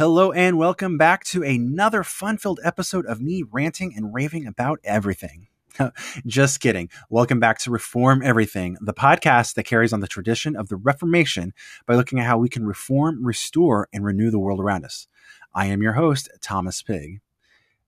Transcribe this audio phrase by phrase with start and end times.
[0.00, 4.80] Hello and welcome back to another fun filled episode of me ranting and raving about
[4.82, 5.48] everything.
[6.26, 6.88] Just kidding.
[7.10, 11.52] Welcome back to Reform Everything, the podcast that carries on the tradition of the Reformation
[11.84, 15.06] by looking at how we can reform, restore, and renew the world around us.
[15.54, 17.20] I am your host, Thomas Pig.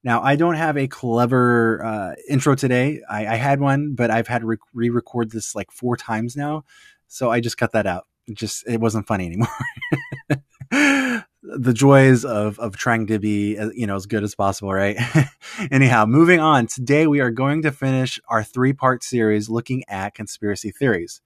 [0.05, 3.01] Now, I don't have a clever uh, intro today.
[3.09, 6.67] I, I, had one, but I've had to re record this like four times now.
[7.09, 8.07] So I just cut that out.
[8.35, 9.49] Just, it wasn't funny anymore.
[10.73, 14.97] the joys of of trying to be uh, you know as good as possible right?
[15.71, 16.67] Anyhow moving on.
[16.67, 21.21] Today we are going to finish our three part series looking at conspiracy theories.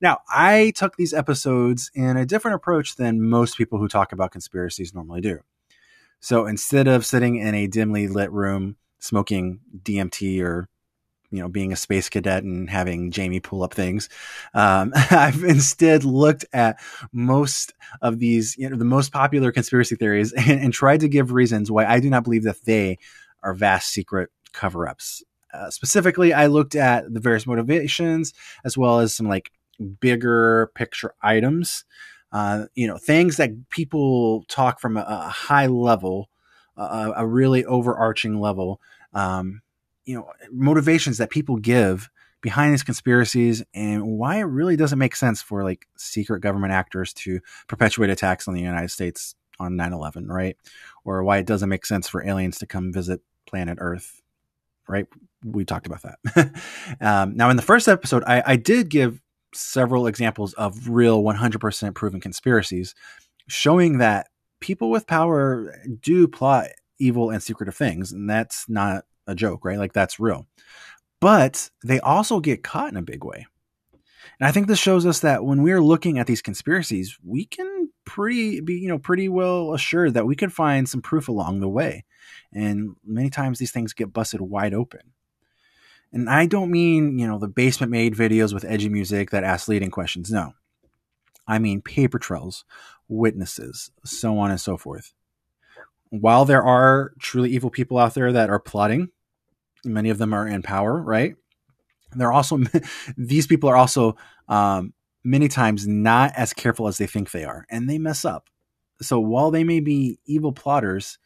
[0.00, 4.30] Now i took these episodes in a different approach than most people who talk about
[4.30, 5.40] conspiracies normally do.
[6.20, 10.68] So instead of sitting in a dimly lit room smoking dmt or
[11.30, 14.08] you know being a space cadet and having Jamie pull up things.
[14.54, 16.80] Um, I've instead looked at
[17.12, 21.32] most of these, you know, the most popular conspiracy theories and, and tried to give
[21.32, 22.98] reasons why I do not believe that they
[23.42, 25.22] are vast secret cover ups.
[25.52, 28.32] Uh, specifically, I looked at the various motivations
[28.64, 29.50] as well as some like
[30.00, 31.84] bigger picture items.
[32.32, 36.28] Uh, you know, things that people talk from a, a high level,
[36.76, 38.80] uh, a really overarching level.
[39.14, 39.62] Um,
[40.06, 42.08] you know motivations that people give
[42.40, 47.12] behind these conspiracies and why it really doesn't make sense for like secret government actors
[47.12, 50.56] to perpetuate attacks on the United States on 9/11, right?
[51.04, 54.22] Or why it doesn't make sense for aliens to come visit planet Earth,
[54.88, 55.06] right?
[55.44, 56.52] We talked about that.
[57.00, 59.20] um, now, in the first episode, I, I did give
[59.54, 62.94] several examples of real 100% proven conspiracies,
[63.48, 64.28] showing that
[64.60, 66.68] people with power do plot
[66.98, 69.78] evil and secretive things, and that's not a joke, right?
[69.78, 70.46] Like that's real.
[71.20, 73.46] But they also get caught in a big way.
[74.38, 77.90] And I think this shows us that when we're looking at these conspiracies, we can
[78.04, 81.68] pretty be, you know, pretty well assured that we can find some proof along the
[81.68, 82.04] way.
[82.52, 85.12] And many times these things get busted wide open.
[86.12, 89.68] And I don't mean, you know, the basement made videos with edgy music that ask
[89.68, 90.30] leading questions.
[90.30, 90.52] No.
[91.48, 92.64] I mean paper trails,
[93.08, 95.12] witnesses, so on and so forth.
[96.10, 99.10] While there are truly evil people out there that are plotting
[99.86, 101.36] Many of them are in power, right?
[102.12, 102.58] They're also
[103.16, 104.16] these people are also
[104.48, 104.92] um,
[105.24, 108.48] many times not as careful as they think they are, and they mess up.
[109.02, 111.18] So while they may be evil plotters,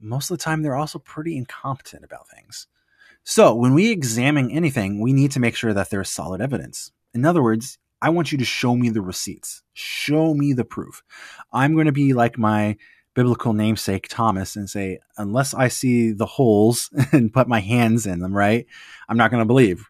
[0.00, 2.66] most of the time they're also pretty incompetent about things.
[3.24, 6.92] So when we examine anything, we need to make sure that there's solid evidence.
[7.12, 9.62] In other words, I want you to show me the receipts.
[9.72, 11.02] Show me the proof.
[11.52, 12.76] I'm going to be like my
[13.16, 18.20] biblical namesake Thomas and say, unless I see the holes and put my hands in
[18.20, 18.66] them, right,
[19.08, 19.88] I'm not going to believe.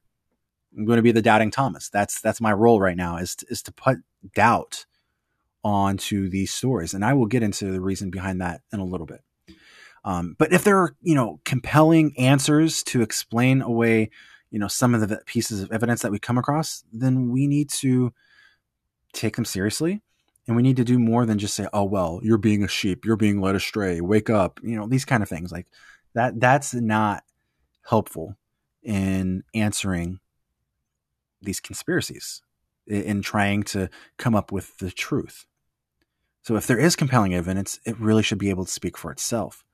[0.78, 1.88] I'm going to be the doubting Thomas.
[1.88, 3.98] That's that's my role right now is to, is to put
[4.34, 4.86] doubt
[5.64, 9.06] onto these stories, and I will get into the reason behind that in a little
[9.06, 9.22] bit.
[10.04, 14.10] Um, but if there are you know compelling answers to explain away
[14.50, 17.70] you know some of the pieces of evidence that we come across, then we need
[17.70, 18.12] to
[19.14, 20.02] take them seriously
[20.46, 23.04] and we need to do more than just say, "Oh well, you're being a sheep,
[23.04, 25.66] you're being led astray, wake up." You know, these kind of things like
[26.14, 26.38] that.
[26.40, 27.24] That's not
[27.88, 28.36] helpful
[28.82, 30.20] in answering
[31.42, 32.42] these conspiracies,
[32.86, 35.46] in trying to come up with the truth.
[36.42, 39.64] So if there is compelling evidence, it really should be able to speak for itself.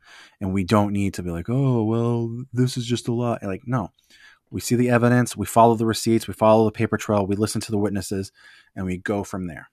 [0.41, 3.39] And we don't need to be like, oh, well, this is just a lie.
[3.43, 3.91] Like, no,
[4.51, 7.61] we see the evidence, we follow the receipts, we follow the paper trail, we listen
[7.61, 8.33] to the witnesses,
[8.75, 9.69] and we go from there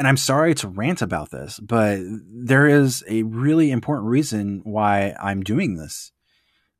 [0.00, 5.14] and I'm sorry to rant about this, but there is a really important reason why
[5.20, 6.10] I'm doing this.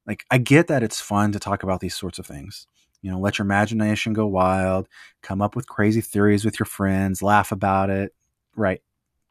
[0.07, 2.67] Like, I get that it's fun to talk about these sorts of things.
[3.03, 4.89] You know, let your imagination go wild,
[5.21, 8.15] come up with crazy theories with your friends, laugh about it.
[8.57, 8.81] Right.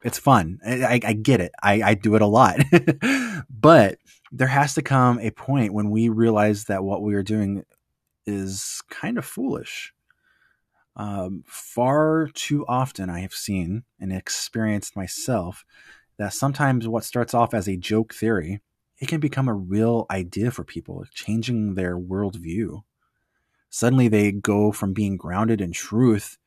[0.03, 0.59] It's fun.
[0.63, 1.51] I, I get it.
[1.59, 2.59] I, I do it a lot.
[3.50, 3.97] but
[4.31, 7.65] there has to come a point when we realize that what we are doing
[8.27, 9.95] is kind of foolish
[10.95, 15.63] um, far too often, I have seen and experienced myself
[16.18, 18.62] that sometimes what starts off as a joke theory,
[19.00, 22.81] it can become a real idea for people, changing their worldview.
[23.69, 26.38] Suddenly, they go from being grounded in truth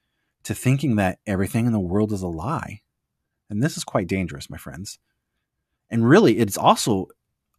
[0.42, 2.82] to thinking that everything in the world is a lie.
[3.48, 4.98] And this is quite dangerous, my friends.
[5.88, 7.08] And really, it's also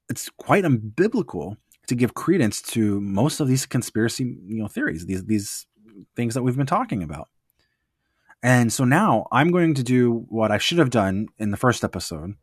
[0.10, 1.58] it's quite unbiblical
[1.88, 5.66] to give credence to most of these conspiracy you know theories, these these
[6.16, 7.30] things that we've been talking about.
[8.42, 11.84] And so now I'm going to do what I should have done in the first
[11.84, 12.36] episode.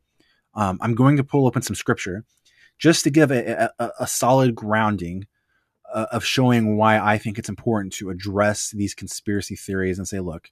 [0.54, 2.24] Um, I'm going to pull open some scripture
[2.78, 5.26] just to give a, a, a solid grounding
[5.92, 10.20] uh, of showing why I think it's important to address these conspiracy theories and say,
[10.20, 10.50] look,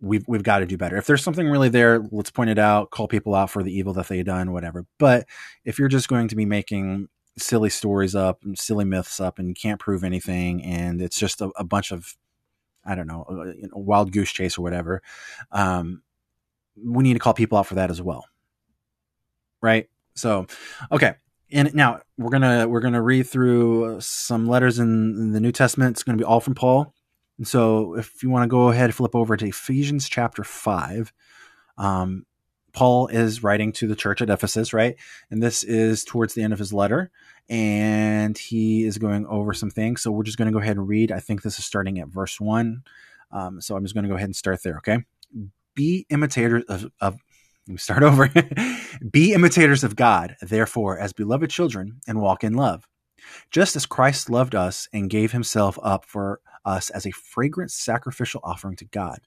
[0.00, 0.96] we've we've got to do better.
[0.96, 3.92] If there's something really there, let's point it out, call people out for the evil
[3.94, 4.84] that they've done, whatever.
[4.98, 5.26] But
[5.64, 7.08] if you're just going to be making
[7.38, 11.50] silly stories up, and silly myths up, and can't prove anything, and it's just a,
[11.56, 12.16] a bunch of
[12.84, 15.02] I don't know, uh, you know, wild goose chase or whatever,
[15.52, 16.02] um,
[16.76, 18.26] we need to call people out for that as well,
[19.60, 19.88] right?
[20.14, 20.46] So,
[20.90, 21.14] okay,
[21.50, 25.96] and now we're gonna we're gonna read through some letters in, the New Testament.
[25.96, 26.94] It's gonna be all from Paul.
[27.38, 31.12] And so, if you want to go ahead, flip over to Ephesians chapter five.
[31.78, 32.26] Um,
[32.72, 34.96] Paul is writing to the church at Ephesus, right?
[35.30, 37.10] And this is towards the end of his letter,
[37.48, 40.02] and he is going over some things.
[40.02, 41.12] So we're just going to go ahead and read.
[41.12, 42.82] I think this is starting at verse one.
[43.30, 44.78] Um, so I'm just going to go ahead and start there.
[44.78, 45.04] Okay.
[45.74, 47.18] Be imitators of, of
[47.66, 48.30] let me start over.
[49.10, 52.88] Be imitators of God, therefore, as beloved children, and walk in love.
[53.50, 58.40] Just as Christ loved us and gave himself up for us as a fragrant sacrificial
[58.42, 59.20] offering to God.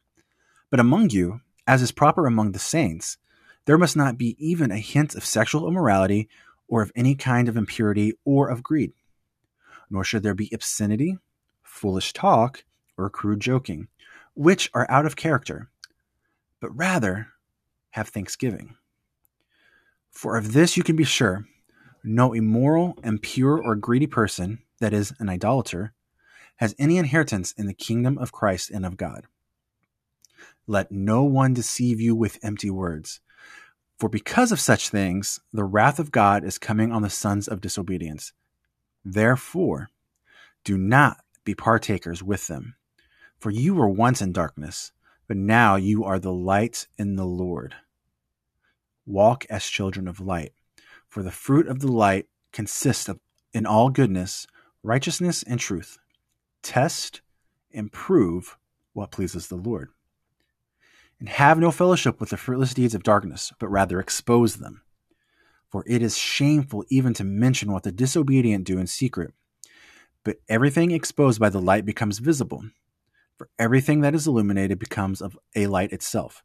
[0.70, 3.18] But among you, as is proper among the saints,
[3.66, 6.30] there must not be even a hint of sexual immorality
[6.68, 8.94] or of any kind of impurity or of greed.
[9.90, 11.18] Nor should there be obscenity,
[11.64, 12.64] foolish talk,
[12.98, 13.88] or crude joking,
[14.34, 15.70] which are out of character,
[16.60, 17.28] but rather
[17.92, 18.76] have thanksgiving.
[20.12, 21.46] For of this you can be sure
[22.04, 25.94] no immoral, impure, or greedy person, that is, an idolater,
[26.58, 29.26] has any inheritance in the kingdom of Christ and of God.
[30.68, 33.22] Let no one deceive you with empty words.
[33.98, 37.62] For because of such things, the wrath of God is coming on the sons of
[37.62, 38.34] disobedience.
[39.04, 39.90] Therefore,
[40.64, 42.76] do not be partakers with them.
[43.38, 44.92] For you were once in darkness,
[45.28, 47.76] but now you are the light in the Lord.
[49.06, 50.54] Walk as children of light,
[51.08, 53.20] for the fruit of the light consists of
[53.54, 54.48] in all goodness,
[54.84, 55.98] righteousness, and truth.
[56.62, 57.22] Test
[57.74, 58.58] and prove
[58.94, 59.90] what pleases the Lord.
[61.20, 64.82] And have no fellowship with the fruitless deeds of darkness, but rather expose them.
[65.72, 69.34] For it is shameful even to mention what the disobedient do in secret.
[70.24, 72.64] But everything exposed by the light becomes visible,
[73.38, 76.44] for everything that is illuminated becomes of a light itself.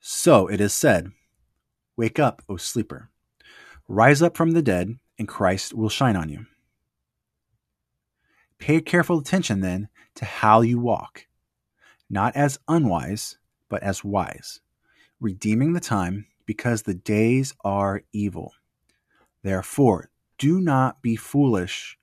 [0.00, 1.12] So it is said,
[1.96, 3.10] Wake up, O sleeper.
[3.88, 6.46] Rise up from the dead, and Christ will shine on you.
[8.58, 11.26] Pay careful attention, then, to how you walk,
[12.08, 13.38] not as unwise,
[13.68, 14.60] but as wise,
[15.20, 18.52] redeeming the time, because the days are evil.
[19.42, 21.98] Therefore, do not be foolish,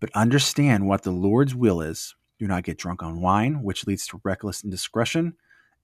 [0.00, 2.14] but understand what the Lord's will is.
[2.38, 5.34] Do not get drunk on wine, which leads to reckless indiscretion.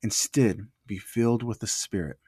[0.03, 2.19] Instead, be filled with the Spirit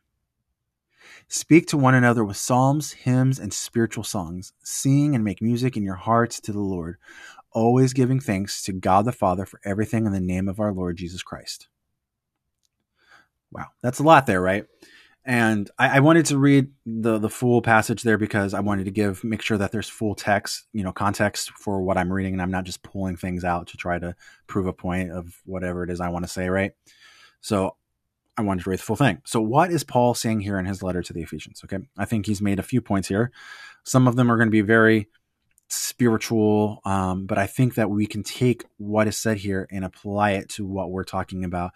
[1.28, 4.52] Speak to one another with psalms, hymns, and spiritual songs.
[4.62, 6.96] Sing and make music in your hearts to the Lord,
[7.52, 10.96] always giving thanks to God the Father for everything in the name of our Lord
[10.96, 11.68] Jesus Christ.
[13.52, 14.66] Wow, that's a lot there, right?
[15.24, 18.90] And I, I, wanted to read the the full passage there because I wanted to
[18.90, 22.40] give make sure that there's full text, you know, context for what I'm reading, and
[22.40, 24.16] I'm not just pulling things out to try to
[24.46, 26.72] prove a point of whatever it is I want to say, right?
[27.42, 27.76] So
[28.40, 29.20] I wanted to read the full thing.
[29.26, 31.60] So, what is Paul saying here in his letter to the Ephesians?
[31.64, 33.30] Okay, I think he's made a few points here.
[33.84, 35.08] Some of them are going to be very
[35.68, 40.32] spiritual, um, but I think that we can take what is said here and apply
[40.32, 41.72] it to what we're talking about.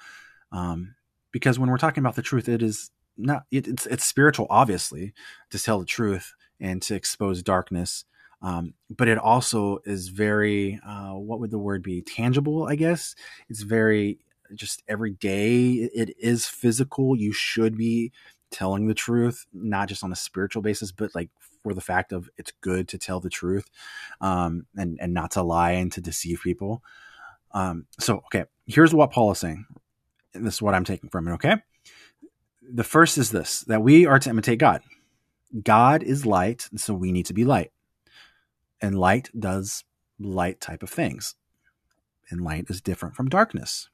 [0.50, 0.95] Um,
[1.35, 5.12] because when we're talking about the truth, it is not it, it's it's spiritual, obviously,
[5.50, 8.05] to tell the truth and to expose darkness.
[8.41, 12.03] Um, but it also is very uh, what would the word be?
[12.03, 13.17] Tangible i guess.
[13.49, 14.21] It's very
[14.55, 15.73] just every day.
[15.73, 17.17] It is physical.
[17.17, 18.12] You should be
[18.53, 21.29] telling the truth not just on a spiritual basis but like
[21.64, 23.69] for the fact of it's good to tell the truth
[24.21, 26.81] um, and and not to lie and to deceive people.
[27.50, 29.67] Um, so okay here's what paul is saying
[30.35, 31.57] this is what i'm taking from it okay?
[32.62, 34.83] The first is this that we are to imitate god.
[35.62, 37.73] God is light so we need to be light.
[38.81, 39.85] And light does
[40.19, 41.35] light type of things.
[42.31, 43.91] And light is different from darkness.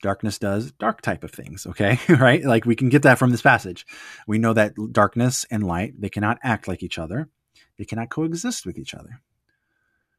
[0.00, 1.98] Darkness does dark type of things okay?
[2.08, 2.42] Right?
[2.42, 3.86] Like we can get that from this passage.
[4.26, 7.28] We know that darkness and light they cannot act like each other.
[7.78, 9.20] They cannot coexist with each other.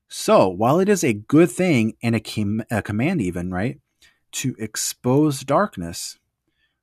[0.08, 3.80] So while it is a good thing and a, com- a command even right
[4.34, 6.18] to expose darkness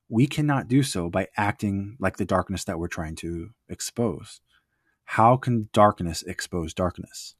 [0.09, 4.40] we cannot do so by acting like the darkness that we're trying to expose
[5.04, 7.35] how can darkness expose darkness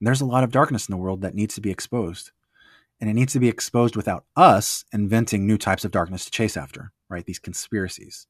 [0.00, 2.30] there's a lot of darkness in the world that needs to be exposed
[3.00, 6.56] and it needs to be exposed without us inventing new types of darkness to chase
[6.56, 7.24] after, right?
[7.24, 8.26] These conspiracies.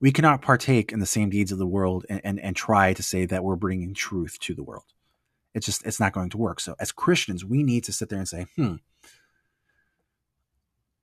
[0.00, 3.02] We cannot partake in the same deeds of the world and, and, and try to
[3.02, 4.84] say that we're bringing truth to the world.
[5.54, 6.60] It's just, it's not going to work.
[6.60, 8.76] So as Christians, we need to sit there and say, hmm,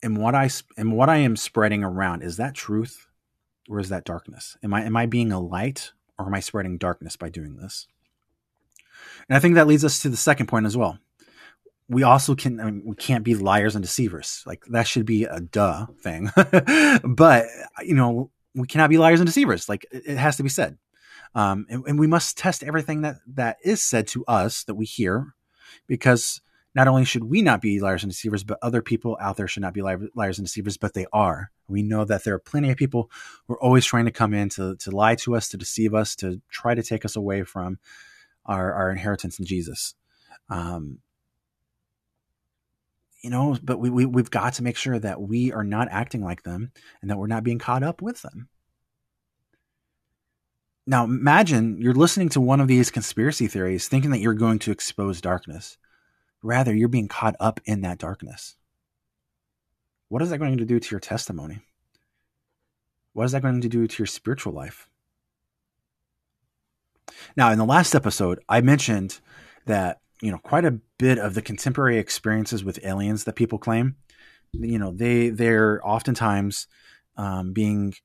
[0.04, 3.08] and what I and what I am spreading around is that truth
[3.70, 4.58] or is that darkness?
[4.64, 7.88] Am I am I being a light or am I spreading darkness by doing this?
[9.28, 11.00] And I think that leads us to the second point as well.
[11.88, 14.44] We also can I mean, we can't be liars and deceivers.
[14.46, 16.32] Like that should be a duh thing.
[17.04, 17.46] but
[17.84, 19.68] you know, we cannot be liars and deceivers.
[19.68, 20.78] Like it has to be said.
[21.34, 24.86] Um, and, and we must test everything that that is said to us that we
[24.86, 25.34] hear
[25.88, 26.42] because
[26.75, 29.62] not only should we not be liars and deceivers, but other people out there should
[29.62, 31.50] not be liars and deceivers, but they are.
[31.70, 33.10] We know that there are plenty of people
[33.48, 36.15] who are always trying to come in to, to lie to us, to deceive us,
[36.17, 37.79] to try to take us away from
[38.46, 39.96] our, our inheritance in Jesus.
[40.50, 41.00] Um,
[43.22, 46.24] you know, but we, we, we've got to make sure that we are not acting
[46.24, 48.50] like them and that we're not being caught up with them.
[50.86, 54.72] Now, imagine you're listening to one of these conspiracy theories thinking that you're going to
[54.72, 55.77] expose darkness.
[56.46, 58.56] Rather, you're being caught up in that darkness.
[60.10, 61.62] What is that going to do to your testimony?
[63.14, 64.88] What is that going to do to your spiritual life?
[67.36, 69.20] Now, in the last episode, I mentioned
[69.66, 73.96] that, you know, quite a bit of the contemporary experiences with aliens that people claim,
[74.54, 76.68] you know, they they're oftentimes
[77.18, 77.96] um, being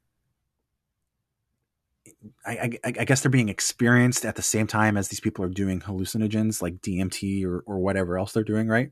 [2.46, 5.50] I, I, I, guess they're being experienced at the same time as these people are
[5.50, 8.90] doing hallucinogens like DMT or, or whatever else they're doing, right?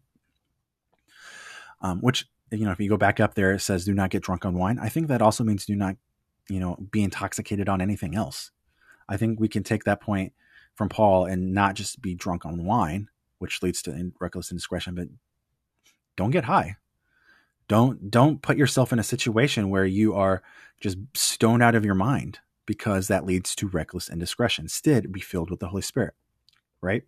[1.81, 4.23] Um, which, you know, if you go back up there, it says do not get
[4.23, 4.79] drunk on wine.
[4.79, 5.97] I think that also means do not,
[6.49, 8.51] you know, be intoxicated on anything else.
[9.09, 10.33] I think we can take that point
[10.75, 15.09] from Paul and not just be drunk on wine, which leads to reckless indiscretion, but
[16.17, 16.77] don't get high.
[17.69, 20.43] Don't don't put yourself in a situation where you are
[20.81, 22.39] just stoned out of your mind
[22.69, 24.67] because that leads to reckless indiscretion.
[24.67, 26.13] Instead, be filled with the Holy Spirit.
[26.83, 27.03] Right?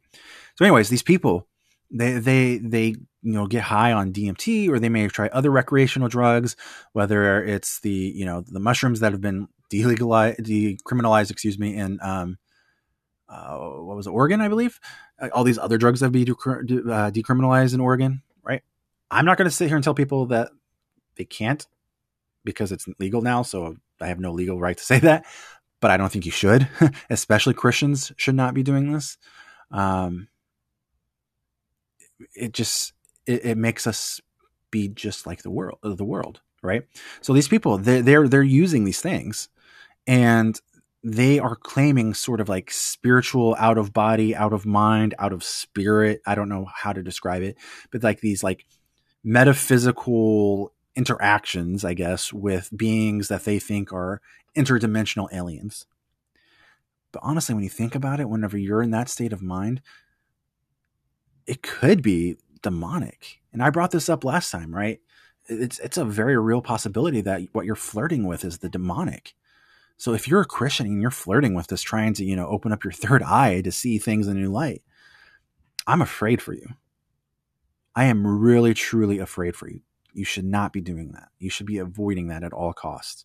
[0.57, 1.47] So, anyways, these people,
[1.93, 6.09] they they they you know get high on DMT or they may try other recreational
[6.09, 6.57] drugs,
[6.95, 12.01] whether it's the you know the mushrooms that have been delegalized, decriminalized, excuse me, in
[12.03, 12.39] um,
[13.29, 14.81] uh, what was it, Oregon, I believe.
[15.21, 18.63] Uh, all these other drugs that have been de- uh, decriminalized in Oregon, right?
[19.11, 20.51] I'm not going to sit here and tell people that
[21.17, 21.65] they can't
[22.45, 23.43] because it's legal now.
[23.43, 25.25] So I have no legal right to say that,
[25.81, 26.69] but I don't think you should.
[27.11, 29.19] Especially Christians should not be doing this.
[29.71, 30.29] Um,
[32.35, 32.93] it just
[33.27, 34.21] it, it, makes us
[34.71, 36.83] be just like the world, the world, right?
[37.21, 39.49] So these people, they're they're they're using these things,
[40.07, 40.59] and
[41.03, 45.43] they are claiming sort of like spiritual out of body, out of mind, out of
[45.43, 46.21] spirit.
[46.27, 47.57] I don't know how to describe it,
[47.91, 48.67] but like these like
[49.25, 54.21] metaphysical interactions, I guess, with beings that they think are
[54.57, 55.87] interdimensional aliens.
[57.13, 59.83] But honestly, when you think about it, whenever you're in that state of mind,
[61.47, 63.41] it could be demonic.
[63.53, 65.01] And I brought this up last time, right?
[65.49, 69.35] It's it's a very real possibility that what you're flirting with is the demonic.
[69.97, 72.73] So if you're a Christian and you're flirting with this, trying to, you know, open
[72.73, 74.83] up your third eye to see things in a new light,
[75.87, 76.67] I'm afraid for you.
[77.95, 79.81] I am really, truly afraid for you.
[80.13, 81.29] You should not be doing that.
[81.39, 83.25] You should be avoiding that at all costs.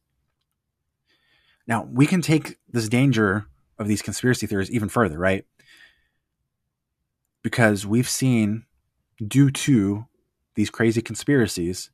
[1.68, 3.48] Now, we can take this danger
[3.80, 5.46] of these conspiracy theories even further, right?
[7.42, 8.66] Because we've seen,
[9.26, 10.06] due to
[10.56, 11.90] these crazy conspiracies,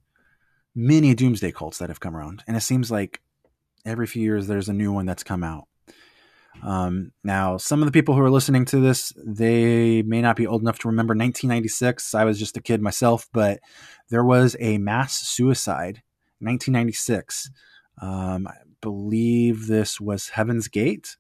[0.75, 2.43] many doomsday cults that have come around.
[2.47, 3.21] And it seems like
[3.85, 5.67] every few years there's a new one that's come out.
[6.63, 10.45] Um, now, some of the people who are listening to this, they may not be
[10.45, 12.13] old enough to remember 1996.
[12.13, 13.59] I was just a kid myself, but
[14.09, 16.03] there was a mass suicide
[16.39, 17.49] 1996.
[18.01, 21.17] Um, I believe this was Heaven's Gate,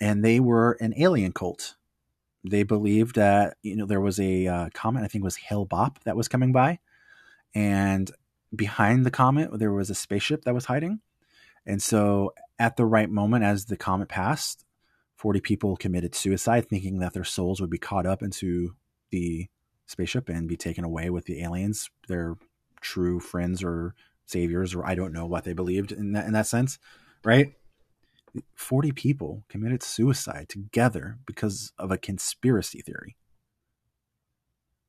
[0.00, 1.76] and they were an alien cult.
[2.48, 5.66] They believed that you know there was a uh, comet, I think it was Hale
[5.66, 6.78] Bopp, that was coming by,
[7.54, 8.10] and
[8.54, 11.00] behind the comet there was a spaceship that was hiding.
[11.66, 14.64] And so at the right moment, as the comet passed,
[15.16, 18.74] 40 people committed suicide, thinking that their souls would be caught up into
[19.10, 19.48] the
[19.86, 22.36] spaceship and be taken away with the aliens, their
[22.80, 23.94] true friends or
[24.26, 26.78] saviors, or I don't know what they believed in that, in that sense,
[27.24, 27.54] right?
[28.56, 33.16] 40 people committed suicide together because of a conspiracy theory.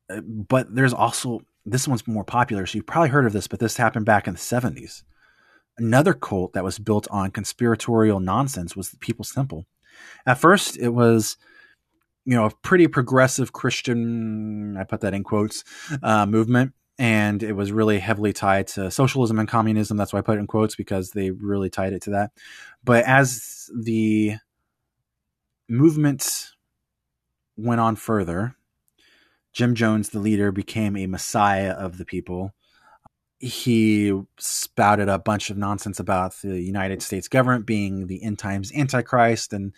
[0.09, 3.59] Uh, but there's also, this one's more popular, so you've probably heard of this, but
[3.59, 5.03] this happened back in the 70s
[5.77, 9.65] Another cult that was built on conspiratorial nonsense was the People's Temple.
[10.25, 11.37] At first, it was,
[12.25, 15.63] you know, a pretty progressive Christian, I put that in quotes,
[16.01, 16.73] uh, movement.
[16.97, 19.97] And it was really heavily tied to socialism and communism.
[19.97, 22.31] That's why I put it in quotes because they really tied it to that.
[22.85, 24.37] But as the
[25.67, 26.51] movement
[27.57, 28.55] went on further,
[29.51, 32.53] Jim Jones, the leader, became a messiah of the people
[33.39, 38.71] he spouted a bunch of nonsense about the United States government being the end times
[38.73, 39.73] antichrist and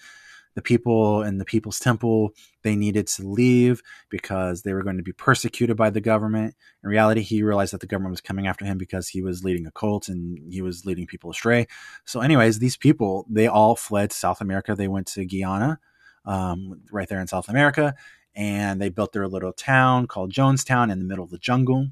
[0.53, 2.31] the people in the people's temple
[2.63, 6.55] they needed to leave because they were going to be persecuted by the government.
[6.83, 9.67] In reality he realized that the government was coming after him because he was leading
[9.67, 11.67] a cult and he was leading people astray.
[12.05, 14.75] So anyways these people they all fled south america.
[14.75, 15.79] They went to guyana
[16.25, 17.95] um, right there in south america
[18.35, 21.87] and they built their little town called jonestown in the middle of the jungle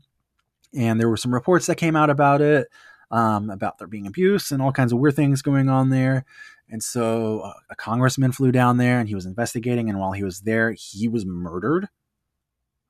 [0.76, 2.68] and there were some reports that came out about it
[3.12, 6.26] um, about there being abuse and all kinds of weird things going on there
[6.70, 9.90] and so uh, a congressman flew down there and he was investigating.
[9.90, 11.88] And while he was there, he was murdered.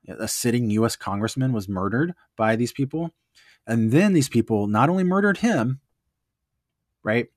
[0.08, 0.96] A sitting U.S.
[0.96, 3.12] congressman was murdered by these people.
[3.68, 5.80] And then these people not only murdered him,
[7.04, 7.28] right?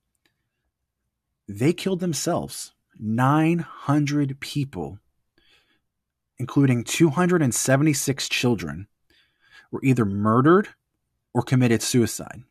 [1.48, 2.72] They killed themselves.
[3.00, 4.98] 900 people,
[6.36, 8.88] including 276 children,
[9.70, 10.68] were either murdered
[11.34, 12.42] or committed suicide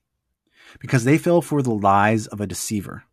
[0.79, 3.03] because they fell for the lies of a deceiver.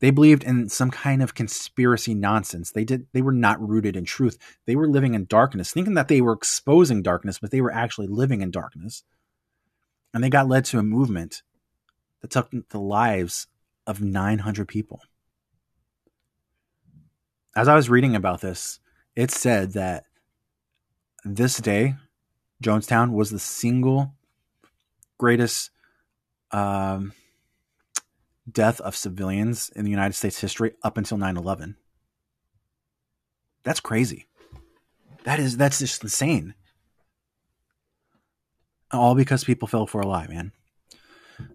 [0.00, 2.70] They believed in some kind of conspiracy nonsense.
[2.70, 4.38] They did they were not rooted in truth.
[4.66, 8.06] They were living in darkness, thinking that they were exposing darkness, but they were actually
[8.06, 9.04] living in darkness.
[10.12, 11.42] And they got led to a movement
[12.20, 13.46] that took the lives
[13.86, 15.00] of 900 people.
[17.54, 18.80] As I was reading about this,
[19.14, 20.04] it said that
[21.24, 21.94] this day,
[22.62, 24.14] Jonestown was the single
[25.18, 25.70] greatest
[26.50, 27.12] um,
[28.50, 31.76] death of civilians in the United States history up until 9/11.
[33.62, 34.26] That's crazy.
[35.24, 36.54] That is that's just insane.
[38.92, 40.52] All because people fell for a lie, man.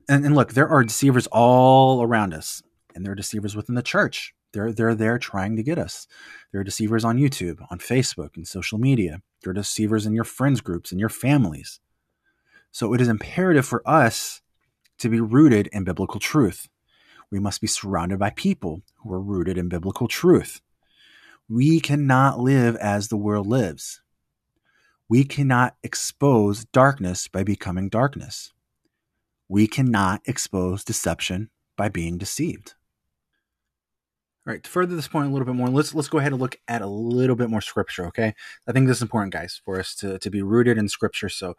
[0.08, 2.62] And, and look, there are deceivers all around us,
[2.93, 4.36] and there are deceivers within the church.
[4.54, 6.08] They're they're there trying to get us.
[6.52, 9.22] They're deceivers on YouTube, on Facebook, and social media.
[9.44, 11.80] They're deceivers in your friends groups and your families.
[12.72, 14.42] So it is imperative for us
[15.00, 16.68] to be rooted in biblical truth
[17.32, 20.62] we must be surrounded by people who are rooted in biblical truth.
[21.50, 24.02] We cannot live as the world lives.
[25.10, 28.54] We cannot expose darkness by becoming darkness.
[29.48, 32.76] We cannot expose deception by being deceived.
[34.47, 36.41] All right, to further this point a little bit more, let's let's go ahead and
[36.41, 38.34] look at a little bit more scripture, okay?
[38.67, 41.30] I think this is important, guys, for us to, to be rooted in scripture.
[41.30, 41.54] So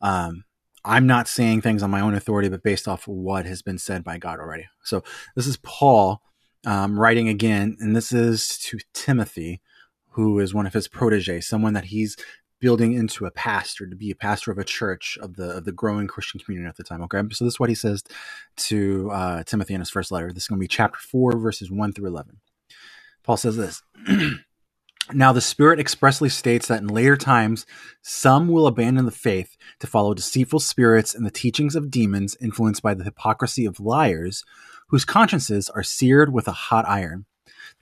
[0.00, 0.42] um,
[0.84, 4.02] I'm not saying things on my own authority, but based off what has been said
[4.02, 4.66] by God already.
[4.82, 5.04] So
[5.36, 6.22] this is Paul
[6.66, 9.60] um, writing again, and this is to Timothy,
[10.10, 12.16] who is one of his proteges, someone that he's
[12.60, 15.72] building into a pastor to be a pastor of a church of the of the
[15.72, 17.02] growing Christian community at the time.
[17.02, 18.02] Okay, so this is what he says
[18.56, 20.32] to uh, Timothy in his first letter.
[20.32, 22.40] This is going to be chapter four, verses one through eleven.
[23.22, 23.82] Paul says this.
[25.12, 27.66] Now, the Spirit expressly states that in later times,
[28.00, 32.82] some will abandon the faith to follow deceitful spirits and the teachings of demons influenced
[32.82, 34.44] by the hypocrisy of liars,
[34.88, 37.26] whose consciences are seared with a hot iron.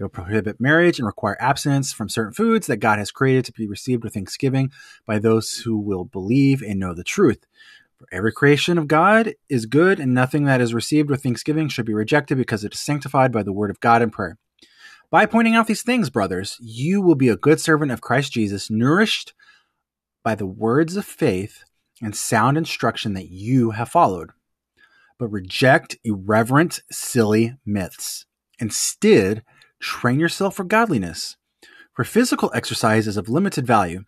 [0.02, 3.52] They will prohibit marriage and require abstinence from certain foods that God has created to
[3.52, 4.72] be received with thanksgiving
[5.06, 7.46] by those who will believe and know the truth.
[7.98, 11.86] For every creation of God is good, and nothing that is received with thanksgiving should
[11.86, 14.38] be rejected because it is sanctified by the word of God and prayer.
[15.08, 18.68] By pointing out these things, brothers, you will be a good servant of Christ Jesus,
[18.68, 19.34] nourished
[20.24, 21.62] by the words of faith
[22.02, 24.30] and sound instruction that you have followed.
[25.20, 28.26] But reject irreverent, silly myths.
[28.58, 29.44] Instead,
[29.82, 31.36] train yourself for godliness.
[31.92, 34.04] For physical exercise is of limited value,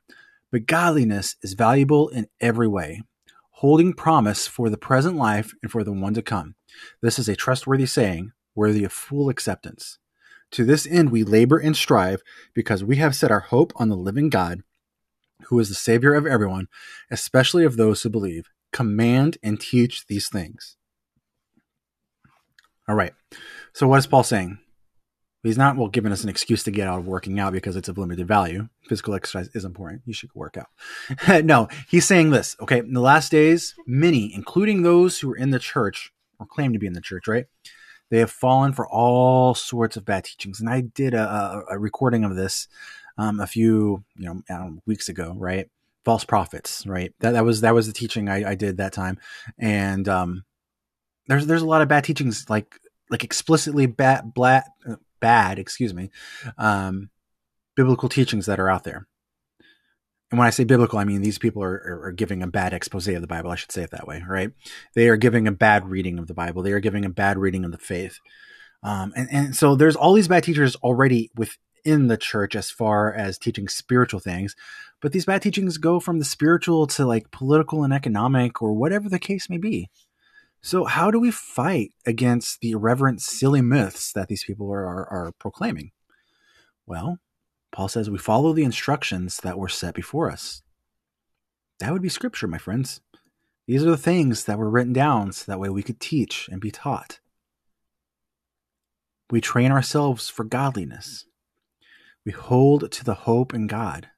[0.51, 3.03] but godliness is valuable in every way,
[3.51, 6.55] holding promise for the present life and for the one to come.
[7.03, 9.99] This is a trustworthy saying, worthy of full acceptance.
[10.53, 12.23] To this end, we labor and strive
[12.55, 14.63] because we have set our hope on the living God,
[15.47, 16.69] who is the Savior of everyone,
[17.11, 18.49] especially of those who believe.
[18.73, 20.77] Command and teach these things.
[22.89, 23.13] All right.
[23.73, 24.59] So, what is Paul saying?
[25.45, 27.89] He's not, well, giving us an excuse to get out of working out because it's
[27.89, 28.69] of limited value.
[28.89, 30.03] Physical exercise is important.
[30.07, 31.45] You should work out.
[31.45, 32.79] no, he's saying this, okay?
[32.79, 36.79] In the last days, many, including those who are in the church or claim to
[36.79, 37.45] be in the church, right?
[38.11, 40.61] They have fallen for all sorts of bad teachings.
[40.61, 42.69] And I did a, a recording of this
[43.19, 45.69] um, a few you know, weeks ago, right?
[46.05, 47.15] False prophets, right?
[47.21, 49.19] That that was that was the teaching I, I did that time,
[49.59, 50.45] and um,
[51.29, 52.79] there's there's a lot of bad teachings like
[53.09, 54.65] like explicitly bad bad
[55.25, 56.11] bad excuse me
[56.59, 57.11] um,
[57.77, 59.07] biblical teachings that are out there
[60.35, 62.73] and when I say biblical, I mean these people are, are, are, giving a bad
[62.73, 63.53] expose of the Bible.
[63.53, 64.51] I should say it that way, right?
[64.97, 66.63] They are giving a bad reading of the Bible.
[66.65, 68.19] They are giving a bad reading of the faith.
[68.83, 73.15] Um, and, and so there's all these bad teachers already within the church as far
[73.15, 74.57] as teaching spiritual things,
[75.01, 79.09] but these bad teachings go from the spiritual to like political and economic or whatever
[79.09, 79.89] the case may be.
[80.65, 85.07] So, how do we fight against the irreverent, silly myths that these people are, are,
[85.11, 85.91] are proclaiming?
[86.87, 87.19] Well,
[87.71, 90.63] Paul says we follow the instructions that were set before us.
[91.81, 93.03] That would be scripture, my friends.
[93.67, 96.63] These are the things that were written down so that way we could teach and
[96.63, 97.21] be taught.
[99.29, 101.27] We train ourselves for godliness.
[102.25, 104.09] We hold to the hope in God.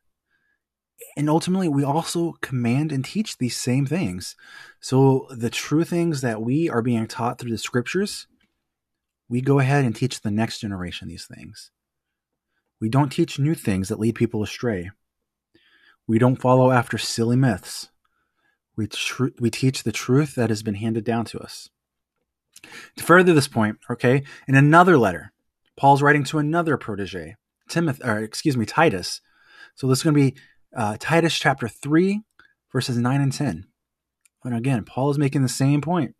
[1.16, 4.36] And ultimately, we also command and teach these same things.
[4.80, 8.26] So, the true things that we are being taught through the scriptures,
[9.28, 11.70] we go ahead and teach the next generation these things.
[12.80, 14.90] We don't teach new things that lead people astray.
[16.06, 17.88] We don't follow after silly myths.
[18.76, 21.70] We, tr- we teach the truth that has been handed down to us.
[22.96, 25.32] To further this point, okay, in another letter,
[25.76, 27.36] Paul's writing to another protege,
[27.68, 29.20] Timothy, or excuse me, Titus.
[29.74, 30.36] So this is going to be
[30.74, 32.22] uh, Titus chapter 3,
[32.72, 33.66] verses 9 and 10.
[34.44, 36.14] And again, Paul is making the same point,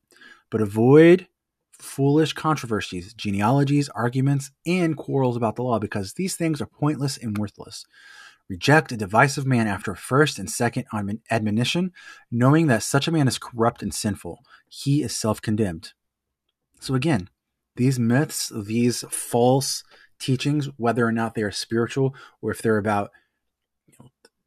[0.51, 1.29] but avoid
[1.73, 7.37] foolish controversies, genealogies, arguments, and quarrels about the law, because these things are pointless and
[7.39, 7.85] worthless.
[8.49, 10.85] Reject a divisive man after first and second
[11.31, 11.93] admonition,
[12.31, 14.41] knowing that such a man is corrupt and sinful.
[14.69, 15.93] He is self condemned.
[16.81, 17.29] So, again,
[17.75, 19.83] these myths, these false
[20.19, 23.11] teachings, whether or not they are spiritual or if they're about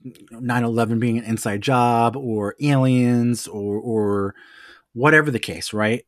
[0.01, 4.35] 9 11 being an inside job or aliens or, or
[4.93, 6.05] whatever the case, right?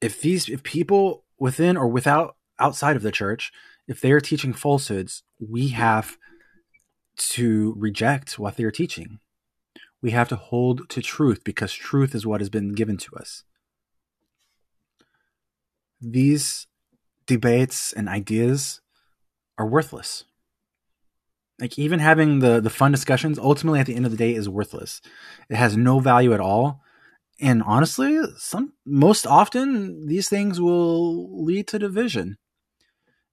[0.00, 3.52] If these, if people within or without, outside of the church,
[3.86, 6.16] if they are teaching falsehoods, we have
[7.16, 9.20] to reject what they're teaching.
[10.02, 13.44] We have to hold to truth because truth is what has been given to us.
[16.00, 16.66] These
[17.26, 18.80] debates and ideas
[19.58, 20.24] are worthless.
[21.60, 24.48] Like even having the the fun discussions ultimately at the end of the day is
[24.48, 25.00] worthless.
[25.48, 26.82] It has no value at all.
[27.40, 32.36] And honestly, some most often these things will lead to division.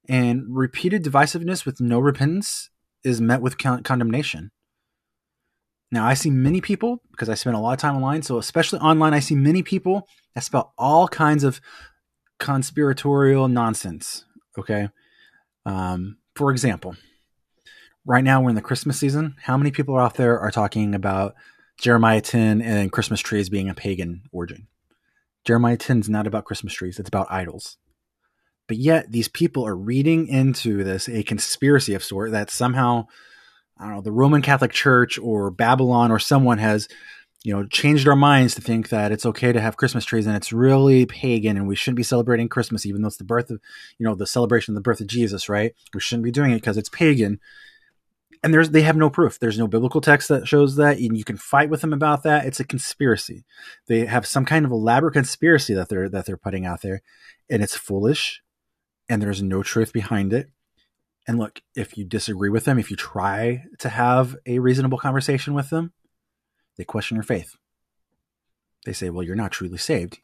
[0.08, 2.70] And repeated divisiveness with no repentance
[3.04, 4.52] is met with con- condemnation.
[5.94, 8.24] Now, I see many people because I spend a lot of time online.
[8.24, 11.62] So, especially online, I see many people that spell all kinds of
[12.40, 14.26] conspiratorial nonsense.
[14.58, 14.90] Okay.
[15.66, 16.96] Um, for example,
[18.06, 19.36] right now we're in the Christmas season.
[19.42, 21.36] How many people out there are talking about
[21.78, 24.68] Jeremiah 10 and Christmas trees being a pagan origin?
[25.46, 27.78] Jeremiah 10 is not about Christmas trees, it's about idols.
[28.68, 33.08] But yet these people are reading into this a conspiracy of sort that somehow,
[33.78, 36.88] I don't know, the Roman Catholic Church or Babylon or someone has,
[37.44, 40.36] you know, changed our minds to think that it's okay to have Christmas trees and
[40.38, 43.60] it's really pagan and we shouldn't be celebrating Christmas even though it's the birth of,
[43.98, 45.74] you know, the celebration of the birth of Jesus, right?
[45.94, 47.42] We shouldn't be doing it because it's pagan.
[48.44, 49.40] And there's they have no proof.
[49.40, 52.46] There's no biblical text that shows that, and you can fight with them about that.
[52.46, 53.46] It's a conspiracy.
[53.88, 57.02] They have some kind of elaborate conspiracy that they're that they're putting out there,
[57.50, 58.44] and it's foolish
[59.10, 60.50] and there's no truth behind it.
[61.28, 65.54] And look, if you disagree with them, if you try to have a reasonable conversation
[65.54, 65.94] with them,
[66.78, 67.56] they question your faith.
[68.86, 70.20] They say, well, you're not truly saved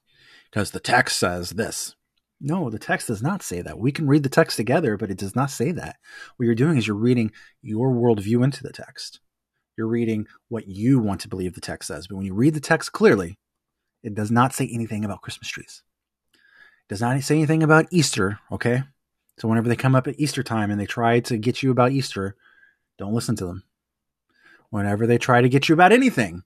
[0.49, 1.95] because the text says this.
[2.41, 3.79] No, the text does not say that.
[3.79, 5.97] We can read the text together, but it does not say that.
[6.37, 9.19] What you're doing is you're reading your worldview into the text.
[9.77, 12.07] You're reading what you want to believe the text says.
[12.07, 13.37] But when you read the text clearly,
[14.03, 15.83] it does not say anything about Christmas trees
[16.35, 18.83] It does not say anything about Easter, okay?
[19.37, 21.91] So whenever they come up at Easter time and they try to get you about
[21.91, 22.35] Easter,
[22.97, 23.63] don't listen to them.
[24.69, 26.43] Whenever they try to get you about anything,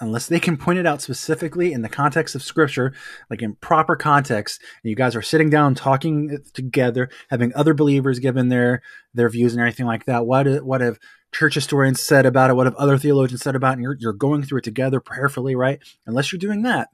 [0.00, 2.92] unless they can point it out specifically in the context of scripture,
[3.30, 8.18] like in proper context, and you guys are sitting down talking together, having other believers
[8.18, 10.26] given their their views and everything like that.
[10.26, 10.98] What what have
[11.32, 12.54] church historians said about it?
[12.54, 13.72] What have other theologians said about it?
[13.74, 15.80] And you're you're going through it together prayerfully, right?
[16.06, 16.88] Unless you're doing that,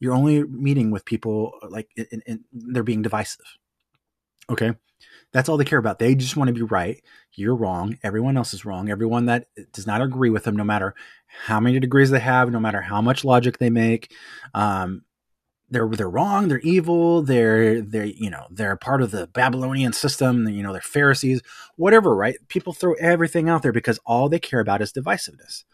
[0.00, 3.58] you're only meeting with people like in, in, they're being divisive.
[4.48, 4.72] Okay.
[5.32, 5.98] That's all they care about.
[5.98, 7.02] They just want to be right.
[7.34, 7.98] You're wrong.
[8.02, 8.88] Everyone else is wrong.
[8.88, 10.94] Everyone that does not agree with them, no matter
[11.26, 14.12] how many degrees they have, no matter how much logic they make,
[14.54, 15.02] um,
[15.68, 16.48] they're they're wrong.
[16.48, 17.22] They're evil.
[17.22, 20.48] They're they're you know they're part of the Babylonian system.
[20.48, 21.42] You know they're Pharisees.
[21.76, 22.36] Whatever, right?
[22.48, 25.64] People throw everything out there because all they care about is divisiveness.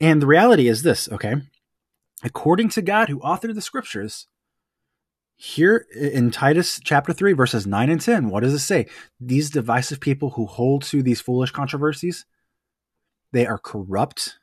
[0.00, 1.36] And the reality is this, okay?
[2.22, 4.26] according to God who authored the scriptures,
[5.36, 8.86] here in Titus chapter 3, verses 9 and 10, what does it say?
[9.18, 12.24] These divisive people who hold to these foolish controversies,
[13.32, 14.38] they are corrupt,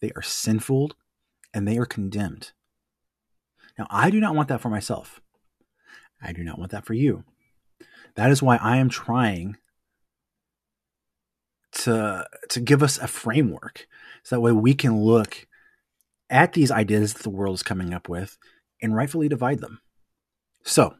[0.00, 0.92] they are sinful,
[1.52, 2.52] and they are condemned.
[3.78, 5.20] Now, I do not want that for myself.
[6.22, 7.24] I do not want that for you.
[8.14, 9.56] That is why I am trying
[11.72, 13.86] to to give us a framework
[14.22, 15.46] so that way we can look
[16.28, 18.36] at these ideas that the world is coming up with
[18.82, 19.80] and rightfully divide them.
[20.64, 20.94] So,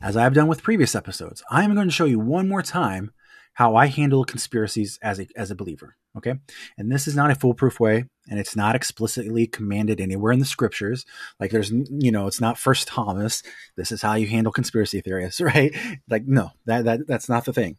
[0.00, 2.62] as I have done with previous episodes, I am going to show you one more
[2.62, 3.12] time
[3.54, 5.96] how I handle conspiracies as a as a believer.
[6.16, 6.34] Okay,
[6.76, 10.44] and this is not a foolproof way, and it's not explicitly commanded anywhere in the
[10.44, 11.04] scriptures.
[11.38, 13.42] Like there's, you know, it's not First Thomas.
[13.76, 15.74] This is how you handle conspiracy theorists, right?
[16.08, 17.76] Like no, that that that's not the thing.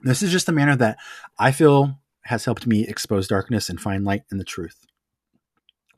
[0.00, 0.98] This is just a manner that
[1.38, 4.86] I feel has helped me expose darkness and find light in the truth.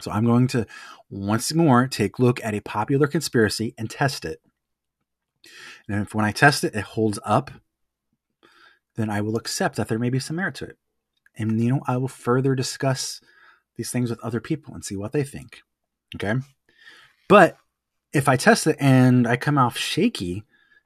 [0.01, 0.67] So I'm going to
[1.11, 4.41] once more take a look at a popular conspiracy and test it.
[5.89, 7.51] And if when I test it, it holds up
[8.97, 10.79] then I will accept that there may be some merit to it.
[11.37, 13.21] And, you know, I will further discuss
[13.81, 15.63] these things with other people and see what they think.
[16.15, 16.35] Okay.
[17.31, 17.57] But
[18.13, 20.45] if I test it and I come off shaky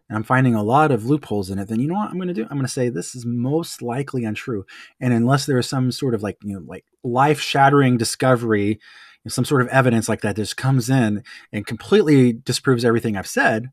[0.09, 2.29] and I'm finding a lot of loopholes in it, then you know what I'm going
[2.29, 2.45] to do?
[2.45, 4.65] I'm going to say this is most likely untrue.
[5.01, 8.79] And unless there is some sort of like, you know, like life shattering discovery,
[9.27, 13.71] some sort of evidence like that just comes in and completely disproves everything I've said,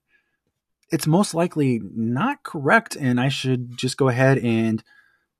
[0.91, 4.83] it's most likely not correct, and I should just go ahead and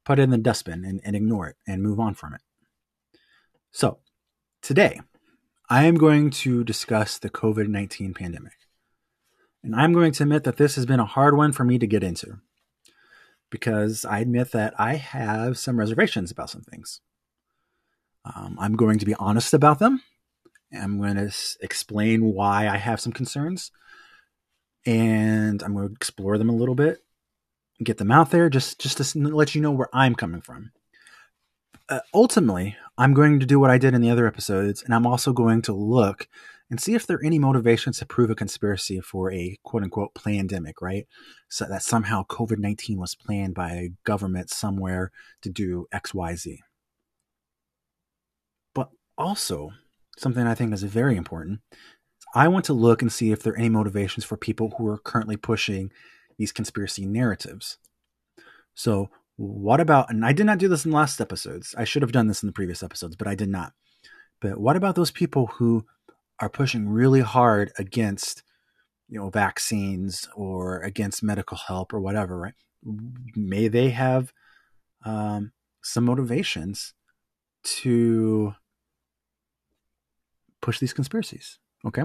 [0.06, 2.42] put it in the dustbin and, and ignore it and move on from it.
[3.74, 4.00] So,
[4.62, 5.00] today,
[5.70, 8.54] I am going to discuss the COVID 19 pandemic.
[9.64, 11.88] And I'm going to admit that this has been a hard one for me to
[11.88, 12.40] get into
[13.50, 17.00] because I admit that I have some reservations about some things.
[18.26, 20.02] Um, I'm going to be honest about them.
[20.74, 23.72] I'm going to explain why I have some concerns
[24.86, 27.04] and I'm going to explore them a little bit,
[27.82, 30.72] get them out there, just just to let you know where I'm coming from.
[31.92, 35.06] Uh, ultimately, I'm going to do what I did in the other episodes, and I'm
[35.06, 36.30] also going to look
[36.70, 40.16] and see if there are any motivations to prove a conspiracy for a quote unquote
[40.16, 41.06] pandemic, right?
[41.50, 46.34] So that somehow COVID 19 was planned by a government somewhere to do X, Y,
[46.36, 46.62] Z.
[48.74, 49.72] But also,
[50.18, 51.60] something I think is very important
[52.34, 54.98] I want to look and see if there are any motivations for people who are
[54.98, 55.92] currently pushing
[56.38, 57.78] these conspiracy narratives.
[58.74, 61.74] So, what about, and I did not do this in the last episodes.
[61.78, 63.74] I should have done this in the previous episodes, but I did not.
[64.40, 65.86] But what about those people who
[66.40, 68.44] are pushing really hard against,
[69.08, 72.54] you know, vaccines or against medical help or whatever, right?
[73.36, 74.34] May they have
[75.06, 75.52] um,
[75.84, 76.94] some motivations
[77.64, 78.56] to
[80.62, 81.60] push these conspiracies?
[81.86, 82.04] Okay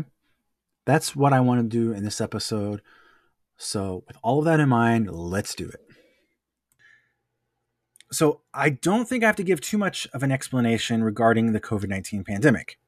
[0.87, 2.81] that's what I want to do in this episode.
[3.59, 5.86] So, with all of that in mind, let's do it.
[8.13, 11.61] So, I don't think I have to give too much of an explanation regarding the
[11.61, 12.79] COVID 19 pandemic.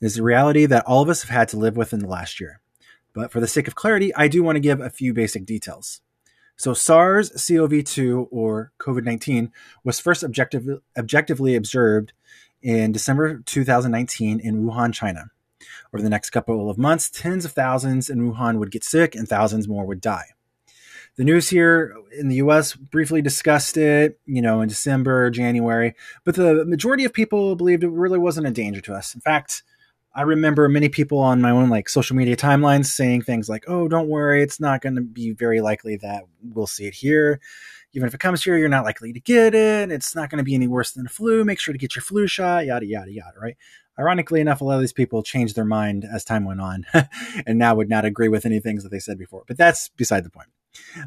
[0.00, 2.08] It is a reality that all of us have had to live with in the
[2.08, 2.60] last year.
[3.12, 6.00] But for the sake of clarity, I do want to give a few basic details.
[6.56, 9.52] So, SARS CoV 2 or COVID 19
[9.84, 10.66] was first objective,
[10.96, 12.12] objectively observed
[12.62, 15.30] in December 2019 in Wuhan, China.
[15.92, 19.28] Over the next couple of months, tens of thousands in Wuhan would get sick and
[19.28, 20.34] thousands more would die.
[21.18, 26.36] The news here in the US briefly discussed it, you know, in December, January, but
[26.36, 29.16] the majority of people believed it really wasn't a danger to us.
[29.16, 29.64] In fact,
[30.14, 33.88] I remember many people on my own like social media timelines saying things like, "Oh,
[33.88, 37.40] don't worry, it's not going to be very likely that we'll see it here.
[37.94, 39.90] Even if it comes here, you're not likely to get it.
[39.90, 41.44] It's not going to be any worse than the flu.
[41.44, 43.56] Make sure to get your flu shot, yada yada yada, right?"
[43.98, 46.86] Ironically enough, a lot of these people changed their mind as time went on
[47.46, 49.42] and now would not agree with any things that they said before.
[49.48, 50.48] But that's beside the point.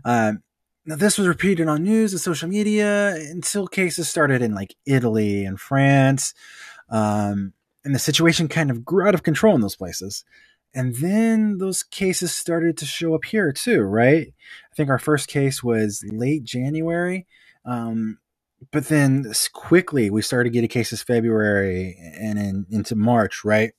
[0.05, 0.43] Um,
[0.85, 5.45] now, this was repeated on news and social media until cases started in like Italy
[5.45, 6.33] and France.
[6.89, 7.53] Um,
[7.83, 10.23] and the situation kind of grew out of control in those places.
[10.73, 14.27] And then those cases started to show up here too, right?
[14.71, 17.27] I think our first case was late January.
[17.65, 18.19] Um,
[18.71, 23.73] but then quickly we started getting cases February and in, into March, right?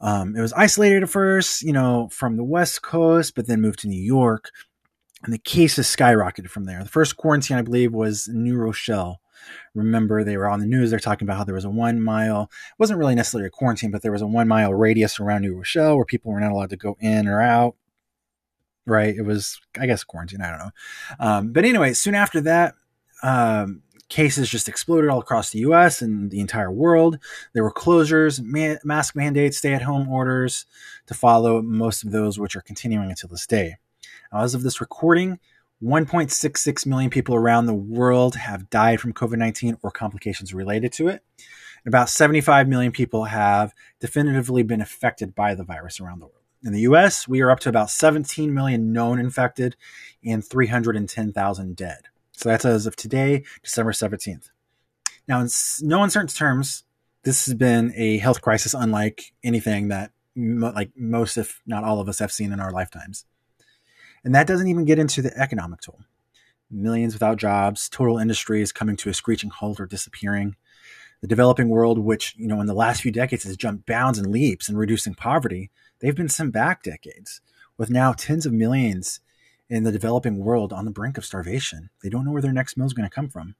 [0.00, 3.80] Um, it was isolated at first, you know, from the West Coast, but then moved
[3.80, 4.50] to New York,
[5.24, 6.82] and the cases skyrocketed from there.
[6.82, 9.20] The first quarantine, I believe, was New Rochelle.
[9.74, 10.90] Remember, they were on the news.
[10.90, 13.90] They're talking about how there was a one mile, it wasn't really necessarily a quarantine,
[13.90, 16.70] but there was a one mile radius around New Rochelle where people were not allowed
[16.70, 17.76] to go in or out.
[18.86, 19.14] Right?
[19.14, 20.40] It was, I guess, quarantine.
[20.40, 20.70] I don't know.
[21.20, 22.74] Um, but anyway, soon after that,
[23.22, 27.18] um, cases just exploded all across the US and the entire world.
[27.52, 30.66] There were closures, ma- mask mandates, stay at home orders
[31.06, 33.76] to follow, most of those which are continuing until this day.
[34.32, 35.38] As of this recording,
[35.82, 41.08] 1.66 million people around the world have died from COVID 19 or complications related to
[41.08, 41.22] it.
[41.84, 46.34] And about 75 million people have definitively been affected by the virus around the world.
[46.64, 49.76] In the US, we are up to about 17 million known infected
[50.24, 52.08] and 310,000 dead.
[52.38, 54.50] So that's as of today, December 17th.
[55.26, 55.48] Now, in
[55.82, 56.84] no uncertain terms,
[57.24, 62.08] this has been a health crisis unlike anything that like most, if not all of
[62.08, 63.24] us, have seen in our lifetimes.
[64.22, 65.98] And that doesn't even get into the economic toll.
[66.70, 70.54] Millions without jobs, total industries coming to a screeching halt or disappearing.
[71.20, 74.30] The developing world, which, you know, in the last few decades has jumped bounds and
[74.30, 77.40] leaps in reducing poverty, they've been sent back decades,
[77.76, 79.18] with now tens of millions
[79.68, 81.90] in the developing world on the brink of starvation.
[82.02, 83.54] They don't know where their next meal is going to come from.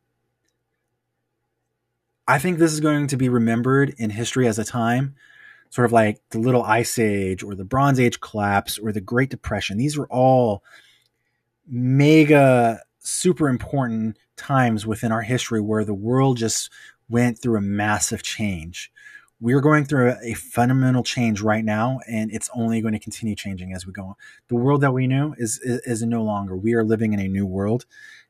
[2.27, 5.15] I think this is going to be remembered in history as a time,
[5.71, 9.31] sort of like the Little Ice Age or the Bronze Age collapse or the Great
[9.31, 9.79] Depression.
[9.79, 10.63] These were all
[11.67, 16.71] mega, super important times within our history where the world just
[17.09, 18.93] went through a massive change.
[19.41, 23.37] We're going through a, a fundamental change right now, and it's only going to continue
[23.37, 24.15] changing as we go on.
[24.49, 26.57] The world that we knew is, is, is no longer.
[26.57, 27.87] We are living in a new world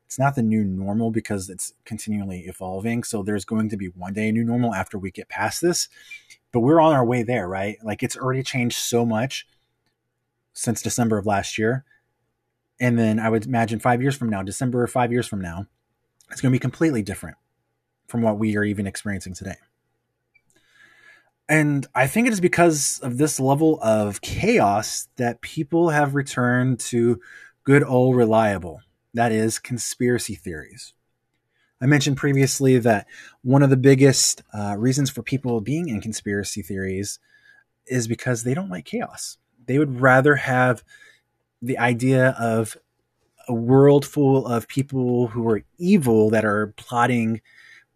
[0.09, 3.03] it's not the new normal because it's continually evolving.
[3.03, 5.87] So there's going to be one day a new normal after we get past this,
[6.51, 7.77] but we're on our way there, right?
[7.83, 9.47] Like it's already changed so much
[10.53, 11.85] since December of last year.
[12.79, 15.67] And then I would imagine five years from now, December five years from now,
[16.31, 17.37] it's going to be completely different
[18.07, 19.57] from what we are even experiencing today.
[21.49, 26.79] And I think it is because of this level of chaos that people have returned
[26.81, 27.19] to
[27.63, 28.81] good old reliable
[29.15, 30.93] that is conspiracy theories.
[31.81, 33.07] I mentioned previously that
[33.41, 37.19] one of the biggest uh, reasons for people being in conspiracy theories
[37.87, 39.37] is because they don't like chaos.
[39.65, 40.83] They would rather have
[41.61, 42.77] the idea of
[43.47, 47.41] a world full of people who are evil that are plotting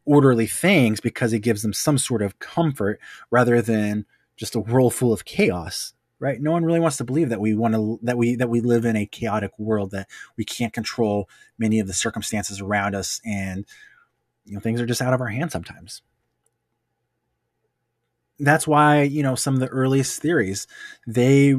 [0.05, 2.99] orderly things because it gives them some sort of comfort
[3.31, 6.41] rather than just a world full of chaos right?
[6.41, 8.85] No one really wants to believe that we want to that we that we live
[8.85, 13.65] in a chaotic world that we can't control many of the circumstances around us, and
[14.45, 16.01] you know things are just out of our hands sometimes.
[18.39, 20.65] That's why you know some of the earliest theories
[21.05, 21.55] they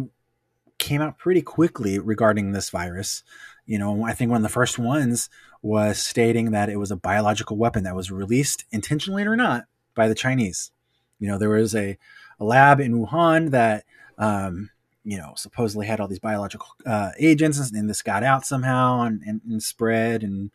[0.79, 3.23] came out pretty quickly regarding this virus.
[3.67, 5.29] You know, I think one of the first ones
[5.65, 10.07] was stating that it was a biological weapon that was released intentionally or not by
[10.09, 10.71] the Chinese.
[11.19, 11.97] You know, there was a,
[12.39, 13.85] a lab in Wuhan that
[14.19, 14.71] um,
[15.05, 19.23] you know, supposedly had all these biological uh, agents, and this got out somehow and,
[19.27, 20.51] and, and, spread and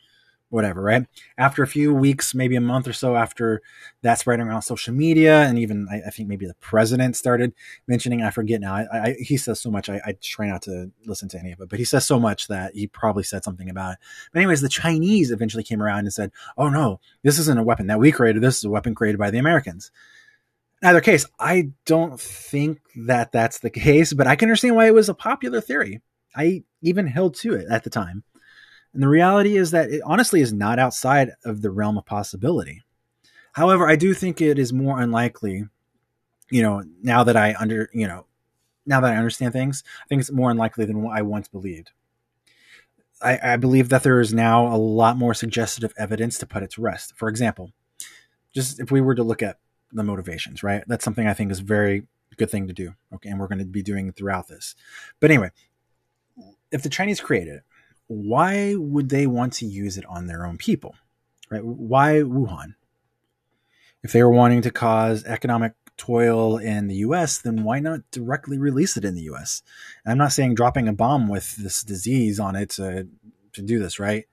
[0.49, 1.05] whatever, right?
[1.37, 3.61] After a few weeks, maybe a month or so after
[4.01, 7.53] that spreading around social media, and even I, I think maybe the president started
[7.87, 8.73] mentioning, I forget now.
[8.73, 11.69] I, I, he says so much, I, try not to listen to any of it,
[11.69, 13.99] but he says so much that he probably said something about it.
[14.33, 17.87] But anyways, the Chinese eventually came around and said, "Oh no, this isn't a weapon
[17.87, 18.41] that we created.
[18.41, 19.91] This is a weapon created by the Americans."
[20.81, 24.87] in either case, I don't think that that's the case, but I can understand why
[24.87, 26.01] it was a popular theory.
[26.35, 28.23] I even held to it at the time.
[28.93, 32.83] And the reality is that it honestly is not outside of the realm of possibility.
[33.53, 35.65] However, I do think it is more unlikely,
[36.49, 38.25] you know, now that I under, you know,
[38.85, 41.91] now that I understand things, I think it's more unlikely than what I once believed.
[43.21, 46.71] I, I believe that there is now a lot more suggestive evidence to put it
[46.71, 47.13] to rest.
[47.15, 47.71] For example,
[48.53, 49.59] just if we were to look at
[49.91, 50.83] the motivations, right?
[50.87, 52.93] That's something I think is very good thing to do.
[53.13, 53.29] Okay.
[53.29, 54.75] And we're going to be doing throughout this.
[55.19, 55.51] But anyway,
[56.71, 57.63] if the Chinese created it,
[58.09, 60.95] why would they want to use it on their own people?
[61.49, 61.63] Right?
[61.63, 62.73] Why Wuhan?
[64.03, 68.57] If they were wanting to cause economic toil in the US, then why not directly
[68.57, 69.61] release it in the US?
[70.03, 73.07] And I'm not saying dropping a bomb with this disease on it to,
[73.53, 74.25] to do this, right?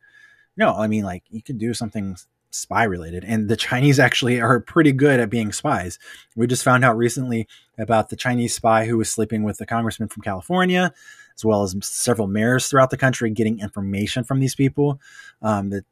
[0.56, 2.16] No, I mean, like, you could do something
[2.50, 3.24] spy related.
[3.24, 5.98] And the Chinese actually are pretty good at being spies.
[6.34, 10.08] We just found out recently about the Chinese spy who was sleeping with the congressman
[10.08, 10.94] from California,
[11.36, 15.00] as well as several mayors throughout the country, getting information from these people.
[15.42, 15.84] Um, the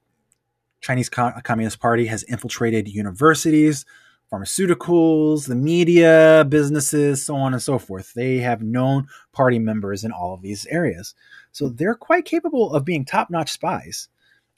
[0.81, 3.85] Chinese Co- Communist Party has infiltrated universities,
[4.33, 8.15] pharmaceuticals, the media, businesses, so on and so forth.
[8.15, 11.15] They have known party members in all of these areas.
[11.53, 14.09] So they're quite capable of being top notch spies.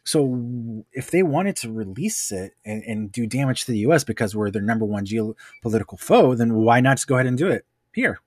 [0.05, 4.05] So if they wanted to release it and, and, do damage to the U.S.
[4.05, 7.49] because we're their number one geopolitical foe, then why not just go ahead and do
[7.49, 8.21] it here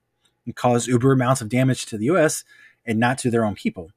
[0.50, 2.44] and cause uber amounts of damage to the U.S.
[2.86, 3.92] and not to their own people?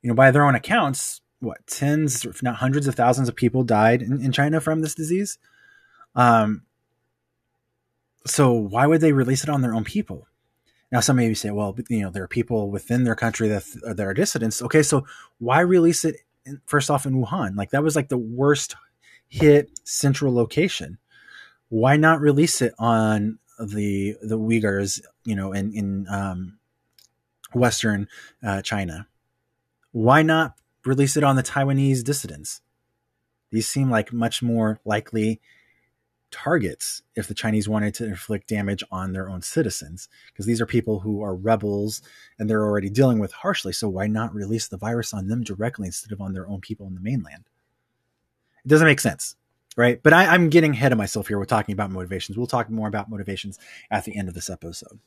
[0.00, 3.62] You know, by their own accounts, what tens, if not hundreds of thousands of people
[3.62, 5.38] died in, in China from this disease.
[6.14, 6.62] Um,
[8.26, 10.26] so why would they release it on their own people?
[10.90, 14.00] Now, some maybe say, well, you know, there are people within their country that, that
[14.00, 14.62] are dissidents.
[14.62, 15.06] Okay, so
[15.38, 16.16] why release it
[16.66, 17.56] first off in Wuhan.
[17.56, 18.76] Like that was like the worst
[19.28, 20.98] hit central location.
[21.68, 25.00] Why not release it on the the Uyghurs,
[25.30, 26.58] you know, in in um,
[27.54, 28.08] Western
[28.42, 29.06] uh, China.
[29.92, 30.54] Why not
[30.84, 32.60] release it on the Taiwanese dissidents?
[33.52, 35.40] These seem like much more likely
[36.32, 40.66] targets if the Chinese wanted to inflict damage on their own citizens, because these are
[40.66, 42.02] people who are rebels
[42.38, 43.72] and they're already dealing with harshly.
[43.72, 46.86] So why not release the virus on them directly instead of on their own people
[46.86, 47.44] in the mainland?
[48.64, 49.36] It doesn't make sense,
[49.76, 50.02] right?
[50.02, 51.38] But I, am getting ahead of myself here.
[51.38, 52.36] We're talking about motivations.
[52.36, 53.58] We'll talk more about motivations
[53.90, 54.98] at the end of this episode.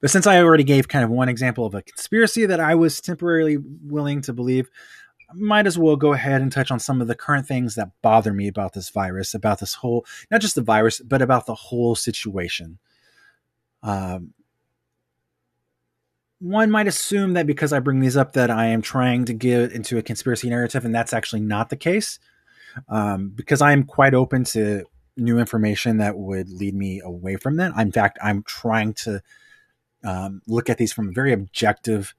[0.00, 3.00] But since I already gave kind of one example of a conspiracy that I was
[3.00, 4.70] temporarily willing to believe,
[5.34, 8.32] might as well go ahead and touch on some of the current things that bother
[8.32, 11.94] me about this virus, about this whole, not just the virus, but about the whole
[11.94, 12.78] situation.
[13.82, 14.32] Um,
[16.38, 19.72] one might assume that because I bring these up, that I am trying to get
[19.72, 22.18] into a conspiracy narrative, and that's actually not the case.
[22.88, 24.84] Um, because I am quite open to
[25.16, 27.76] new information that would lead me away from that.
[27.78, 29.22] In fact, I'm trying to
[30.04, 32.14] um, look at these from a very objective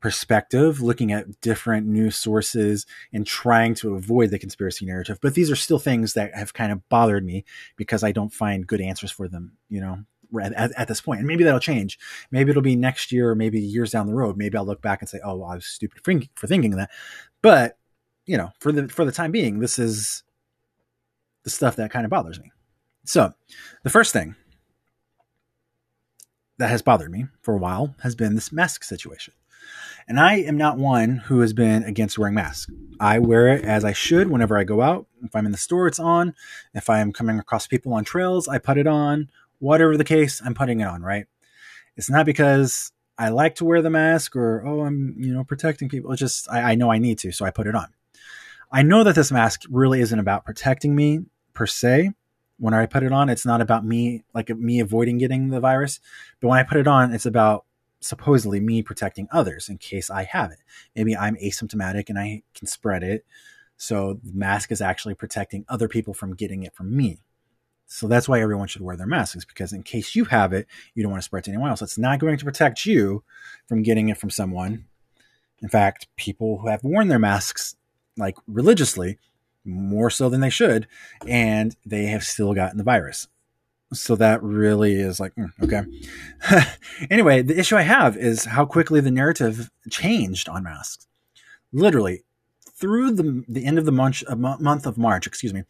[0.00, 5.18] perspective, looking at different news sources and trying to avoid the conspiracy narrative.
[5.22, 7.44] But these are still things that have kind of bothered me
[7.76, 10.04] because I don't find good answers for them, you know,
[10.38, 11.20] at, at, this point.
[11.20, 11.98] And maybe that'll change.
[12.30, 14.36] Maybe it'll be next year or maybe years down the road.
[14.36, 16.90] Maybe I'll look back and say, oh, well, I was stupid for, for thinking that.
[17.40, 17.78] But,
[18.26, 20.22] you know, for the, for the time being, this is
[21.42, 22.50] the stuff that kind of bothers me.
[23.04, 23.32] So
[23.82, 24.34] the first thing
[26.58, 29.34] that has bothered me for a while has been this mask situation.
[30.06, 32.70] And I am not one who has been against wearing masks.
[33.00, 35.06] I wear it as I should whenever I go out.
[35.22, 36.34] If I'm in the store, it's on.
[36.74, 39.30] If I am coming across people on trails, I put it on.
[39.60, 41.26] Whatever the case, I'm putting it on, right?
[41.96, 45.88] It's not because I like to wear the mask or, oh, I'm, you know, protecting
[45.88, 46.12] people.
[46.12, 47.88] It's just, I, I know I need to, so I put it on.
[48.74, 51.20] I know that this mask really isn't about protecting me
[51.52, 52.10] per se.
[52.58, 56.00] When I put it on, it's not about me, like me avoiding getting the virus.
[56.40, 57.66] But when I put it on, it's about
[58.00, 60.58] supposedly me protecting others in case I have it.
[60.96, 63.24] Maybe I'm asymptomatic and I can spread it.
[63.76, 67.20] So the mask is actually protecting other people from getting it from me.
[67.86, 71.04] So that's why everyone should wear their masks because in case you have it, you
[71.04, 71.80] don't want to spread it to anyone else.
[71.80, 73.22] It's not going to protect you
[73.68, 74.86] from getting it from someone.
[75.62, 77.76] In fact, people who have worn their masks
[78.16, 79.18] like religiously
[79.64, 80.86] more so than they should,
[81.26, 83.28] and they have still gotten the virus.
[83.92, 85.82] So that really is like, mm, okay.
[87.10, 91.06] anyway, the issue I have is how quickly the narrative changed on masks.
[91.72, 92.24] Literally,
[92.72, 95.64] through the, the end of the month, uh, month of March, excuse me,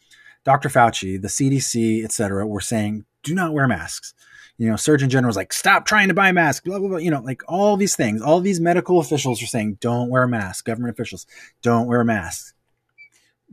[0.45, 0.69] Dr.
[0.69, 4.15] Fauci, the CDC, etc., were saying, do not wear masks.
[4.57, 6.99] You know, Surgeon General was like, stop trying to buy masks, blah, blah, blah.
[6.99, 10.63] You know, like all these things, all these medical officials are saying, don't wear masks.
[10.63, 11.27] Government officials,
[11.63, 12.55] don't wear masks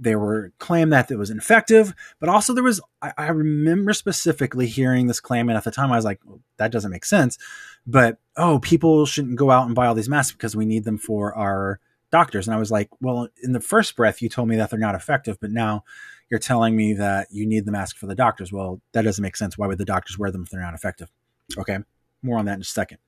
[0.01, 4.65] they were claimed that it was ineffective, but also there was, I, I, remember specifically
[4.65, 5.47] hearing this claim.
[5.47, 7.37] And at the time I was like, well, that doesn't make sense.
[7.85, 10.97] But, oh, people shouldn't go out and buy all these masks because we need them
[10.97, 11.79] for our
[12.11, 12.47] doctors.
[12.47, 14.95] And I was like, well, in the first breath, you told me that they're not
[14.95, 15.83] effective, but now
[16.31, 18.51] you're telling me that you need the mask for the doctors.
[18.51, 19.57] Well, that doesn't make sense.
[19.57, 21.11] Why would the doctors wear them if they're not effective?
[21.57, 21.77] Okay.
[22.23, 22.99] More on that in a second.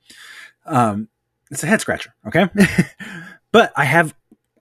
[0.66, 1.08] Um,
[1.50, 2.14] it's a head scratcher.
[2.28, 2.48] Okay.
[3.52, 4.14] but I have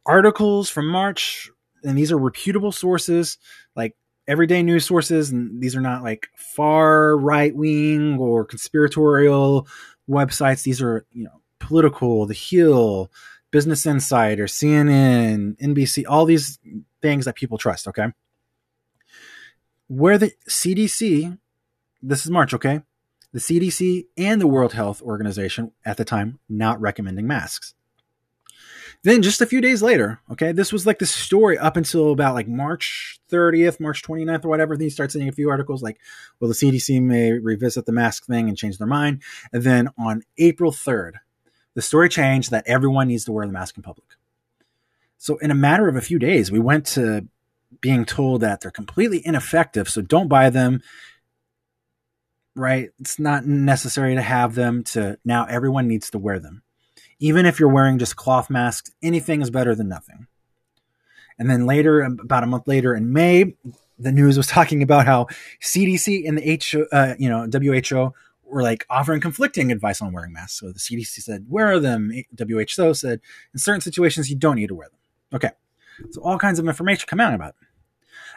[0.07, 1.51] articles from March
[1.83, 3.37] and these are reputable sources,
[3.75, 3.97] like
[4.29, 9.67] everyday news sources, and these are not like far right wing or conspiratorial
[10.09, 10.63] websites.
[10.63, 13.11] These are, you know, Politico, The Hill,
[13.51, 16.61] Business Insider, CNN, NBC, all these
[17.01, 18.07] things that people trust, okay?
[19.93, 21.39] Where the CDC,
[22.03, 22.81] this is March, okay?
[23.35, 27.75] The CDC and the World Health Organization at the time not recommending masks.
[29.03, 32.33] Then just a few days later, okay, this was like the story up until about
[32.33, 34.79] like March 30th, March 29th or whatever.
[34.79, 36.01] Then you start seeing a few articles like,
[36.41, 39.21] well, the CDC may revisit the mask thing and change their mind.
[39.53, 41.17] And then on April 3rd,
[41.75, 44.09] the story changed that everyone needs to wear the mask in public.
[45.19, 47.29] So in a matter of a few days, we went to
[47.81, 49.89] being told that they're completely ineffective.
[49.89, 50.83] So don't buy them.
[52.55, 52.91] Right.
[53.01, 56.63] It's not necessary to have them to now everyone needs to wear them.
[57.19, 60.27] Even if you're wearing just cloth masks, anything is better than nothing.
[61.39, 63.55] And then later, about a month later in May,
[63.99, 65.29] the news was talking about how
[65.63, 68.13] CDC and the H, uh, you know, WHO
[68.45, 70.61] were like offering conflicting advice on wearing masks.
[70.61, 72.13] So the CDC said wear them.
[72.39, 73.21] WHO said
[73.53, 74.99] in certain situations you don't need to wear them.
[75.35, 75.51] Okay,
[76.11, 77.69] so all kinds of information come out about it.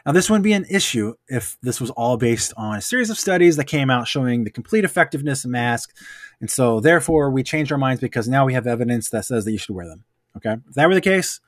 [0.05, 3.17] Now, this wouldn't be an issue if this was all based on a series of
[3.17, 5.99] studies that came out showing the complete effectiveness of masks.
[6.39, 9.51] And so, therefore, we changed our minds because now we have evidence that says that
[9.51, 10.03] you should wear them.
[10.37, 10.57] Okay.
[10.67, 11.39] If that were the case,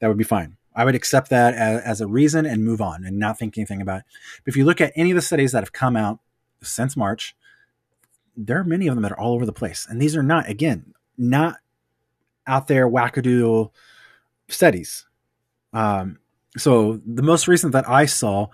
[0.00, 0.56] that would be fine.
[0.74, 3.80] I would accept that as, as a reason and move on and not think anything
[3.80, 4.04] about it.
[4.44, 6.18] But if you look at any of the studies that have come out
[6.62, 7.34] since March,
[8.36, 9.86] there are many of them that are all over the place.
[9.88, 11.56] And these are not, again, not
[12.46, 13.70] out there wackadoodle
[14.48, 15.06] studies.
[15.76, 16.18] Um,
[16.56, 18.46] so the most recent that I saw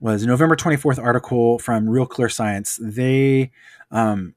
[0.00, 2.78] was a November 24th article from Real Clear Science.
[2.80, 3.52] They
[3.90, 4.34] um,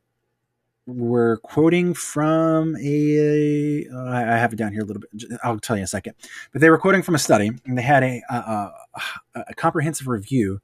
[0.85, 3.85] were quoting from a.
[3.93, 5.39] Uh, I have it down here a little bit.
[5.41, 6.15] I'll tell you in a second.
[6.51, 8.71] But they were quoting from a study, and they had a, a,
[9.35, 10.59] a comprehensive review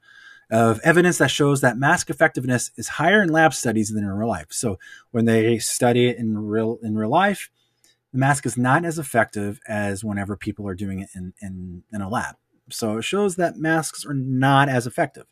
[0.51, 4.27] of evidence that shows that mask effectiveness is higher in lab studies than in real
[4.27, 4.47] life.
[4.49, 4.79] So
[5.11, 7.49] when they study it in real in real life,
[8.13, 12.01] the mask is not as effective as whenever people are doing it in, in, in
[12.01, 12.35] a lab.
[12.69, 15.25] So it shows that masks are not as effective.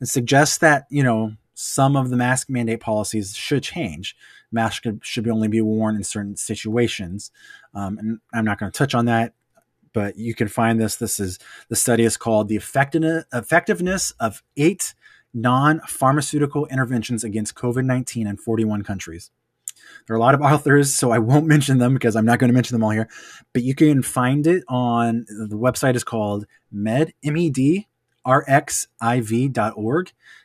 [0.00, 4.14] It suggests that, you know, some of the mask mandate policies should change.
[4.50, 7.30] Masks should only be worn in certain situations.
[7.74, 9.32] Um, and I'm not going to touch on that,
[9.92, 10.96] but you can find this.
[10.96, 11.38] This is
[11.68, 14.94] the study is called the effectiveness of eight
[15.34, 19.30] non-pharmaceutical interventions against COVID-19 in 41 countries.
[20.06, 22.48] There are a lot of authors, so I won't mention them because I'm not going
[22.48, 23.08] to mention them all here.
[23.52, 27.82] But you can find it on the website is called med medrxiv.org.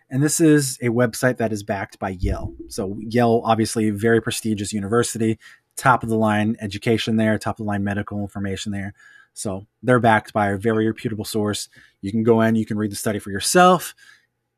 [0.10, 2.54] And this is a website that is backed by Yale.
[2.70, 5.38] So Yale, obviously, very prestigious university,
[5.76, 8.94] top of the line education there, top of the line medical information there.
[9.34, 11.70] So they're backed by a very reputable source.
[12.02, 13.94] You can go in, you can read the study for yourself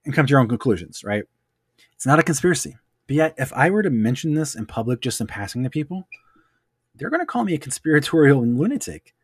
[0.06, 1.24] and come to your own conclusions, right?
[1.94, 2.78] It's not a conspiracy.
[3.10, 6.07] But yet, if I were to mention this in public, just in passing to people,
[6.93, 9.16] they're going to call me a conspiratorial lunatic.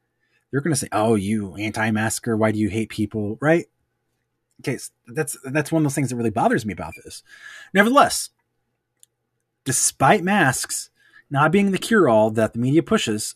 [0.49, 3.67] They're going to say, "Oh, you anti-masker, why do you hate people?" Right?
[4.61, 7.21] Okay, that's that's one of those things that really bothers me about this.
[7.75, 8.31] Nevertheless,
[9.65, 10.89] despite masks
[11.29, 13.35] not being the cure-all that the media pushes,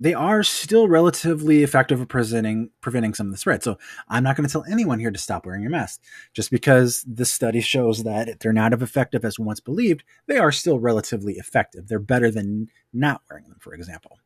[0.00, 3.62] they are still relatively effective at preventing preventing some of the spread.
[3.62, 3.78] So
[4.08, 6.02] I'm not going to tell anyone here to stop wearing your mask.
[6.32, 10.52] Just because the study shows that they're not as effective as once believed, they are
[10.52, 11.88] still relatively effective.
[11.88, 14.18] They're better than not wearing them, for example.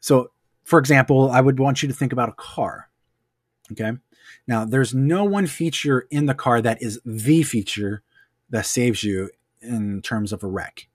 [0.00, 0.32] So,
[0.64, 2.90] for example, I would want you to think about a car.
[3.72, 3.92] Okay.
[4.46, 8.02] Now, there's no one feature in the car that is the feature
[8.50, 9.30] that saves you
[9.62, 10.88] in terms of a wreck.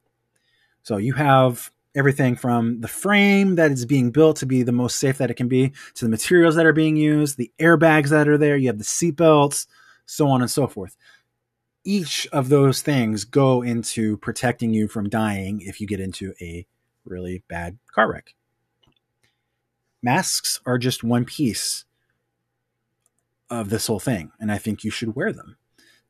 [0.83, 4.97] So you have everything from the frame that is being built to be the most
[4.99, 8.27] safe that it can be to the materials that are being used, the airbags that
[8.27, 9.67] are there, you have the seat belts,
[10.05, 10.95] so on and so forth.
[11.83, 16.65] Each of those things go into protecting you from dying if you get into a
[17.05, 18.35] really bad car wreck.
[20.01, 21.85] Masks are just one piece
[23.49, 25.57] of this whole thing, and I think you should wear them.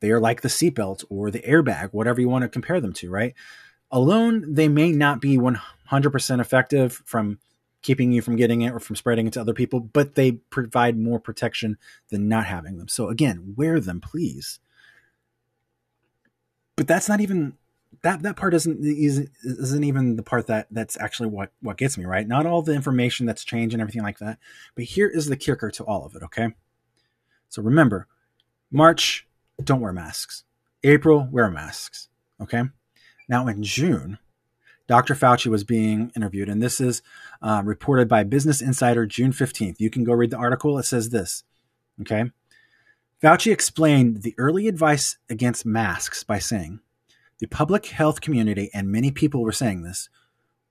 [0.00, 3.10] They are like the seatbelt or the airbag, whatever you want to compare them to,
[3.10, 3.34] right?
[3.90, 7.38] Alone they may not be 100% effective from
[7.82, 10.98] keeping you from getting it or from spreading it to other people but they provide
[10.98, 11.78] more protection
[12.10, 12.88] than not having them.
[12.88, 14.60] So again wear them please.
[16.76, 17.54] But that's not even
[18.02, 22.04] that that part isn't isn't even the part that that's actually what what gets me
[22.04, 22.28] right?
[22.28, 24.38] Not all the information that's changed and everything like that
[24.74, 26.48] but here is the kicker to all of it okay?
[27.48, 28.06] So remember
[28.70, 29.26] march
[29.62, 30.44] don't wear masks.
[30.84, 32.08] April wear masks
[32.42, 32.64] okay
[33.30, 34.18] now, in June,
[34.88, 35.14] Dr.
[35.14, 37.00] Fauci was being interviewed, and this is
[37.40, 39.76] uh, reported by Business Insider June 15th.
[39.78, 40.76] You can go read the article.
[40.78, 41.44] It says this.
[42.00, 42.24] Okay.
[43.22, 46.80] Fauci explained the early advice against masks by saying,
[47.38, 50.08] the public health community, and many people were saying this,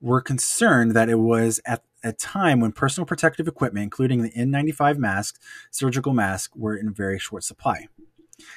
[0.02, 4.98] were concerned that it was at a time when personal protective equipment, including the N95
[4.98, 5.40] masks,
[5.72, 7.88] surgical masks, were in very short supply.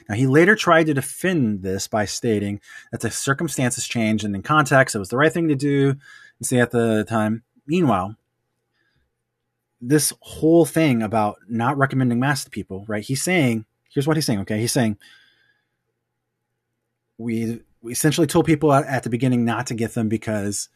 [0.08, 2.60] Now, he later tried to defend this by stating
[2.90, 5.96] that the circumstances changed and in context, it was the right thing to do
[6.38, 7.42] and say at the time.
[7.66, 8.16] Meanwhile,
[9.80, 13.02] this whole thing about not recommending masks to people, right?
[13.02, 14.60] He's saying, here's what he's saying, okay?
[14.60, 14.96] He's saying,
[17.18, 20.68] we, we essentially told people at, at the beginning not to get them because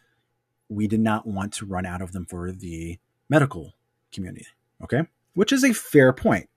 [0.68, 2.98] we did not want to run out of them for the
[3.28, 3.74] medical
[4.12, 4.46] community,
[4.82, 5.02] okay?
[5.34, 6.48] Which is a fair point.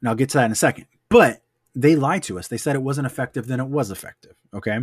[0.00, 0.86] And I'll get to that in a second.
[1.08, 1.43] But
[1.74, 2.48] they lied to us.
[2.48, 4.36] They said it wasn't effective, then it was effective.
[4.52, 4.78] Okay.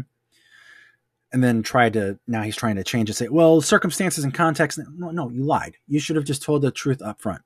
[1.33, 4.79] And then tried to, now he's trying to change and say, well, circumstances and context.
[4.97, 5.77] No, no, you lied.
[5.87, 7.41] You should have just told the truth up front.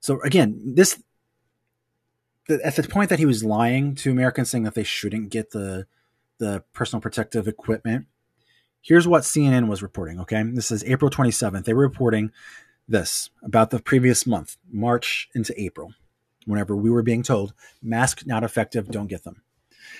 [0.00, 1.00] So again, this,
[2.64, 5.86] at the point that he was lying to Americans saying that they shouldn't get the,
[6.38, 8.06] the personal protective equipment,
[8.82, 10.18] here's what CNN was reporting.
[10.20, 10.42] Okay.
[10.42, 11.64] This is April 27th.
[11.64, 12.32] They were reporting
[12.88, 15.94] this about the previous month, March into April
[16.46, 19.42] whenever we were being told masks not effective, don't get them.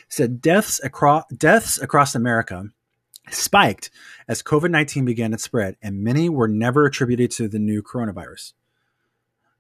[0.09, 2.67] Said deaths across deaths across America
[3.31, 3.91] spiked
[4.29, 8.53] as COVID 19 began its spread, and many were never attributed to the new coronavirus.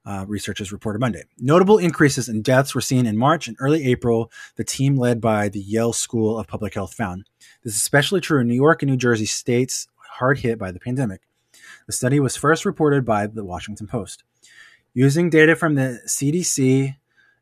[0.04, 1.24] uh, researchers reported Monday.
[1.38, 5.48] Notable increases in deaths were seen in March and early April, the team led by
[5.48, 7.24] the Yale School of Public Health found.
[7.62, 10.80] This is especially true in New York and New Jersey states hard hit by the
[10.80, 11.22] pandemic.
[11.86, 14.24] The study was first reported by the Washington Post.
[14.92, 16.96] Using data from the CDC,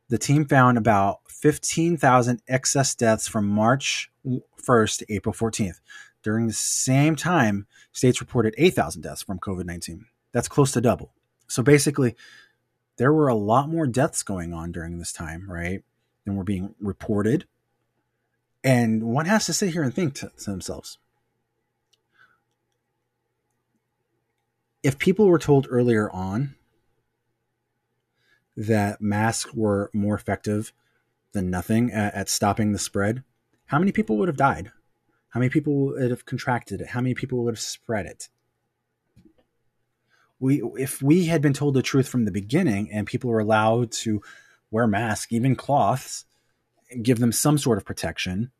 [0.08, 5.80] the team found about 15,000 excess deaths from March 1st to April 14th.
[6.22, 10.06] During the same time, states reported 8,000 deaths from COVID 19.
[10.32, 11.12] That's close to double.
[11.46, 12.16] So basically,
[12.96, 15.82] there were a lot more deaths going on during this time, right?
[16.24, 17.46] Than were being reported.
[18.62, 20.98] And one has to sit here and think to, to themselves
[24.82, 26.54] if people were told earlier on
[28.58, 30.72] that masks were more effective
[31.32, 33.22] than nothing at, at, stopping the spread,
[33.66, 34.72] how many people would have died?
[35.30, 36.88] How many people would have contracted it?
[36.88, 38.28] How many people would have spread it?
[40.40, 43.92] We, if we had been told the truth from the beginning and people were allowed
[43.92, 44.22] to
[44.72, 46.24] wear masks, even cloths,
[47.00, 48.50] give them some sort of protection,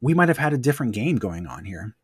[0.00, 1.96] we might have had a different game going on here.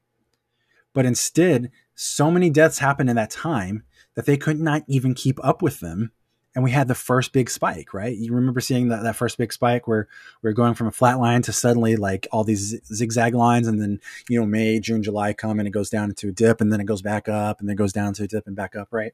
[0.92, 3.84] But instead, so many deaths happened in that time
[4.14, 6.12] that they could not even keep up with them.
[6.54, 8.16] And we had the first big spike, right?
[8.16, 10.08] You remember seeing that, that first big spike where
[10.42, 13.68] we are going from a flat line to suddenly like all these zigzag lines.
[13.68, 16.60] And then, you know, May, June, July come and it goes down into a dip
[16.60, 18.74] and then it goes back up and then goes down to a dip and back
[18.74, 19.12] up, right?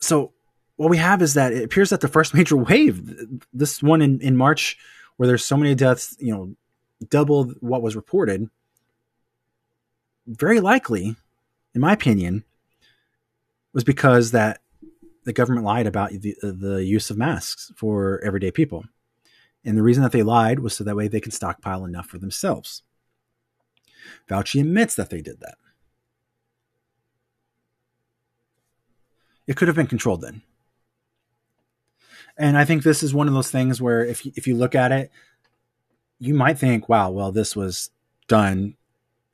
[0.00, 0.32] So
[0.76, 4.20] what we have is that it appears that the first major wave, this one in,
[4.20, 4.76] in March,
[5.16, 6.56] where there's so many deaths, you know,
[7.08, 8.48] double what was reported,
[10.26, 11.16] very likely,
[11.74, 12.44] in my opinion,
[13.74, 14.60] was because that
[15.24, 18.84] the government lied about the, uh, the use of masks for everyday people.
[19.64, 22.18] And the reason that they lied was so that way they can stockpile enough for
[22.18, 22.82] themselves.
[24.28, 25.56] Fauci admits that they did that.
[29.46, 30.42] It could have been controlled then.
[32.36, 34.74] And I think this is one of those things where if you, if you look
[34.74, 35.10] at it,
[36.18, 37.90] you might think, wow, well, this was
[38.28, 38.76] done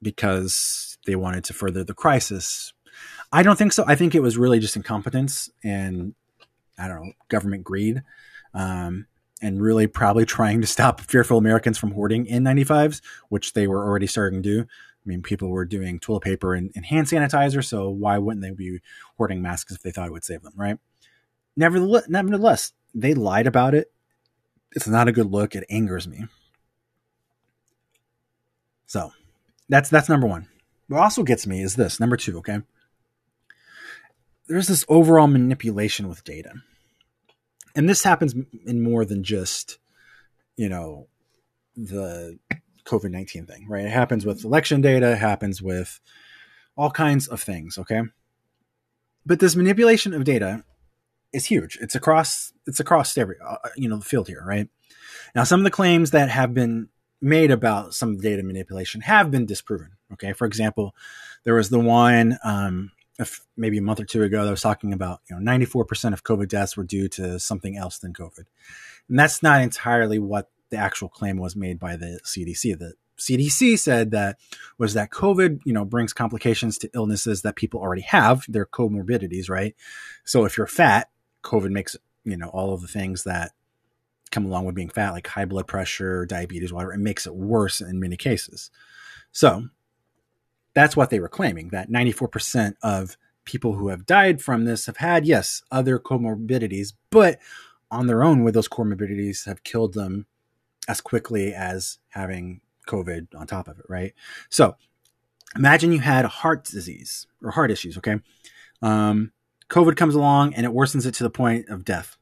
[0.03, 2.72] because they wanted to further the crisis.
[3.33, 3.85] I don't think so.
[3.87, 6.14] I think it was really just incompetence and
[6.78, 8.03] I don't know government greed,
[8.55, 9.07] um,
[9.43, 14.07] and really probably trying to stop fearful Americans from hoarding N95s, which they were already
[14.07, 14.62] starting to do.
[14.62, 18.51] I mean, people were doing toilet paper and, and hand sanitizer, so why wouldn't they
[18.51, 18.81] be
[19.16, 20.78] hoarding masks if they thought it would save them, right?
[21.57, 23.91] Nevertheless, nevertheless, they lied about it.
[24.72, 25.55] It's not a good look.
[25.55, 26.26] It angers me.
[28.87, 29.12] So
[29.68, 30.49] that's that's number one.
[30.89, 32.39] What also gets me is this number two.
[32.39, 32.61] Okay,
[34.51, 36.53] there's this overall manipulation with data,
[37.76, 38.34] and this happens
[38.66, 39.78] in more than just
[40.57, 41.07] you know
[41.76, 42.36] the
[42.84, 43.84] COVID nineteen thing, right?
[43.84, 45.12] It happens with election data.
[45.12, 46.01] It happens with
[46.76, 47.78] all kinds of things.
[47.78, 48.03] Okay,
[49.24, 50.64] but this manipulation of data
[51.32, 51.78] is huge.
[51.80, 54.68] It's across it's across every uh, you know the field here, right?
[55.32, 56.88] Now, some of the claims that have been
[57.20, 59.92] made about some data manipulation have been disproven.
[60.14, 60.96] Okay, for example,
[61.44, 62.90] there was the one um,
[63.56, 66.48] maybe a month or two ago that was talking about you know 94% of COVID
[66.48, 68.44] deaths were due to something else than COVID,
[69.08, 72.78] and that's not entirely what the actual claim was made by the CDC.
[72.78, 74.38] The CDC said that
[74.78, 78.44] was that COVID, you know, brings complications to illnesses that people already have.
[78.48, 79.74] Their comorbidities, right?
[80.24, 81.10] So if you're fat,
[81.42, 83.52] COVID makes you know all of the things that
[84.30, 86.92] come along with being fat, like high blood pressure, diabetes, whatever.
[86.92, 88.70] It makes it worse in many cases.
[89.32, 89.68] So
[90.74, 94.98] that's what they were claiming that 94% of people who have died from this have
[94.98, 97.38] had, yes, other comorbidities, but
[97.90, 100.26] on their own, with those comorbidities, have killed them
[100.88, 104.14] as quickly as having COVID on top of it, right?
[104.48, 104.76] So
[105.56, 108.16] imagine you had heart disease or heart issues, okay?
[108.82, 109.32] Um,
[109.68, 112.16] COVID comes along and it worsens it to the point of death.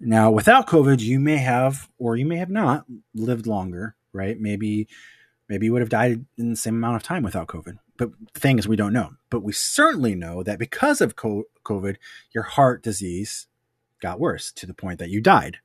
[0.00, 4.38] Now, without COVID, you may have, or you may have not, lived longer, right?
[4.38, 4.88] Maybe,
[5.48, 7.78] maybe you would have died in the same amount of time without COVID.
[7.96, 9.10] But the thing is, we don't know.
[9.30, 11.96] But we certainly know that because of COVID,
[12.32, 13.46] your heart disease
[14.00, 15.58] got worse to the point that you died.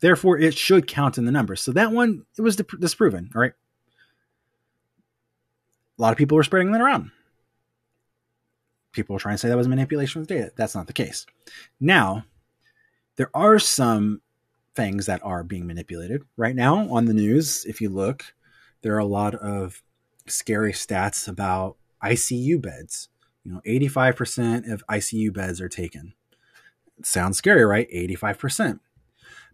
[0.00, 1.60] Therefore, it should count in the numbers.
[1.60, 3.52] So that one, it was disproven, all right?
[5.98, 7.10] A lot of people were spreading that around.
[8.92, 10.50] People were trying to say that was manipulation of data.
[10.56, 11.26] That's not the case.
[11.78, 12.24] Now,
[13.16, 14.22] there are some
[14.74, 17.66] things that are being manipulated right now on the news.
[17.66, 18.24] If you look,
[18.82, 19.82] there are a lot of
[20.26, 23.08] scary stats about ICU beds.
[23.44, 26.14] You know, 85% of ICU beds are taken.
[27.02, 27.88] Sounds scary, right?
[27.90, 28.80] 85%.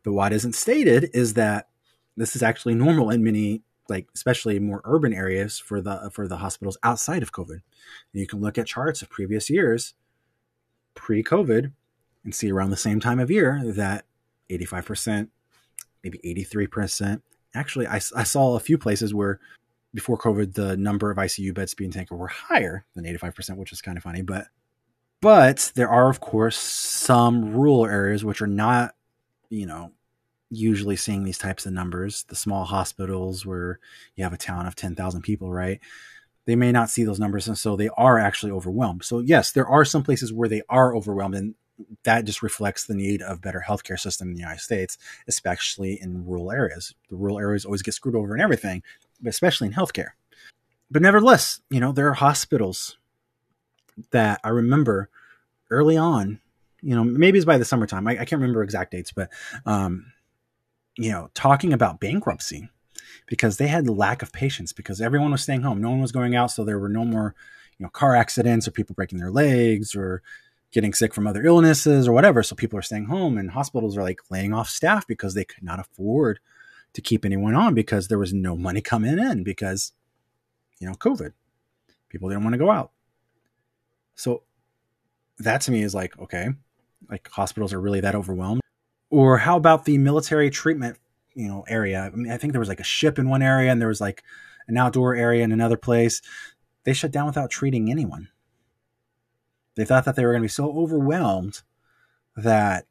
[0.02, 1.68] But what isn't stated is that
[2.16, 6.38] this is actually normal in many like especially more urban areas for the for the
[6.38, 7.50] hospitals outside of COVID.
[7.50, 7.62] And
[8.12, 9.94] you can look at charts of previous years
[10.94, 11.72] pre COVID
[12.24, 14.04] and see around the same time of year that
[14.50, 15.28] 85%,
[16.02, 17.22] maybe 83%.
[17.56, 19.40] Actually, I, I saw a few places where
[19.94, 23.80] before COVID, the number of ICU beds being taken were higher than 85%, which is
[23.80, 24.22] kind of funny.
[24.22, 24.46] But
[25.20, 28.94] but there are, of course, some rural areas which are not,
[29.48, 29.92] you know,
[30.50, 32.24] usually seeing these types of numbers.
[32.24, 33.80] The small hospitals where
[34.14, 35.80] you have a town of 10,000 people, right?
[36.44, 37.48] They may not see those numbers.
[37.48, 39.04] And so they are actually overwhelmed.
[39.04, 41.34] So, yes, there are some places where they are overwhelmed.
[41.34, 41.54] And
[42.04, 44.96] that just reflects the need of better healthcare system in the United States,
[45.28, 46.94] especially in rural areas.
[47.10, 48.82] The rural areas always get screwed over in everything,
[49.20, 50.10] but especially in healthcare.
[50.90, 52.96] But nevertheless, you know, there are hospitals
[54.10, 55.10] that I remember
[55.70, 56.40] early on,
[56.80, 58.06] you know, maybe it's by the summertime.
[58.06, 59.30] I, I can't remember exact dates, but,
[59.64, 60.12] um,
[60.96, 62.68] you know, talking about bankruptcy
[63.26, 65.80] because they had lack of patients because everyone was staying home.
[65.80, 66.50] No one was going out.
[66.50, 67.34] So there were no more,
[67.78, 70.22] you know, car accidents or people breaking their legs or
[70.76, 72.42] getting sick from other illnesses or whatever.
[72.42, 75.64] So people are staying home and hospitals are like laying off staff because they could
[75.64, 76.38] not afford
[76.92, 79.92] to keep anyone on because there was no money coming in because,
[80.78, 81.32] you know, COVID.
[82.10, 82.90] People didn't want to go out.
[84.16, 84.42] So
[85.38, 86.48] that to me is like, okay,
[87.08, 88.60] like hospitals are really that overwhelmed.
[89.08, 90.98] Or how about the military treatment,
[91.34, 92.02] you know, area?
[92.02, 94.02] I mean, I think there was like a ship in one area and there was
[94.02, 94.22] like
[94.68, 96.20] an outdoor area in another place.
[96.84, 98.28] They shut down without treating anyone.
[99.76, 101.62] They thought that they were going to be so overwhelmed
[102.34, 102.86] that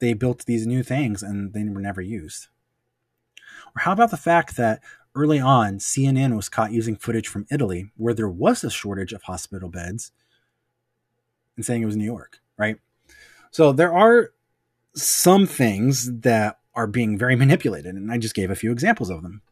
[0.00, 2.48] they built these new things and they were never used.
[3.76, 4.80] Or how about the fact that
[5.14, 9.22] early on, CNN was caught using footage from Italy where there was a shortage of
[9.22, 10.12] hospital beds
[11.56, 12.76] and saying it was New York, right?
[13.50, 14.32] So there are
[14.94, 19.22] some things that are being very manipulated, and I just gave a few examples of
[19.22, 19.42] them.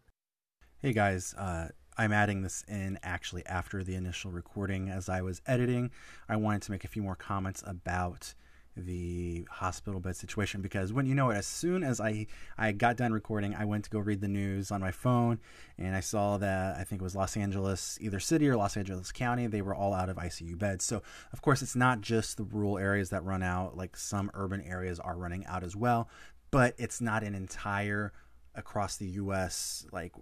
[0.81, 1.69] Hey guys, uh,
[1.99, 5.91] I'm adding this in actually after the initial recording as I was editing.
[6.29, 8.35] I wanted to make a few more comments about
[8.77, 12.25] the hospital bed situation because when you know it as soon as i
[12.57, 15.39] i got done recording i went to go read the news on my phone
[15.79, 19.11] and i saw that i think it was los angeles either city or los angeles
[19.11, 22.45] county they were all out of icu beds so of course it's not just the
[22.45, 26.09] rural areas that run out like some urban areas are running out as well
[26.53, 28.13] but it's not an entire
[28.55, 30.13] across the us like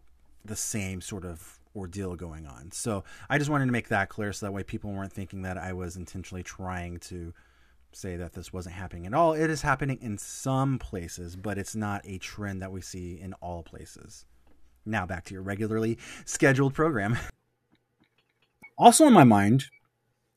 [0.45, 4.33] the same sort of ordeal going on so i just wanted to make that clear
[4.33, 7.33] so that way people weren't thinking that i was intentionally trying to
[7.97, 9.33] say that this wasn't happening at all.
[9.33, 13.33] It is happening in some places, but it's not a trend that we see in
[13.35, 14.27] all places.
[14.85, 17.19] Now back to your regularly scheduled program.
[18.79, 19.65] Also, in my mind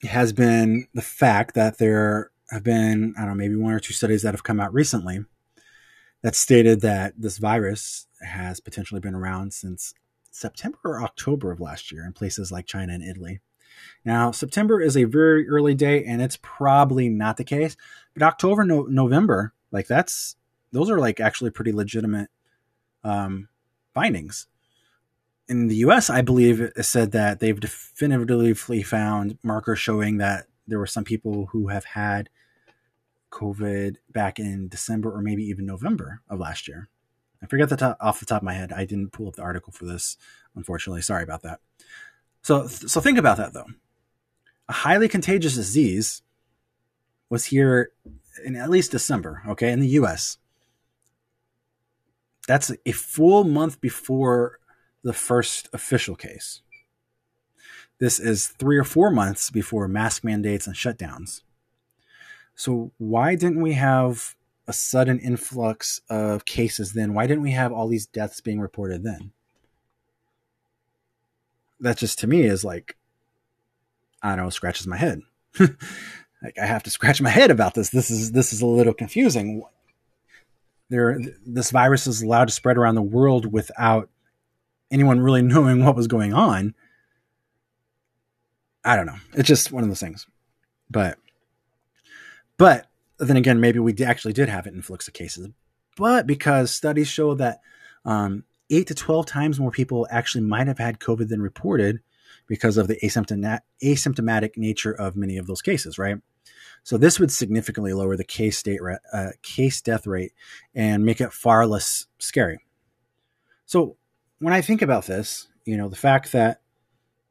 [0.04, 3.94] has been the fact that there have been, I don't know, maybe one or two
[3.94, 5.26] studies that have come out recently
[6.24, 9.94] that stated that this virus has potentially been around since
[10.32, 13.42] September or October of last year in places like China and Italy.
[14.04, 17.76] Now, September is a very early day, and it's probably not the case.
[18.14, 20.36] But October, no, November, like that's
[20.72, 22.30] those are like actually pretty legitimate
[23.04, 23.50] um,
[23.94, 24.48] findings.
[25.48, 30.78] In the U.S., I believe it said that they've definitively found markers showing that there
[30.78, 32.30] were some people who have had
[33.32, 36.90] COVID back in December or maybe even November of last year.
[37.42, 38.72] I forget the top, off the top of my head.
[38.74, 40.18] I didn't pull up the article for this,
[40.56, 41.02] unfortunately.
[41.02, 41.60] Sorry about that.
[42.42, 43.68] So, so think about that though.
[44.68, 46.22] A highly contagious disease
[47.30, 47.92] was here
[48.44, 50.38] in at least December, okay, in the US.
[52.48, 54.60] That's a full month before
[55.04, 56.62] the first official case.
[58.00, 61.42] This is three or four months before mask mandates and shutdowns.
[62.56, 64.36] So, why didn't we have
[64.70, 67.14] a sudden influx of cases then?
[67.14, 69.32] Why didn't we have all these deaths being reported then?
[71.80, 72.96] that just to me is like
[74.22, 75.22] I don't know, scratches my head.
[75.60, 77.90] like I have to scratch my head about this.
[77.90, 79.64] This is this is a little confusing.
[80.90, 84.10] There, this virus is allowed to spread around the world without
[84.92, 86.74] anyone really knowing what was going on.
[88.84, 89.18] I don't know.
[89.34, 90.26] It's just one of those things.
[90.90, 91.20] But,
[92.58, 92.89] but
[93.28, 95.50] then again, maybe we actually did have an influx of cases.
[95.98, 97.60] But because studies show that
[98.06, 102.00] um, eight to 12 times more people actually might have had COVID than reported
[102.48, 106.18] because of the asymptomatic nature of many of those cases, right?
[106.84, 108.80] So this would significantly lower the case state
[109.14, 110.34] uh, case death rate
[110.74, 112.60] and make it far less scary.
[113.66, 113.98] So
[114.40, 116.62] when I think about this, you know, the fact that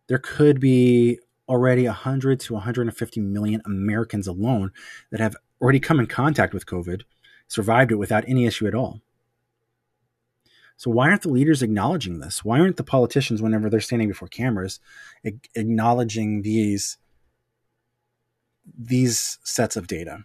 [0.06, 1.18] there could be
[1.48, 4.70] already 100 to 150 million Americans alone
[5.10, 7.02] that have already come in contact with COVID,
[7.46, 9.00] survived it without any issue at all.
[10.76, 12.44] So why aren't the leaders acknowledging this?
[12.44, 14.78] Why aren't the politicians, whenever they're standing before cameras,
[15.24, 16.98] acknowledging these
[18.78, 20.24] these sets of data?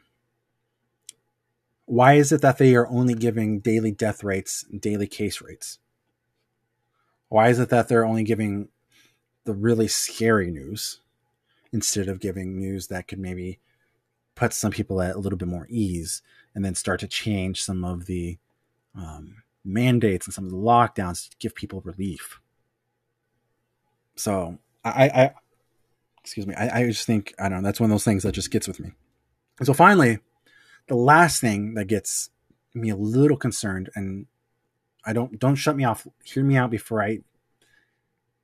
[1.86, 5.80] Why is it that they are only giving daily death rates daily case rates?
[7.30, 8.70] Why is it that they're only giving
[9.46, 11.00] the really scary news
[11.72, 13.60] instead of giving news that could maybe
[14.36, 16.22] put some people at a little bit more ease
[16.56, 18.38] and then start to change some of the
[18.96, 22.40] um, mandates and some of the lockdowns to give people relief?
[24.16, 25.34] So I, I
[26.24, 27.68] excuse me, I, I just think I don't know.
[27.68, 28.92] That's one of those things that just gets with me.
[29.60, 30.20] And so finally,
[30.88, 32.30] the last thing that gets
[32.74, 34.28] me a little concerned, and
[35.06, 36.08] I don't don't shut me off.
[36.24, 37.20] Hear me out before I,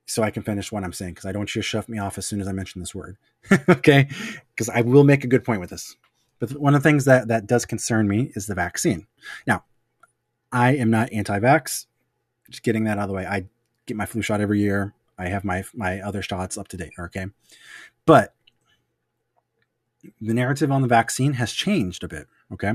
[0.06, 2.00] so I can finish what I'm saying, because I don't want you to shut me
[2.00, 3.18] off as soon as I mention this word.
[3.70, 4.10] okay,
[4.60, 5.96] because I will make a good point with this.
[6.40, 9.08] But one of the things that that does concern me is the vaccine.
[9.48, 9.64] Now,
[10.52, 11.86] I am not anti-vax.
[12.50, 13.26] Just getting that out of the way.
[13.26, 13.46] I
[13.86, 14.94] get my flu shot every year.
[15.18, 16.92] I have my my other shots up to date.
[17.00, 17.28] Okay,
[18.06, 18.36] but
[20.20, 22.28] the narrative on the vaccine has changed a bit.
[22.52, 22.74] Okay,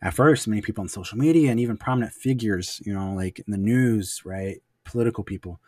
[0.00, 3.50] at first, many people on social media and even prominent figures, you know, like in
[3.50, 5.60] the news, right, political people,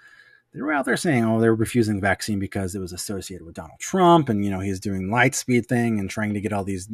[0.57, 3.45] they were out there saying, "Oh, they were refusing the vaccine because it was associated
[3.45, 6.53] with Donald Trump, and you know he's doing light speed thing and trying to get
[6.53, 6.89] all these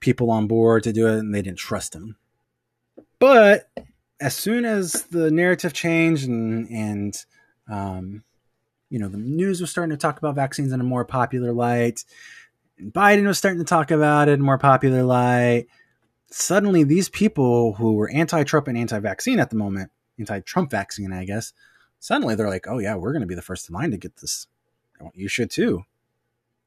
[0.00, 2.16] people on board to do it, and they didn't trust him."
[3.18, 3.68] But
[4.18, 7.24] as soon as the narrative changed and and
[7.68, 8.24] um,
[8.88, 12.02] you know, the news was starting to talk about vaccines in a more popular light.
[12.78, 15.66] And Biden was starting to talk about it in a more popular light.
[16.30, 21.52] Suddenly, these people who were anti-Trump and anti-vaccine at the moment, anti-Trump vaccine, I guess,
[21.98, 24.16] suddenly they're like, "Oh yeah, we're going to be the first in line to get
[24.16, 24.46] this.
[25.14, 25.84] You should too."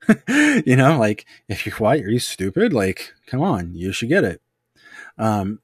[0.27, 2.73] you know, like if you're white, are you stupid?
[2.73, 4.41] Like, come on, you should get it.
[5.17, 5.59] Um,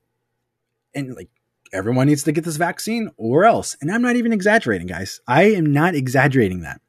[0.94, 1.30] and like
[1.72, 3.76] everyone needs to get this vaccine or else.
[3.82, 5.20] And I'm not even exaggerating, guys.
[5.28, 6.82] I am not exaggerating that.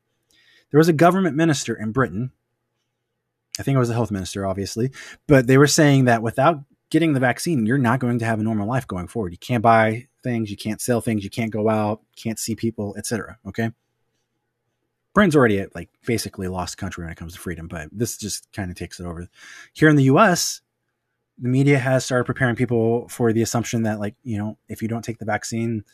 [0.71, 2.33] There was a government minister in Britain.
[3.59, 4.91] I think it was a health minister, obviously,
[5.27, 6.61] but they were saying that without
[6.91, 9.33] getting the vaccine, you're not going to have a normal life going forward.
[9.33, 12.95] You can't buy things, you can't sell things, you can't go out, can't see people,
[12.99, 13.39] etc.
[13.47, 13.71] Okay.
[15.15, 18.53] Britain's already at like basically lost country when it comes to freedom, but this just
[18.53, 19.29] kind of takes it over.
[19.73, 20.61] Here in the US,
[21.39, 24.89] the media has started preparing people for the assumption that like you know if you
[24.89, 25.85] don't take the vaccine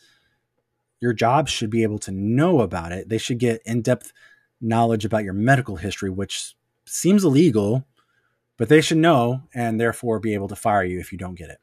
[1.01, 4.13] your job should be able to know about it they should get in-depth
[4.61, 6.55] knowledge about your medical history which
[6.85, 7.85] seems illegal
[8.57, 11.49] but they should know and therefore be able to fire you if you don't get
[11.49, 11.59] it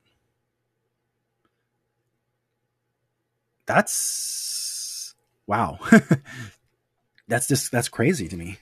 [3.75, 5.15] that's
[5.47, 5.79] wow
[7.29, 8.59] that's just that's crazy to me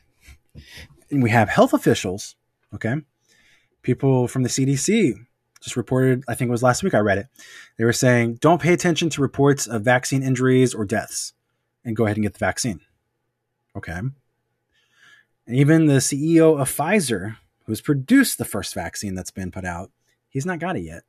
[1.11, 2.37] and we have health officials
[2.75, 2.97] okay
[3.83, 5.15] people from the CDC
[5.61, 7.27] just reported, I think it was last week I read it.
[7.77, 11.33] They were saying, don't pay attention to reports of vaccine injuries or deaths
[11.85, 12.81] and go ahead and get the vaccine.
[13.77, 13.93] Okay.
[13.93, 14.13] And
[15.47, 19.91] even the CEO of Pfizer, who's produced the first vaccine that's been put out,
[20.29, 21.03] he's not got it yet.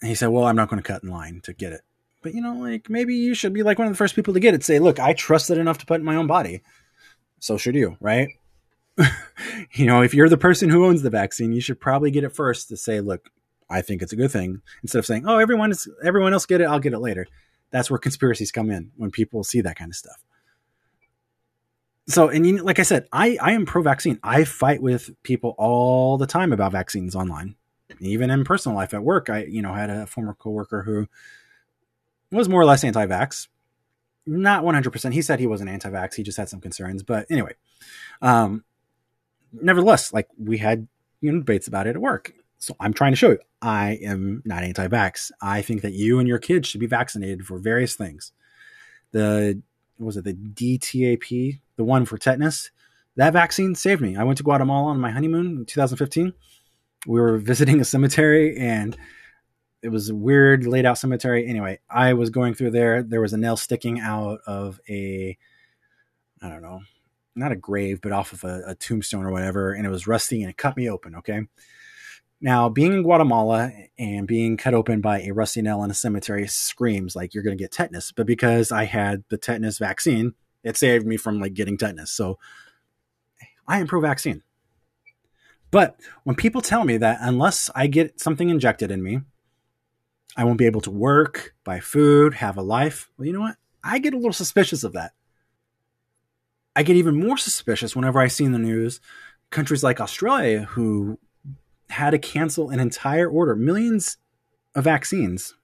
[0.00, 1.82] And he said, well, I'm not going to cut in line to get it.
[2.22, 4.40] But, you know, like maybe you should be like one of the first people to
[4.40, 4.64] get it.
[4.64, 6.62] Say, look, I trust it enough to put in my own body.
[7.40, 8.28] So should you, right?
[9.72, 12.34] you know, if you're the person who owns the vaccine, you should probably get it
[12.34, 13.28] first to say, look,
[13.68, 16.60] I think it's a good thing instead of saying, oh, everyone is everyone else get
[16.60, 17.26] it, I'll get it later.
[17.70, 20.22] That's where conspiracies come in when people see that kind of stuff.
[22.08, 24.18] So, and you, like I said, I, I am pro vaccine.
[24.22, 27.54] I fight with people all the time about vaccines online,
[28.00, 29.30] even in personal life at work.
[29.30, 31.06] I, you know, had a former coworker who
[32.36, 33.48] was more or less anti vax,
[34.26, 35.12] not 100%.
[35.12, 37.02] He said he wasn't anti vax, he just had some concerns.
[37.02, 37.54] But anyway,
[38.20, 38.64] um,
[39.52, 40.88] nevertheless, like we had
[41.20, 42.32] you know debates about it at work.
[42.58, 45.32] So I'm trying to show you I am not anti-vax.
[45.40, 48.32] I think that you and your kids should be vaccinated for various things.
[49.12, 49.60] The
[49.98, 52.70] was it the DTAP, the one for tetanus?
[53.16, 54.16] That vaccine saved me.
[54.16, 56.32] I went to Guatemala on my honeymoon in 2015.
[57.06, 58.96] We were visiting a cemetery and
[59.82, 61.46] it was a weird laid out cemetery.
[61.46, 63.02] Anyway, I was going through there.
[63.02, 65.36] There was a nail sticking out of a
[66.40, 66.80] I don't know,
[67.36, 70.42] not a grave, but off of a, a, tombstone or whatever, and it was rusty
[70.42, 71.14] and it cut me open.
[71.16, 71.42] Okay.
[72.40, 76.48] Now, being in Guatemala and being cut open by a rusty nail in a cemetery
[76.48, 78.10] screams like you're going to get tetanus.
[78.10, 82.10] But because I had the tetanus vaccine, it saved me from like getting tetanus.
[82.10, 82.40] So
[83.68, 84.42] I am pro vaccine.
[85.70, 89.20] But when people tell me that unless I get something injected in me,
[90.36, 93.56] I won't be able to work, buy food, have a life, well, you know what?
[93.84, 95.12] I get a little suspicious of that.
[96.74, 99.00] I get even more suspicious whenever I see in the news
[99.50, 101.18] countries like Australia who
[101.90, 104.16] had to cancel an entire order, millions
[104.74, 105.54] of vaccines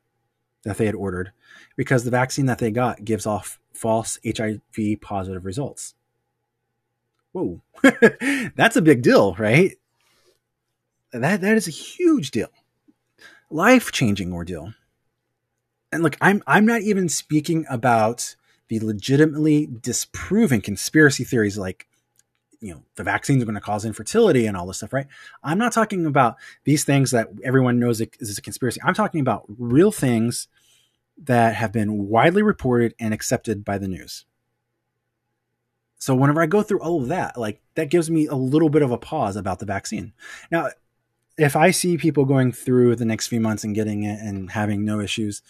[0.64, 1.32] that they had ordered
[1.76, 5.94] because the vaccine that they got gives off false HIV positive results.
[7.32, 7.62] whoa,
[8.54, 9.76] that's a big deal, right?
[11.12, 12.50] That that is a huge deal,
[13.50, 14.74] life changing ordeal.
[15.92, 18.36] And look, I'm I'm not even speaking about
[18.68, 21.88] the legitimately disproven conspiracy theories like
[22.60, 25.06] you know the vaccines are going to cause infertility and all this stuff right?
[25.42, 28.80] I'm not talking about these things that everyone knows is a conspiracy.
[28.84, 30.48] I'm talking about real things
[31.24, 34.24] that have been widely reported and accepted by the news.
[36.00, 38.82] So whenever i go through all of that like that gives me a little bit
[38.82, 40.12] of a pause about the vaccine.
[40.50, 40.68] Now
[41.38, 44.84] if i see people going through the next few months and getting it and having
[44.84, 45.42] no issues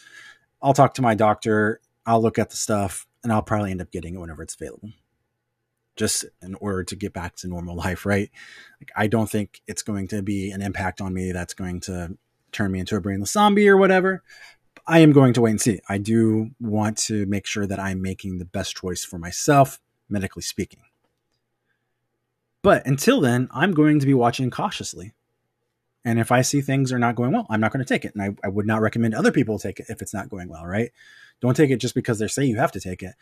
[0.63, 3.91] i'll talk to my doctor i'll look at the stuff and i'll probably end up
[3.91, 4.91] getting it whenever it's available
[5.99, 8.31] just in order to get back to normal life, right?
[8.81, 12.17] Like, I don't think it's going to be an impact on me that's going to
[12.53, 14.23] turn me into a brainless zombie or whatever.
[14.87, 15.81] I am going to wait and see.
[15.89, 20.43] I do want to make sure that I'm making the best choice for myself, medically
[20.43, 20.81] speaking.
[22.63, 25.13] But until then, I'm going to be watching cautiously.
[26.05, 28.15] And if I see things are not going well, I'm not going to take it.
[28.15, 30.65] And I, I would not recommend other people take it if it's not going well,
[30.65, 30.91] right?
[31.41, 33.15] Don't take it just because they're saying you have to take it.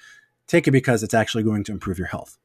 [0.46, 2.38] Take it because it's actually going to improve your health.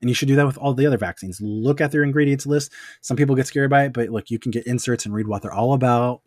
[0.00, 1.40] And you should do that with all the other vaccines.
[1.40, 2.72] Look at their ingredients list.
[3.00, 5.42] Some people get scared by it, but look, you can get inserts and read what
[5.42, 6.22] they're all about.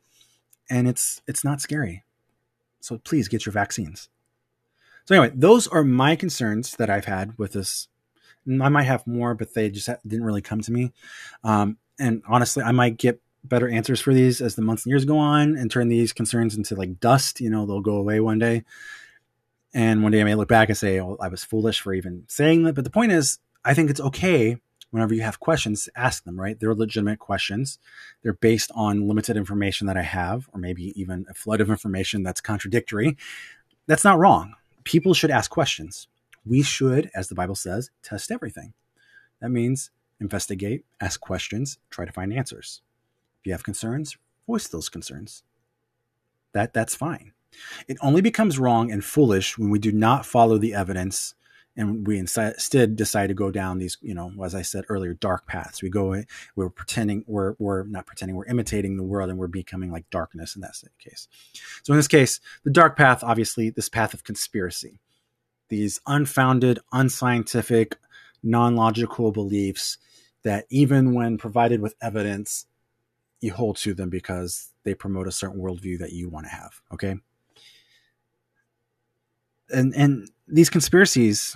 [0.69, 2.03] And it's it's not scary.
[2.82, 4.09] So please get your vaccines.
[5.05, 7.88] So anyway, those are my concerns that I've had with this.
[8.47, 10.91] I might have more, but they just didn't really come to me.
[11.43, 15.05] Um, and honestly, I might get better answers for these as the months and years
[15.05, 17.41] go on and turn these concerns into like dust.
[17.41, 18.63] You know, they'll go away one day.
[19.73, 22.23] And one day I may look back and say, oh, I was foolish for even
[22.27, 22.75] saying that.
[22.75, 24.57] But the point is, I think it's okay
[24.91, 26.59] whenever you have questions, ask them, right?
[26.59, 27.79] They're legitimate questions.
[28.21, 32.21] They're based on limited information that I have, or maybe even a flood of information
[32.21, 33.17] that's contradictory.
[33.87, 34.53] That's not wrong.
[34.83, 36.07] People should ask questions.
[36.45, 38.73] We should, as the Bible says, test everything.
[39.41, 39.89] That means
[40.24, 42.82] investigate, ask questions, try to find answers.
[43.41, 44.17] If you have concerns,
[44.47, 45.43] voice those concerns.
[46.53, 47.34] That that's fine.
[47.88, 51.36] It only becomes wrong and foolish when we do not follow the evidence
[51.76, 55.47] and we instead decide to go down these, you know, as I said earlier, dark
[55.47, 55.82] paths.
[55.82, 56.24] We go,
[56.55, 60.55] we're pretending, we're we're not pretending, we're imitating the world, and we're becoming like darkness
[60.55, 61.28] in that case.
[61.82, 64.99] So in this case, the dark path, obviously, this path of conspiracy,
[65.69, 67.97] these unfounded, unscientific,
[68.43, 69.97] non-logical beliefs
[70.43, 72.65] that even when provided with evidence,
[73.41, 76.81] you hold to them because they promote a certain worldview that you want to have.
[76.93, 77.15] Okay.
[79.69, 81.55] And and these conspiracies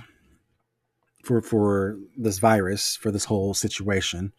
[1.28, 4.32] for for this virus for this whole situation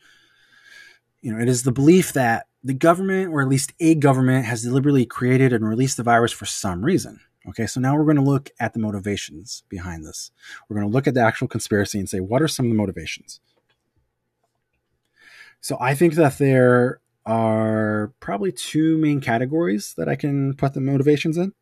[1.20, 4.62] you know it is the belief that the government or at least a government has
[4.62, 8.22] deliberately created and released the virus for some reason okay so now we're going to
[8.22, 10.30] look at the motivations behind this
[10.68, 12.76] we're going to look at the actual conspiracy and say what are some of the
[12.76, 13.40] motivations
[15.60, 20.80] so i think that there are probably two main categories that i can put the
[20.80, 21.52] motivations in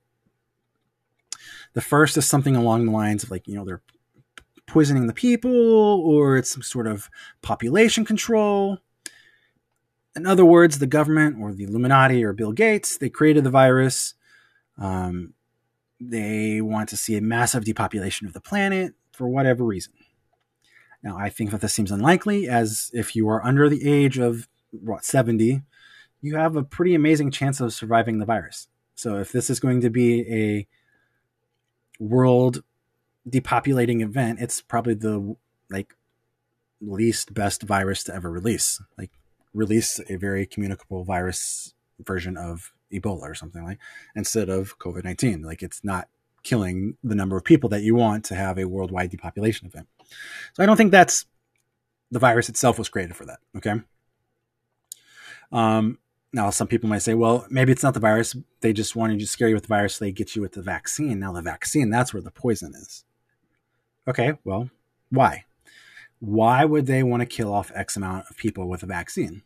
[1.76, 3.82] the first is something along the lines of like, you know, they're
[4.66, 7.10] poisoning the people or it's some sort of
[7.42, 8.78] population control.
[10.16, 14.14] In other words, the government or the Illuminati or Bill Gates, they created the virus.
[14.78, 15.34] Um,
[16.00, 19.92] they want to see a massive depopulation of the planet for whatever reason.
[21.02, 24.48] Now, I think that this seems unlikely, as if you are under the age of
[24.70, 25.62] what 70,
[26.22, 28.68] you have a pretty amazing chance of surviving the virus.
[28.94, 30.66] So, if this is going to be a
[31.98, 32.62] world
[33.28, 35.36] depopulating event, it's probably the
[35.70, 35.94] like
[36.80, 38.80] least best virus to ever release.
[38.96, 39.10] Like
[39.54, 43.78] release a very communicable virus version of Ebola or something like
[44.14, 45.42] instead of COVID nineteen.
[45.42, 46.08] Like it's not
[46.42, 49.88] killing the number of people that you want to have a worldwide depopulation event.
[50.54, 51.26] So I don't think that's
[52.10, 53.38] the virus itself was created for that.
[53.56, 53.74] Okay.
[55.52, 55.98] Um,
[56.32, 58.36] now, some people might say, well, maybe it's not the virus.
[58.60, 59.96] They just wanted to scare you with the virus.
[59.96, 61.18] So they get you with the vaccine.
[61.18, 63.04] Now, the vaccine, that's where the poison is.
[64.08, 64.70] Okay, well,
[65.10, 65.44] why?
[66.20, 69.42] Why would they want to kill off X amount of people with a vaccine?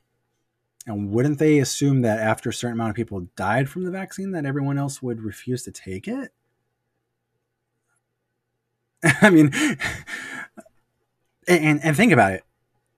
[0.87, 4.33] And wouldn't they assume that after a certain amount of people died from the vaccine,
[4.33, 6.33] that everyone else would refuse to take it?
[9.23, 9.53] I mean,
[11.49, 12.45] and, and think about it.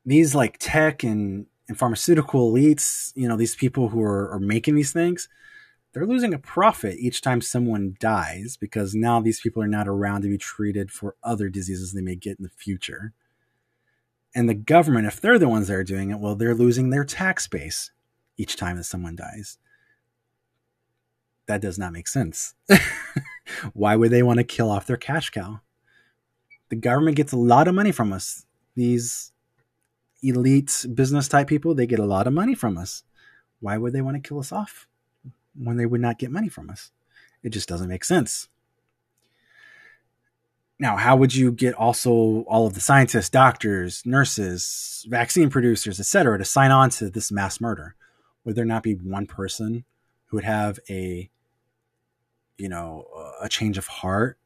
[0.04, 4.74] These like tech and and pharmaceutical elites, you know, these people who are, are making
[4.74, 5.28] these things,
[5.92, 10.22] they're losing a profit each time someone dies because now these people are not around
[10.22, 13.12] to be treated for other diseases they may get in the future.
[14.34, 17.04] And the government, if they're the ones that are doing it, well, they're losing their
[17.04, 17.90] tax base
[18.38, 19.58] each time that someone dies.
[21.46, 22.54] That does not make sense.
[23.74, 25.60] Why would they want to kill off their cash cow?
[26.72, 29.30] The government gets a lot of money from us these
[30.22, 33.02] elite business type people, they get a lot of money from us.
[33.60, 34.88] Why would they want to kill us off
[35.54, 36.90] when they would not get money from us?
[37.42, 38.48] It just doesn't make sense.
[40.78, 46.38] Now, how would you get also all of the scientists, doctors, nurses, vaccine producers, etc.,
[46.38, 47.96] to sign on to this mass murder?
[48.46, 49.84] Would there not be one person
[50.28, 51.28] who would have a,
[52.56, 53.06] you know,
[53.42, 54.38] a change of heart,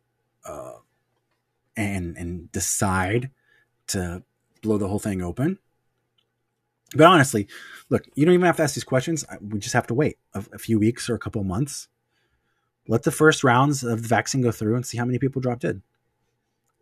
[0.44, 0.72] uh,
[1.76, 3.30] and and decide
[3.88, 4.22] to
[4.62, 5.58] blow the whole thing open?
[6.94, 7.48] But honestly,
[7.90, 9.24] look, you don't even have to ask these questions.
[9.40, 11.88] We just have to wait a, a few weeks or a couple months.
[12.88, 15.60] Let the first rounds of the vaccine go through and see how many people drop
[15.60, 15.82] dead.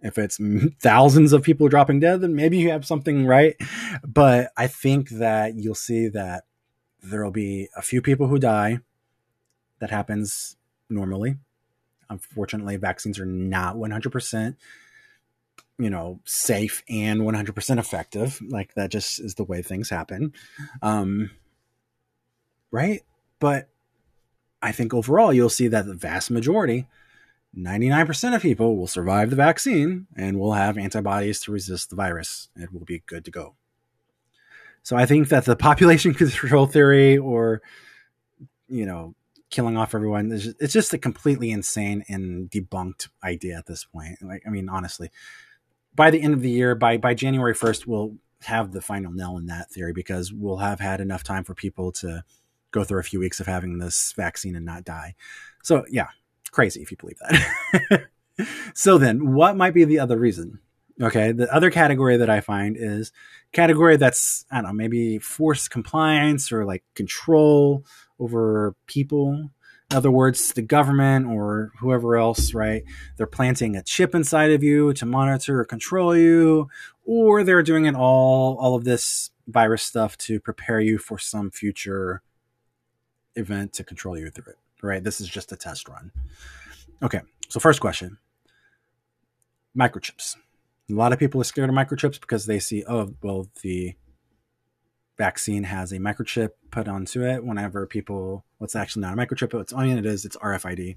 [0.03, 0.39] If it's
[0.81, 3.57] thousands of people dropping dead, then maybe you have something right.
[4.07, 6.45] But I think that you'll see that
[7.03, 8.81] there will be a few people who die.
[9.79, 10.57] That happens
[10.91, 11.37] normally.
[12.11, 14.57] Unfortunately, vaccines are not 100%,
[15.79, 18.41] you know, safe and 100% effective.
[18.49, 20.33] Like that just is the way things happen.
[20.83, 21.31] Um,
[22.71, 23.03] right?
[23.41, 23.69] But
[24.63, 26.87] I think overall, you'll see that the vast majority
[27.57, 32.49] 99% of people will survive the vaccine and will have antibodies to resist the virus.
[32.57, 33.55] and will be good to go.
[34.83, 37.63] So I think that the population control theory or,
[38.69, 39.15] you know,
[39.51, 44.21] killing off everyone, it's just a completely insane and debunked idea at this point.
[44.21, 45.11] Like, I mean, honestly,
[45.95, 49.37] by the end of the year, by, by January 1st, we'll have the final nail
[49.37, 52.25] in that theory because we'll have had enough time for people to
[52.71, 55.15] go through a few weeks of having this vaccine and not die.
[55.63, 56.09] So yeah,
[56.51, 58.07] crazy if you believe that.
[58.75, 60.59] so then, what might be the other reason?
[61.01, 63.13] Okay, the other category that I find is
[63.53, 67.85] category that's I don't know, maybe forced compliance or like control
[68.19, 69.51] over people.
[69.91, 72.83] In other words, the government or whoever else, right?
[73.17, 76.69] They're planting a chip inside of you to monitor or control you,
[77.05, 81.51] or they're doing it all all of this virus stuff to prepare you for some
[81.51, 82.23] future
[83.37, 85.03] event to control you through it right?
[85.03, 86.13] This is just a test run.
[87.03, 88.19] Okay, so first question
[89.77, 90.37] microchips.
[90.91, 93.95] A lot of people are scared of microchips because they see, oh, well, the
[95.17, 97.45] vaccine has a microchip put onto it.
[97.45, 100.97] Whenever people, what's actually not a microchip, but it's mean it is, it's RFID.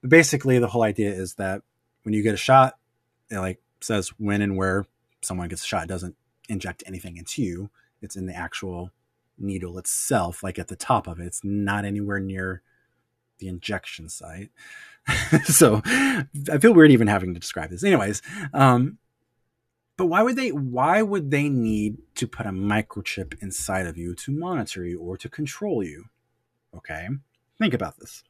[0.00, 1.62] But basically, the whole idea is that
[2.02, 2.74] when you get a shot,
[3.30, 4.86] it like says when and where
[5.22, 5.84] someone gets a shot.
[5.84, 6.16] It doesn't
[6.48, 7.70] inject anything into you.
[8.00, 8.90] It's in the actual
[9.38, 11.26] needle itself, like at the top of it.
[11.26, 12.62] It's not anywhere near
[13.38, 14.50] the injection site.
[15.44, 17.84] so I feel weird even having to describe this.
[17.84, 18.22] Anyways,
[18.52, 18.98] um,
[19.96, 24.14] but why would they why would they need to put a microchip inside of you
[24.16, 26.06] to monitor you or to control you?
[26.76, 27.08] Okay?
[27.58, 28.22] Think about this.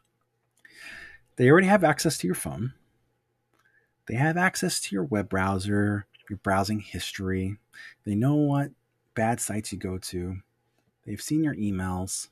[1.36, 2.72] They already have access to your phone.
[4.06, 7.56] They have access to your web browser, your browsing history.
[8.04, 8.70] They know what
[9.14, 10.36] bad sites you go to.
[11.04, 12.28] They've seen your emails.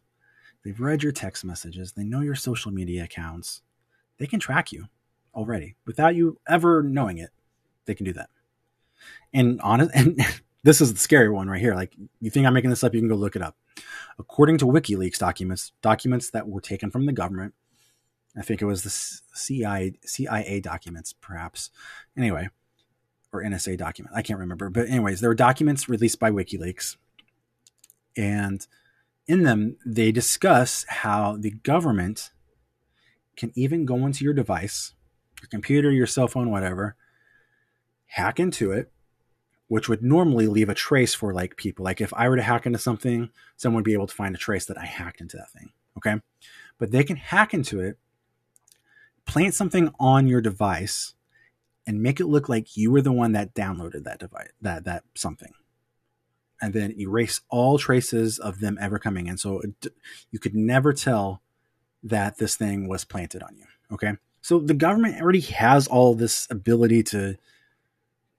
[0.64, 1.92] They've read your text messages.
[1.92, 3.62] They know your social media accounts.
[4.18, 4.86] They can track you
[5.34, 7.30] already without you ever knowing it.
[7.86, 8.30] They can do that.
[9.32, 10.20] And honest, and
[10.62, 11.74] this is the scary one right here.
[11.74, 13.56] Like you think I'm making this up, you can go look it up.
[14.18, 17.54] According to WikiLeaks documents, documents that were taken from the government,
[18.36, 21.70] I think it was the CIA, CIA documents, perhaps.
[22.16, 22.48] Anyway,
[23.32, 24.14] or NSA document.
[24.16, 24.70] I can't remember.
[24.70, 26.96] But anyways, there were documents released by WikiLeaks,
[28.16, 28.66] and
[29.26, 32.30] in them, they discuss how the government
[33.36, 34.92] can even go into your device,
[35.42, 36.94] your computer, your cell phone, whatever,
[38.06, 38.92] hack into it,
[39.74, 41.84] which would normally leave a trace for like people.
[41.84, 44.38] Like if I were to hack into something, someone would be able to find a
[44.38, 45.72] trace that I hacked into that thing.
[45.96, 46.20] Okay.
[46.78, 47.98] But they can hack into it,
[49.26, 51.14] plant something on your device,
[51.88, 55.02] and make it look like you were the one that downloaded that device, that that
[55.16, 55.52] something
[56.62, 59.36] and then erase all traces of them ever coming in.
[59.38, 59.88] So it,
[60.30, 61.42] you could never tell
[62.04, 63.66] that this thing was planted on you.
[63.90, 64.12] Okay.
[64.40, 67.34] So the government already has all this ability to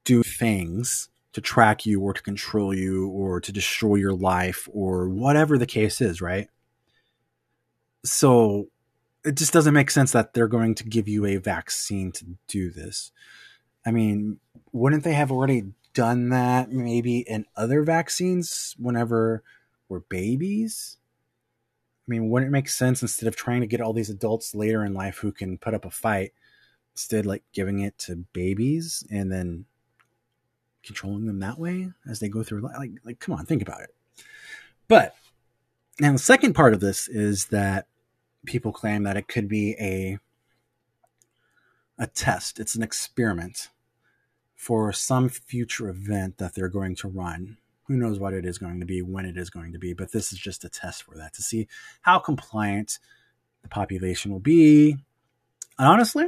[0.06, 5.10] do things to track you or to control you or to destroy your life or
[5.10, 6.48] whatever the case is, right?
[8.06, 8.70] So
[9.26, 12.72] it just doesn't make sense that they're going to give you a vaccine to do
[12.72, 13.12] this.
[13.86, 14.40] I mean,
[14.72, 19.44] wouldn't they have already done that maybe in other vaccines whenever
[19.90, 20.98] we're babies.
[22.08, 24.86] I mean, wouldn't it make sense instead of trying to get all these adults later
[24.86, 26.32] in life who can put up a fight,
[26.94, 29.66] instead like giving it to babies and then
[30.86, 32.76] controlling them that way as they go through life?
[32.78, 33.90] Like, like come on, think about it.
[34.88, 35.16] But
[36.00, 37.88] now the second part of this is that
[38.46, 40.20] people claim that it could be a
[41.98, 42.60] a test.
[42.60, 43.70] It's an experiment
[44.56, 47.58] for some future event that they're going to run.
[47.88, 50.12] Who knows what it is going to be, when it is going to be, but
[50.12, 51.68] this is just a test for that to see
[52.02, 53.00] how compliant
[53.62, 54.98] the population will be.
[55.78, 56.26] And honestly,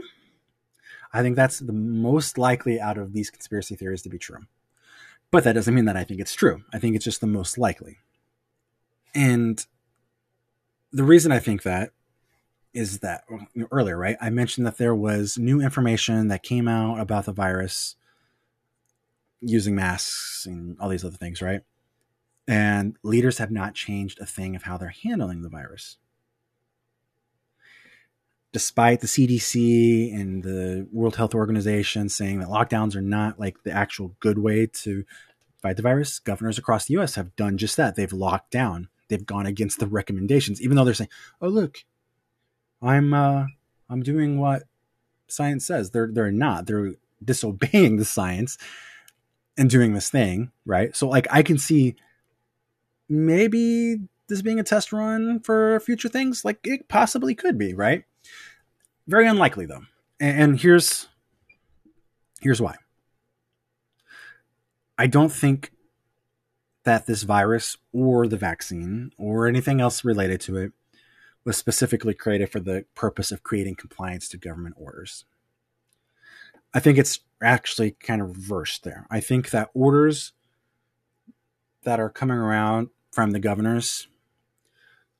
[1.14, 4.46] I think that's the most likely out of these conspiracy theories to be true.
[5.32, 6.64] But that doesn't mean that I think it's true.
[6.74, 7.98] I think it's just the most likely.
[9.14, 9.66] And
[10.92, 11.92] the reason I think that
[12.74, 13.24] is that
[13.72, 14.18] earlier, right?
[14.22, 17.96] I mentioned that there was new information that came out about the virus
[19.42, 21.62] using masks and all these other things, right?
[22.48, 25.98] And leaders have not changed a thing of how they're handling the virus.
[28.58, 33.72] Despite the CDC and the World Health Organization saying that lockdowns are not like the
[33.72, 35.06] actual good way to
[35.62, 37.96] fight the virus, governors across the US have done just that.
[37.96, 38.88] They've locked down.
[39.10, 41.84] They've gone against the recommendations, even though they're saying, "Oh, look,
[42.82, 43.46] I'm uh,
[43.92, 44.64] I'm doing what
[45.28, 45.92] science says.
[45.92, 46.66] They're they're not.
[46.66, 46.94] They're
[47.24, 48.58] disobeying the science
[49.56, 50.96] and doing this thing, right?
[50.96, 51.96] So like I can see
[53.08, 53.98] maybe
[54.30, 56.44] this being a test run for future things.
[56.44, 58.04] Like it possibly could be, right?
[59.08, 59.84] Very unlikely though.
[60.20, 61.08] And, here's
[62.42, 62.76] here's why.
[64.98, 65.72] I don't think
[66.84, 70.72] that this virus or the vaccine or anything else related to it
[71.46, 75.26] was specifically created for the purpose of creating compliance to government orders.
[76.74, 79.06] I think it's actually kind of reversed there.
[79.10, 80.34] I think that orders
[81.84, 84.08] that are coming around from the governors,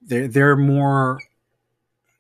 [0.02, 1.20] they're, they're more,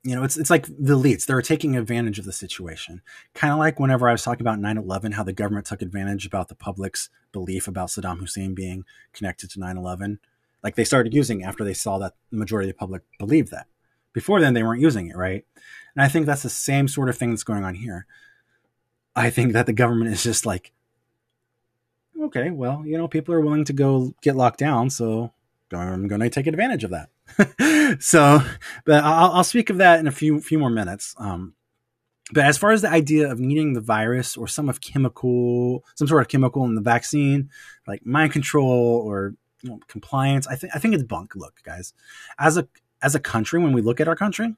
[0.07, 1.25] you know, it's, it's like the elites.
[1.25, 3.01] They're taking advantage of the situation.
[3.33, 6.25] Kind of like whenever I was talking about 9 11, how the government took advantage
[6.25, 10.19] about the public's belief about Saddam Hussein being connected to 9 11.
[10.63, 13.67] Like they started using after they saw that the majority of the public believed that.
[14.13, 15.45] Before then, they weren't using it, right?
[15.93, 18.05] And I think that's the same sort of thing that's going on here.
[19.13, 20.71] I think that the government is just like,
[22.17, 25.33] okay, well, you know, people are willing to go get locked down, so
[25.73, 27.09] I'm going to take advantage of that.
[27.99, 28.41] so,
[28.85, 31.13] but I'll, I'll, speak of that in a few few more minutes.
[31.17, 31.53] Um,
[32.31, 36.07] but as far as the idea of needing the virus or some of chemical, some
[36.07, 37.49] sort of chemical in the vaccine,
[37.87, 41.35] like mind control or you know, compliance, I think I think it's bunk.
[41.35, 41.93] Look, guys,
[42.37, 42.67] as a
[43.01, 44.55] as a country, when we look at our country,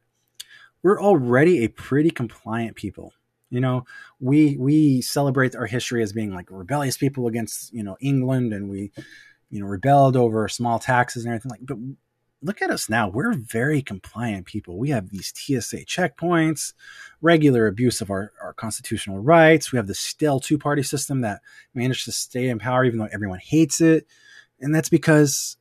[0.84, 3.14] we're already a pretty compliant people.
[3.50, 3.86] You know,
[4.20, 8.70] we we celebrate our history as being like rebellious people against you know England, and
[8.70, 8.92] we
[9.50, 11.66] you know rebelled over small taxes and everything like.
[11.66, 11.78] But
[12.42, 14.78] look at us now; we're very compliant people.
[14.78, 16.74] We have these TSA checkpoints,
[17.22, 19.72] regular abuse of our, our constitutional rights.
[19.72, 21.42] We have the still two party system that
[21.74, 24.08] managed to stay in power even though everyone hates it,
[24.60, 25.58] and that's because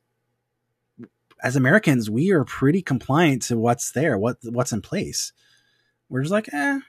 [1.41, 5.31] as Americans, we are pretty compliant to what's there, what what's in place.
[6.09, 6.79] We're just like, eh,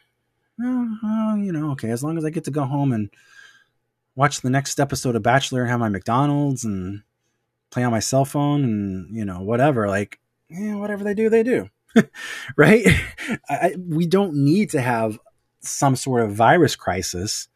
[0.58, 3.10] you know, okay, as long as I get to go home and
[4.14, 7.02] watch the next episode of Bachelor and have my McDonald's and
[7.70, 10.18] play on my cell phone and you know whatever, like,
[10.48, 11.68] whatever they do, they do,
[12.56, 12.86] right?
[13.48, 15.18] I, we don't need to have
[15.60, 17.48] some sort of virus crisis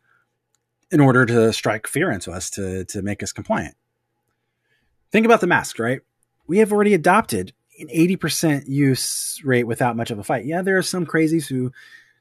[0.90, 3.76] in order to strike fear into us to to make us compliant.
[5.10, 6.00] Think about the mask, right?
[6.46, 10.44] we have already adopted an 80% use rate without much of a fight.
[10.44, 11.72] Yeah, there are some crazies who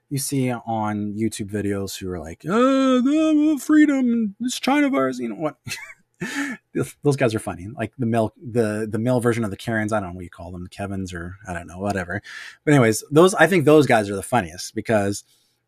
[0.10, 5.36] you see on YouTube videos who are like, oh, freedom, this China virus, you know
[5.36, 5.58] what?
[7.04, 7.68] Those guys are funny.
[7.68, 9.94] Like the male, the the male version of the Karens.
[9.94, 12.22] I don't know what you call them, the Kevins or I don't know, whatever.
[12.64, 15.24] But anyways, those I think those guys are the funniest because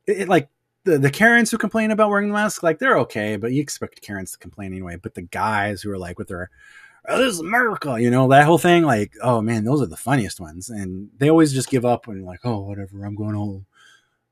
[0.08, 0.50] it, it like
[0.84, 4.02] the, the Karens who complain about wearing the mask, like they're okay, but you expect
[4.02, 4.96] Karens to complain anyway.
[4.96, 6.50] But the guys who are like with their
[7.08, 8.84] oh, this is America, you know, that whole thing.
[8.84, 10.70] Like, oh man, those are the funniest ones.
[10.70, 13.66] And they always just give up and like, oh, whatever, I'm going home.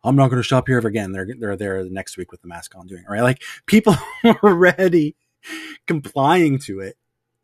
[0.03, 1.11] I'm not going to shop here ever again.
[1.13, 3.21] They're they're there next week with the mask on doing it, right?
[3.21, 3.95] Like people
[4.43, 5.15] already
[5.87, 6.97] complying to it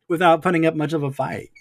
[0.07, 1.51] without putting up much of a fight.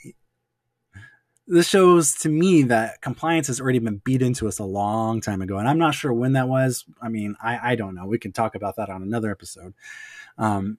[1.46, 5.40] This shows to me that compliance has already been beat into us a long time
[5.40, 6.84] ago, and I'm not sure when that was.
[7.00, 8.04] I mean, I, I don't know.
[8.04, 9.72] We can talk about that on another episode.
[10.36, 10.78] Um,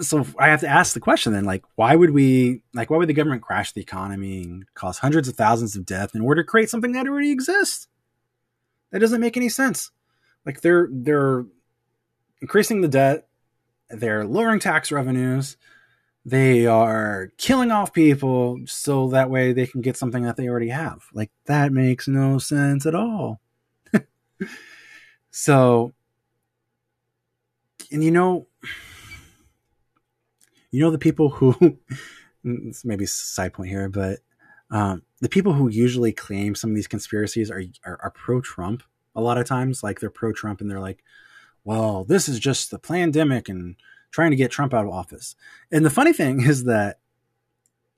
[0.00, 3.08] so I have to ask the question then, like, why would we, like, why would
[3.08, 6.46] the government crash the economy and cause hundreds of thousands of deaths in order to
[6.46, 7.86] create something that already exists?
[8.90, 9.90] That doesn't make any sense.
[10.46, 11.44] Like, they're they're
[12.40, 13.28] increasing the debt,
[13.90, 15.56] they're lowering tax revenues,
[16.24, 20.70] they are killing off people so that way they can get something that they already
[20.70, 21.04] have.
[21.12, 23.40] Like, that makes no sense at all.
[25.30, 25.92] so,
[27.92, 28.46] and you know
[30.74, 31.78] you know the people who
[32.42, 34.18] maybe side point here, but
[34.72, 38.82] um, the people who usually claim some of these conspiracies are are, are pro Trump
[39.14, 39.84] a lot of times.
[39.84, 41.04] Like they're pro Trump and they're like,
[41.64, 43.76] well, this is just the pandemic and
[44.10, 45.34] trying to get Trump out of office.
[45.72, 46.98] And the funny thing is that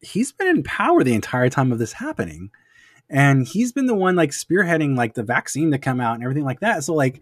[0.00, 2.50] he's been in power the entire time of this happening.
[3.10, 6.44] And he's been the one like spearheading like the vaccine to come out and everything
[6.44, 6.84] like that.
[6.84, 7.20] So like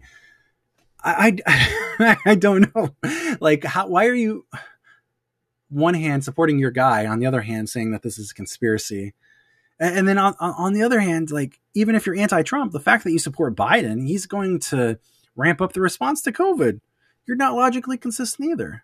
[1.03, 2.95] I I, I don't know.
[3.39, 4.45] Like how why are you
[5.69, 9.13] one hand supporting your guy, on the other hand saying that this is a conspiracy?
[9.79, 13.03] And, and then on on the other hand, like even if you're anti-Trump, the fact
[13.03, 14.97] that you support Biden, he's going to
[15.35, 16.79] ramp up the response to COVID.
[17.25, 18.83] You're not logically consistent either.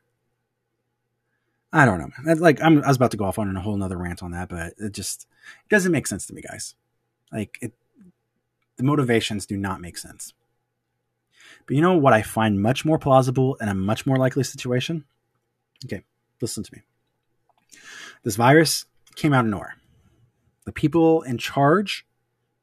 [1.73, 2.33] I don't know.
[2.35, 4.49] Like I'm, I was about to go off on a whole nother rant on that,
[4.49, 5.27] but it just
[5.65, 6.75] it doesn't make sense to me, guys.
[7.31, 7.73] Like it,
[8.75, 10.33] the motivations do not make sense.
[11.65, 15.05] But you know what I find much more plausible and a much more likely situation?
[15.85, 16.03] Okay,
[16.41, 16.81] listen to me.
[18.23, 19.75] This virus came out of nowhere.
[20.65, 22.05] The people in charge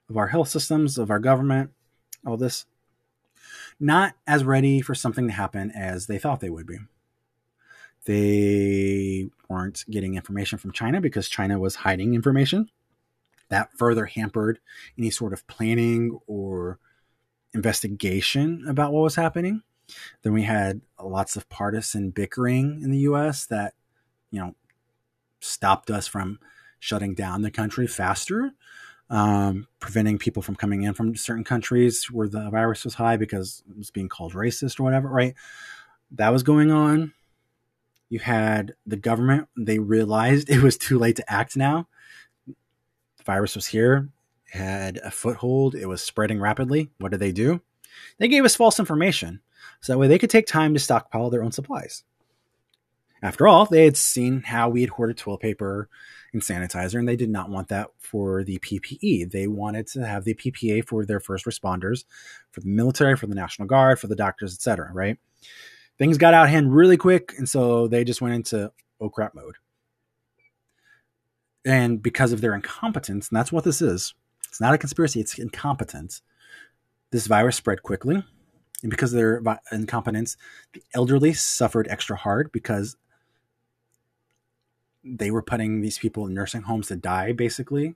[0.09, 1.71] of our health systems, of our government,
[2.27, 2.67] all this,
[3.81, 6.79] not as ready for something to happen as they thought they would be.
[8.05, 12.71] They weren't getting information from China because China was hiding information.
[13.51, 14.61] That further hampered
[14.99, 16.79] any sort of planning or
[17.55, 19.63] investigation about what was happening.
[20.23, 23.75] Then we had lots of partisan bickering in the US that,
[24.31, 24.55] you know,
[25.41, 26.39] stopped us from
[26.79, 28.53] shutting down the country faster,
[29.11, 33.63] um, preventing people from coming in from certain countries where the virus was high because
[33.69, 35.35] it was being called racist or whatever, right?
[36.13, 37.13] That was going on.
[38.11, 41.89] You had the government, they realized it was too late to act now.
[42.47, 44.09] The virus was here,
[44.51, 46.91] had a foothold, it was spreading rapidly.
[46.99, 47.61] What did they do?
[48.19, 49.41] They gave us false information
[49.81, 52.05] so that way they could take time to stockpile their own supplies.
[53.23, 55.89] After all, they had seen how we had hoarded toilet paper
[56.33, 59.31] and sanitizer, and they did not want that for the PPE.
[59.31, 62.05] They wanted to have the PPE for their first responders,
[62.51, 64.91] for the military, for the National Guard, for the doctors, etc.
[64.93, 65.19] Right?
[65.99, 69.35] Things got out of hand really quick, and so they just went into oh crap
[69.35, 69.57] mode.
[71.65, 74.15] And because of their incompetence, and that's what this is,
[74.49, 76.23] it's not a conspiracy, it's incompetence.
[77.11, 78.23] This virus spread quickly.
[78.83, 79.43] And because of their
[79.73, 80.37] incompetence,
[80.73, 82.97] the elderly suffered extra hard because
[85.05, 87.95] they were putting these people in nursing homes to die, basically.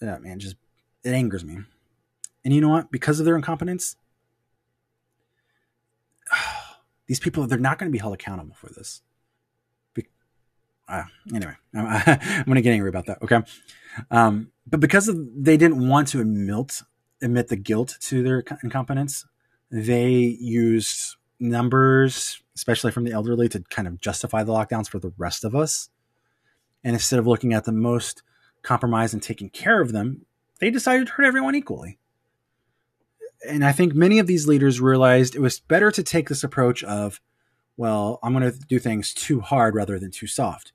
[0.00, 0.56] Man, just
[1.04, 1.58] it angers me.
[2.44, 2.90] And you know what?
[2.90, 3.96] Because of their incompetence,
[7.06, 9.02] these people they're not going to be held accountable for this.
[9.94, 10.06] Be-
[10.88, 11.04] uh,
[11.34, 13.22] anyway, I'm, I'm going to get angry about that.
[13.22, 13.40] Okay,
[14.10, 16.82] um, but because of, they didn't want to admit
[17.22, 19.26] admit the guilt to their incompetence,
[19.70, 25.12] they used numbers, especially from the elderly, to kind of justify the lockdowns for the
[25.16, 25.88] rest of us.
[26.84, 28.22] And instead of looking at the most
[28.62, 30.26] compromised and taking care of them,
[30.60, 31.98] they decided to hurt everyone equally.
[33.48, 36.84] And I think many of these leaders realized it was better to take this approach
[36.84, 37.20] of,
[37.76, 40.72] well, I'm going to do things too hard rather than too soft.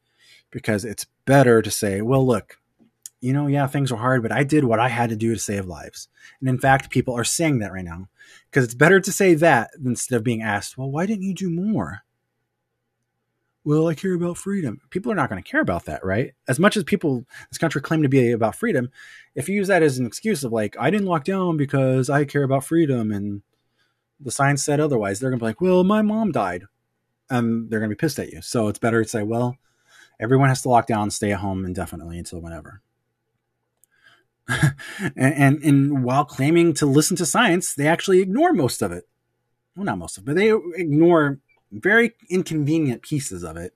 [0.51, 2.57] Because it's better to say, well, look,
[3.21, 5.39] you know, yeah, things were hard, but I did what I had to do to
[5.39, 6.07] save lives.
[6.39, 8.07] And in fact, people are saying that right now
[8.49, 11.49] because it's better to say that instead of being asked, well, why didn't you do
[11.49, 12.01] more?
[13.63, 14.79] Well, I care about freedom.
[14.91, 16.33] People are not going to care about that, right?
[16.47, 18.91] As much as people, this country claim to be about freedom,
[19.33, 22.25] if you use that as an excuse of like, I didn't lock down because I
[22.25, 23.41] care about freedom and
[24.19, 26.65] the science said otherwise, they're going to be like, well, my mom died.
[27.27, 28.43] And they're going to be pissed at you.
[28.43, 29.57] So it's better to say, well,
[30.19, 32.83] everyone has to lock down, stay at home indefinitely until whenever.
[35.15, 39.07] and, and, and while claiming to listen to science, they actually ignore most of it.
[39.75, 41.39] Well, not most of it, but they ignore
[41.71, 43.73] very inconvenient pieces of it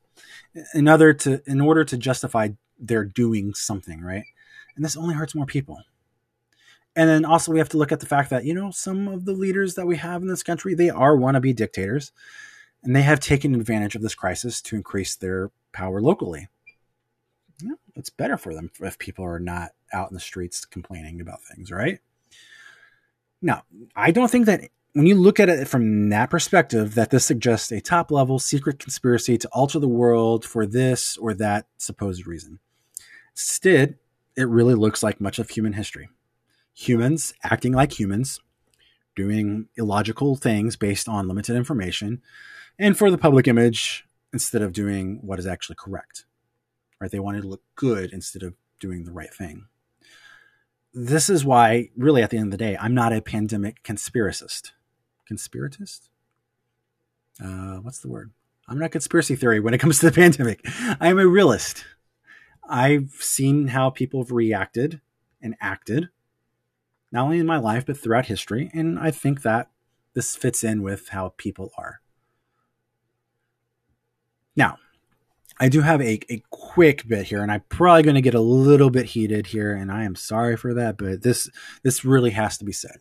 [0.73, 4.23] in order to in order to justify their doing something, right?
[4.75, 5.79] And this only hurts more people.
[6.95, 9.25] And then also we have to look at the fact that, you know, some of
[9.25, 12.11] the leaders that we have in this country, they are wannabe dictators,
[12.83, 16.47] and they have taken advantage of this crisis to increase their power locally
[17.67, 21.41] know, it's better for them if people are not out in the streets complaining about
[21.43, 21.99] things, right?
[23.41, 23.63] Now,
[23.95, 27.71] I don't think that when you look at it from that perspective, that this suggests
[27.71, 32.59] a top level secret conspiracy to alter the world for this or that supposed reason.
[33.33, 33.97] Instead,
[34.35, 36.09] it really looks like much of human history.
[36.73, 38.39] Humans acting like humans,
[39.15, 42.21] doing illogical things based on limited information,
[42.77, 46.25] and for the public image instead of doing what is actually correct
[46.99, 47.11] right?
[47.11, 49.65] They wanted to look good instead of doing the right thing.
[50.93, 54.71] This is why, really, at the end of the day, I'm not a pandemic conspiracist.
[55.31, 56.09] Conspiratist?
[57.43, 58.31] Uh, what's the word?
[58.67, 60.61] I'm not conspiracy theory when it comes to the pandemic.
[60.99, 61.85] I am a realist.
[62.67, 65.01] I've seen how people have reacted
[65.41, 66.09] and acted,
[67.11, 68.69] not only in my life, but throughout history.
[68.73, 69.69] And I think that
[70.13, 72.01] this fits in with how people are.
[74.55, 74.77] Now,
[75.59, 78.39] I do have a, a quick bit here, and I'm probably going to get a
[78.41, 81.49] little bit heated here, and I am sorry for that, but this
[81.83, 82.97] this really has to be said.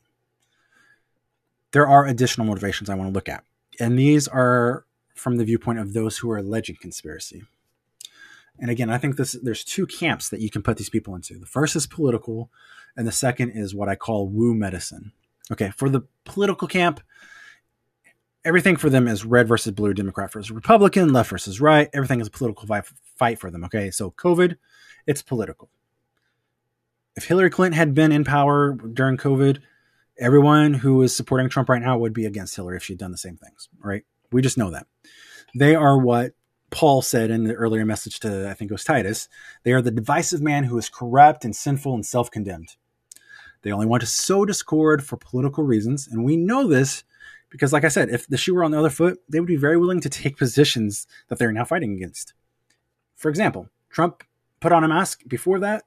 [1.72, 3.44] There are additional motivations I want to look at,
[3.78, 4.84] and these are
[5.14, 7.42] from the viewpoint of those who are alleging conspiracy.
[8.58, 11.38] And again, I think this there's two camps that you can put these people into.
[11.38, 12.50] The first is political,
[12.96, 15.12] and the second is what I call woo medicine.
[15.52, 17.00] Okay, for the political camp,
[18.48, 21.90] everything for them is red versus blue, Democrat versus Republican, left versus right.
[21.92, 22.66] Everything is a political
[23.16, 23.62] fight for them.
[23.64, 24.56] Okay, so COVID,
[25.06, 25.68] it's political.
[27.14, 29.60] If Hillary Clinton had been in power during COVID,
[30.18, 33.18] everyone who is supporting Trump right now would be against Hillary if she'd done the
[33.18, 34.04] same things, right?
[34.32, 34.86] We just know that.
[35.54, 36.32] They are what
[36.70, 39.28] Paul said in the earlier message to, I think it was Titus,
[39.62, 42.76] they are the divisive man who is corrupt and sinful and self condemned.
[43.60, 46.06] They only want to sow discord for political reasons.
[46.06, 47.04] And we know this
[47.50, 49.56] because, like I said, if the shoe were on the other foot, they would be
[49.56, 52.34] very willing to take positions that they're now fighting against.
[53.16, 54.22] For example, Trump
[54.60, 55.22] put on a mask.
[55.26, 55.84] Before that,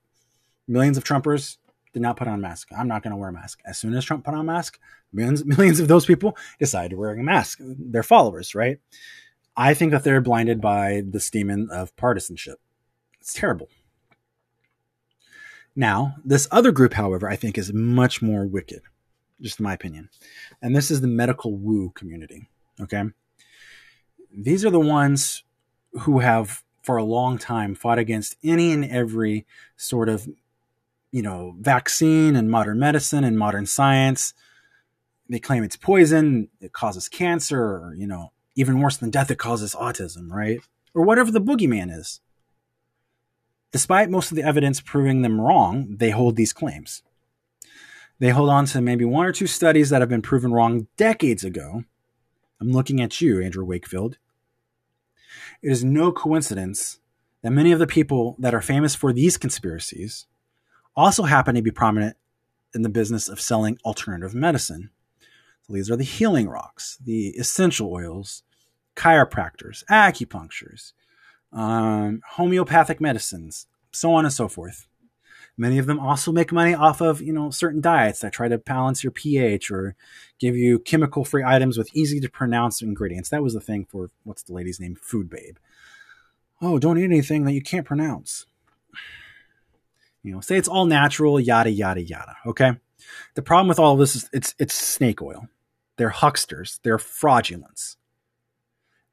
[0.68, 1.58] millions of Trumpers
[1.94, 2.70] did not put on a mask.
[2.78, 3.62] I'm not going to wear a mask.
[3.66, 4.80] As soon as Trump put on a mask,
[5.12, 7.60] millions, millions of those people decided to wearing a mask.
[7.62, 8.80] They're followers, right?
[9.56, 12.60] I think that they're blinded by this demon of partisanship.
[13.20, 13.68] It's terrible.
[15.76, 18.82] Now, this other group, however, I think is much more wicked,
[19.42, 20.10] just my opinion.
[20.62, 22.48] And this is the medical woo community.
[22.80, 23.04] Okay.
[24.36, 25.44] These are the ones
[26.02, 29.46] who have, for a long time, fought against any and every
[29.76, 30.28] sort of,
[31.12, 34.34] you know, vaccine and modern medicine and modern science.
[35.30, 39.38] They claim it's poison, it causes cancer, or, you know, even worse than death, it
[39.38, 40.60] causes autism, right?
[40.94, 42.20] Or whatever the boogeyman is.
[43.72, 47.04] Despite most of the evidence proving them wrong, they hold these claims.
[48.22, 51.44] They hold on to maybe one or two studies that have been proven wrong decades
[51.44, 51.86] ago.
[52.60, 54.20] I'm looking at you, Andrew Wakefield.
[55.64, 57.00] It is no coincidence
[57.42, 60.28] that many of the people that are famous for these conspiracies
[60.96, 62.16] also happen to be prominent
[62.76, 64.92] in the business of selling alternative medicine.
[65.68, 68.44] These are the healing rocks, the essential oils,
[68.96, 70.94] chiropractors, acupuncturists,
[71.52, 74.86] um, homeopathic medicines, so on and so forth.
[75.62, 78.58] Many of them also make money off of you know certain diets that try to
[78.58, 79.96] balance your pH or
[80.40, 83.30] give you chemical free items with easy to pronounce ingredients.
[83.30, 85.58] That was the thing for what's the lady's name, Food Babe.
[86.64, 88.48] Oh, don't eat anything that you can't pronounce.
[90.24, 92.38] You know, say it's all natural, yada yada yada.
[92.48, 92.72] Okay.
[93.36, 95.48] The problem with all of this is it's it's snake oil.
[95.98, 96.80] They're hucksters.
[96.82, 97.98] They're fraudulents.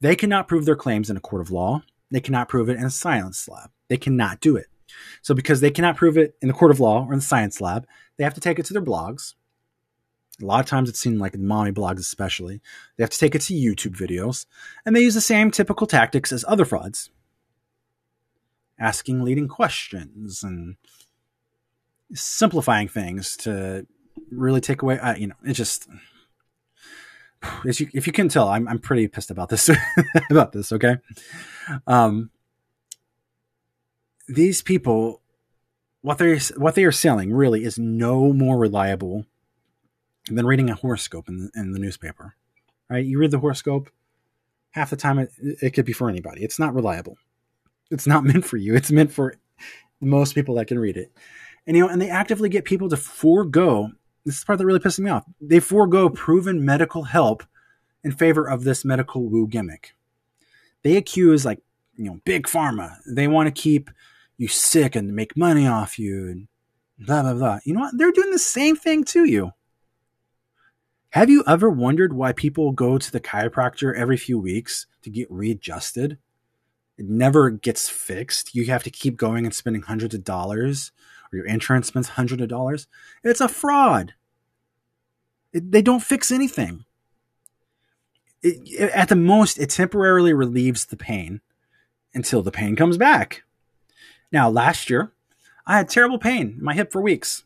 [0.01, 1.83] They cannot prove their claims in a court of law.
[2.11, 3.69] They cannot prove it in a science lab.
[3.89, 4.69] They cannot do it.
[5.23, 7.61] So because they cannot prove it in the court of law or in the science
[7.61, 7.87] lab,
[8.17, 9.35] they have to take it to their blogs.
[10.41, 12.61] A lot of times it's seen like in mommy blogs especially.
[12.97, 14.47] They have to take it to YouTube videos.
[14.87, 17.11] And they use the same typical tactics as other frauds.
[18.79, 20.77] Asking leading questions and
[22.15, 23.87] simplifying things to
[24.31, 25.89] really take away uh, you know, it just
[27.67, 29.71] as you, if you can tell, I'm I'm pretty pissed about this
[30.31, 30.73] about this.
[30.73, 30.97] Okay,
[31.87, 32.31] um,
[34.29, 35.23] these people,
[36.03, 39.27] what they what they are selling really is no more reliable
[40.27, 42.35] than reading a horoscope in the, in the newspaper.
[42.89, 43.05] Right?
[43.05, 43.91] You read the horoscope,
[44.71, 46.43] half the time it, it could be for anybody.
[46.43, 47.17] It's not reliable.
[47.91, 48.75] It's not meant for you.
[48.75, 49.35] It's meant for
[50.01, 51.13] most people that can read it.
[51.67, 53.93] And you know, and they actively get people to forego
[54.29, 55.25] this is the part that really pisses me off.
[55.41, 57.43] They forego proven medical help
[58.05, 59.95] in favor of this medical woo gimmick.
[60.83, 61.63] They accuse like
[61.97, 62.99] you know big pharma.
[63.07, 63.91] They want to keep
[64.39, 66.49] you sick and make money off you and
[66.99, 67.59] blah blah blah.
[67.65, 67.99] You know what?
[67.99, 69.53] They're doing the same thing to you.
[71.11, 75.31] Have you ever wondered why people go to the chiropractor every few weeks to get
[75.31, 76.19] readjusted?
[76.99, 78.55] It never gets fixed.
[78.55, 80.93] You have to keep going and spending hundreds of dollars,
[81.33, 82.89] or your insurance spends hundreds of dollars.
[83.25, 84.15] It's a fraud.
[85.53, 86.85] It, they don't fix anything.
[88.43, 91.41] It, at the most, it temporarily relieves the pain
[92.13, 93.45] until the pain comes back.
[94.31, 95.13] Now, last year,
[95.67, 97.45] I had terrible pain in my hip for weeks.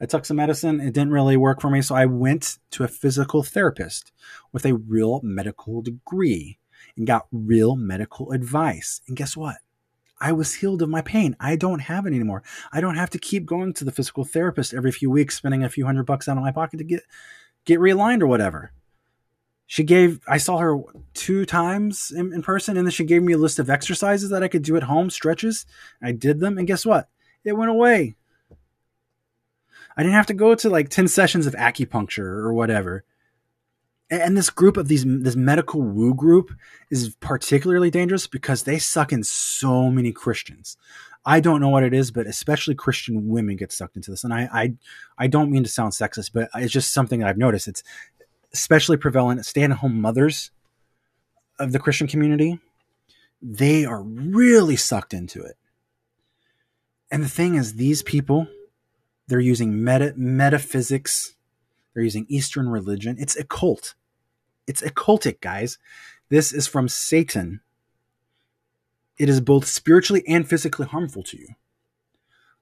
[0.00, 0.80] I took some medicine.
[0.80, 1.82] It didn't really work for me.
[1.82, 4.12] So I went to a physical therapist
[4.52, 6.58] with a real medical degree
[6.96, 9.00] and got real medical advice.
[9.08, 9.56] And guess what?
[10.20, 11.36] I was healed of my pain.
[11.38, 12.42] I don't have it anymore.
[12.72, 15.68] I don't have to keep going to the physical therapist every few weeks, spending a
[15.68, 17.02] few hundred bucks out of my pocket to get
[17.64, 18.72] get realigned or whatever.
[19.70, 20.80] She gave I saw her
[21.12, 24.42] two times in, in person, and then she gave me a list of exercises that
[24.42, 25.66] I could do at home, stretches.
[26.02, 27.10] I did them, and guess what?
[27.44, 28.16] It went away.
[29.94, 33.04] I didn't have to go to like 10 sessions of acupuncture or whatever.
[34.08, 36.50] and this group of these this medical woo group
[36.90, 40.78] is particularly dangerous because they suck in so many Christians.
[41.26, 44.24] I don't know what it is, but especially Christian women get sucked into this.
[44.24, 44.72] And I I,
[45.18, 47.68] I don't mean to sound sexist, but it's just something that I've noticed.
[47.68, 47.82] It's
[48.52, 50.50] especially prevalent stay-at-home mothers
[51.58, 52.58] of the Christian community.
[53.42, 55.56] They are really sucked into it.
[57.10, 58.48] And the thing is, these people,
[59.26, 61.34] they're using meta, metaphysics,
[61.94, 63.16] they're using Eastern religion.
[63.18, 63.94] It's occult.
[64.66, 65.78] It's occultic, guys.
[66.28, 67.60] This is from Satan.
[69.16, 71.48] It is both spiritually and physically harmful to you.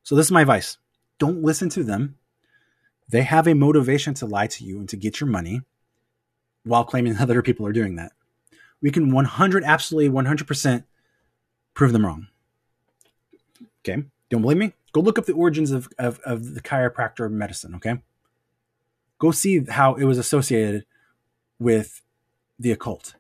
[0.03, 0.79] So, this is my advice
[1.19, 2.17] don't listen to them.
[3.09, 5.63] They have a motivation to lie to you and to get your money
[6.67, 8.13] while claiming that other people are doing that.
[8.83, 10.85] We can 100, absolutely 100%
[11.75, 12.27] prove them wrong.
[13.81, 14.03] Okay.
[14.29, 14.73] Don't believe me?
[14.93, 17.75] Go look up the origins of, of, of the chiropractor medicine.
[17.77, 18.01] Okay.
[19.19, 20.85] Go see how it was associated
[21.59, 22.03] with
[22.59, 23.15] the occult.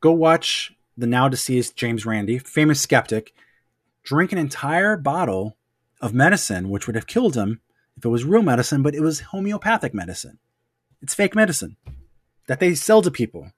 [0.00, 3.32] Go watch the now deceased James Randi, famous skeptic,
[4.02, 5.56] drink an entire bottle
[6.00, 7.60] of medicine, which would have killed him
[7.96, 10.38] if it was real medicine, but it was homeopathic medicine.
[11.02, 11.76] It's fake medicine
[12.46, 13.52] that they sell to people.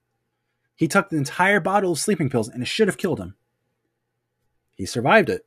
[0.76, 3.34] He took the entire bottle of sleeping pills and it should have killed him.
[4.76, 5.46] He survived it.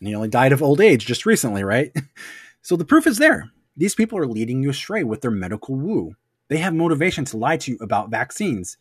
[0.00, 1.94] And he only died of old age just recently, right?
[2.62, 3.50] so the proof is there.
[3.76, 6.16] These people are leading you astray with their medical woo.
[6.48, 8.76] They have motivation to lie to you about vaccines,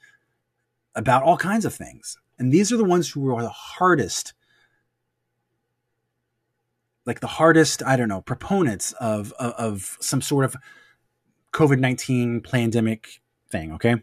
[0.96, 2.18] about all kinds of things.
[2.40, 4.34] And these are the ones who are the hardest,
[7.06, 10.56] like the hardest, I don't know, proponents of, of, of some sort of
[11.54, 13.74] COVID 19 pandemic thing.
[13.74, 13.96] Okay.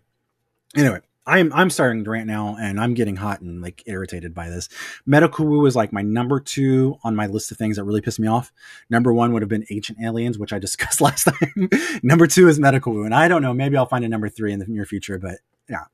[0.77, 4.49] Anyway, I'm I'm starting to rant now, and I'm getting hot and like irritated by
[4.49, 4.69] this.
[5.05, 8.19] Medical Woo is like my number two on my list of things that really piss
[8.19, 8.51] me off.
[8.89, 11.69] Number one would have been Ancient Aliens, which I discussed last time.
[12.03, 13.53] number two is Medical Woo, and I don't know.
[13.53, 15.39] Maybe I'll find a number three in the near future, but
[15.69, 15.85] yeah.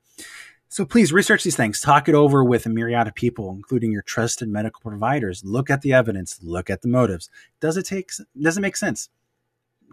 [0.69, 1.81] So please research these things.
[1.81, 5.45] Talk it over with a myriad of people, including your trusted medical providers.
[5.45, 6.41] Look at the evidence.
[6.43, 7.31] Look at the motives.
[7.61, 8.11] Does it take?
[8.41, 9.09] Does it make sense?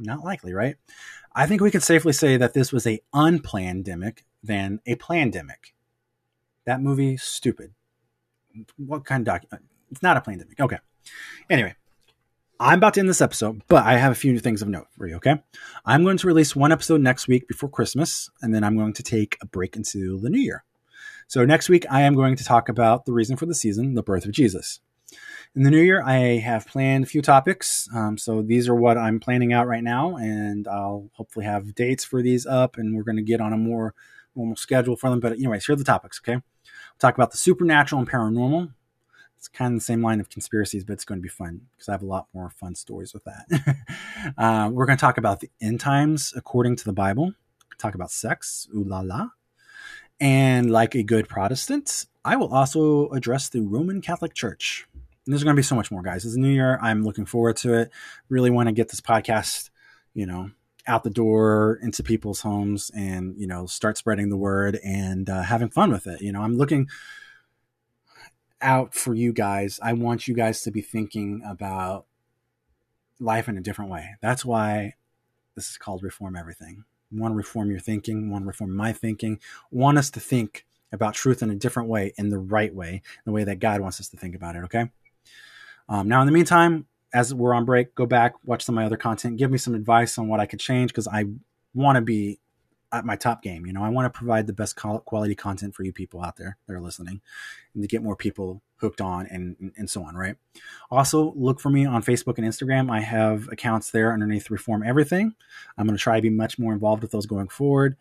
[0.01, 0.75] Not likely, right?
[1.33, 5.73] I think we can safely say that this was a unplanned demic than a pandemic.
[6.65, 7.73] That movie, stupid.
[8.77, 9.63] What kind of document?
[9.63, 10.59] Uh, it's not a pandemic.
[10.59, 10.77] Okay.
[11.49, 11.75] Anyway,
[12.59, 15.07] I'm about to end this episode, but I have a few things of note for
[15.07, 15.41] you, okay?
[15.85, 19.03] I'm going to release one episode next week before Christmas, and then I'm going to
[19.03, 20.63] take a break into the new year.
[21.27, 24.03] So next week, I am going to talk about the reason for the season, the
[24.03, 24.79] birth of Jesus.
[25.53, 27.89] In the new year, I have planned a few topics.
[27.93, 32.05] Um, so these are what I'm planning out right now, and I'll hopefully have dates
[32.05, 33.93] for these up, and we're going to get on a more
[34.33, 35.19] normal schedule for them.
[35.19, 36.21] But anyways, here are the topics.
[36.23, 38.71] Okay, we'll talk about the supernatural and paranormal.
[39.37, 41.89] It's kind of the same line of conspiracies, but it's going to be fun because
[41.89, 43.77] I have a lot more fun stories with that.
[44.37, 47.33] uh, we're going to talk about the end times according to the Bible.
[47.77, 49.29] Talk about sex, ooh la la,
[50.21, 54.87] and like a good Protestant, I will also address the Roman Catholic Church.
[55.25, 56.25] And there's going to be so much more, guys.
[56.25, 56.79] It's a new year.
[56.81, 57.91] I'm looking forward to it.
[58.29, 59.69] Really want to get this podcast,
[60.13, 60.51] you know,
[60.87, 65.43] out the door into people's homes and you know start spreading the word and uh,
[65.43, 66.87] having fun with it you know i'm looking
[68.61, 72.05] out for you guys i want you guys to be thinking about
[73.19, 74.93] life in a different way that's why
[75.55, 79.39] this is called reform everything want to reform your thinking want to reform my thinking
[79.69, 83.31] want us to think about truth in a different way in the right way the
[83.31, 84.89] way that god wants us to think about it okay
[85.89, 88.85] um, now in the meantime as we're on break, go back, watch some of my
[88.85, 91.25] other content, give me some advice on what I could change because I
[91.73, 92.39] want to be
[92.93, 93.65] at my top game.
[93.65, 96.57] You know, I want to provide the best quality content for you people out there
[96.67, 97.21] that are listening
[97.73, 100.35] and to get more people hooked on and, and so on, right?
[100.89, 102.91] Also, look for me on Facebook and Instagram.
[102.91, 105.35] I have accounts there underneath Reform Everything.
[105.77, 107.95] I'm going to try to be much more involved with those going forward.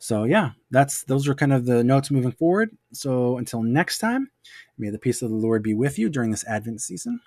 [0.00, 2.76] So yeah, that's those are kind of the notes moving forward.
[2.92, 4.30] So until next time,
[4.78, 7.20] may the peace of the Lord be with you during this Advent season.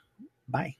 [0.49, 0.75] Bye.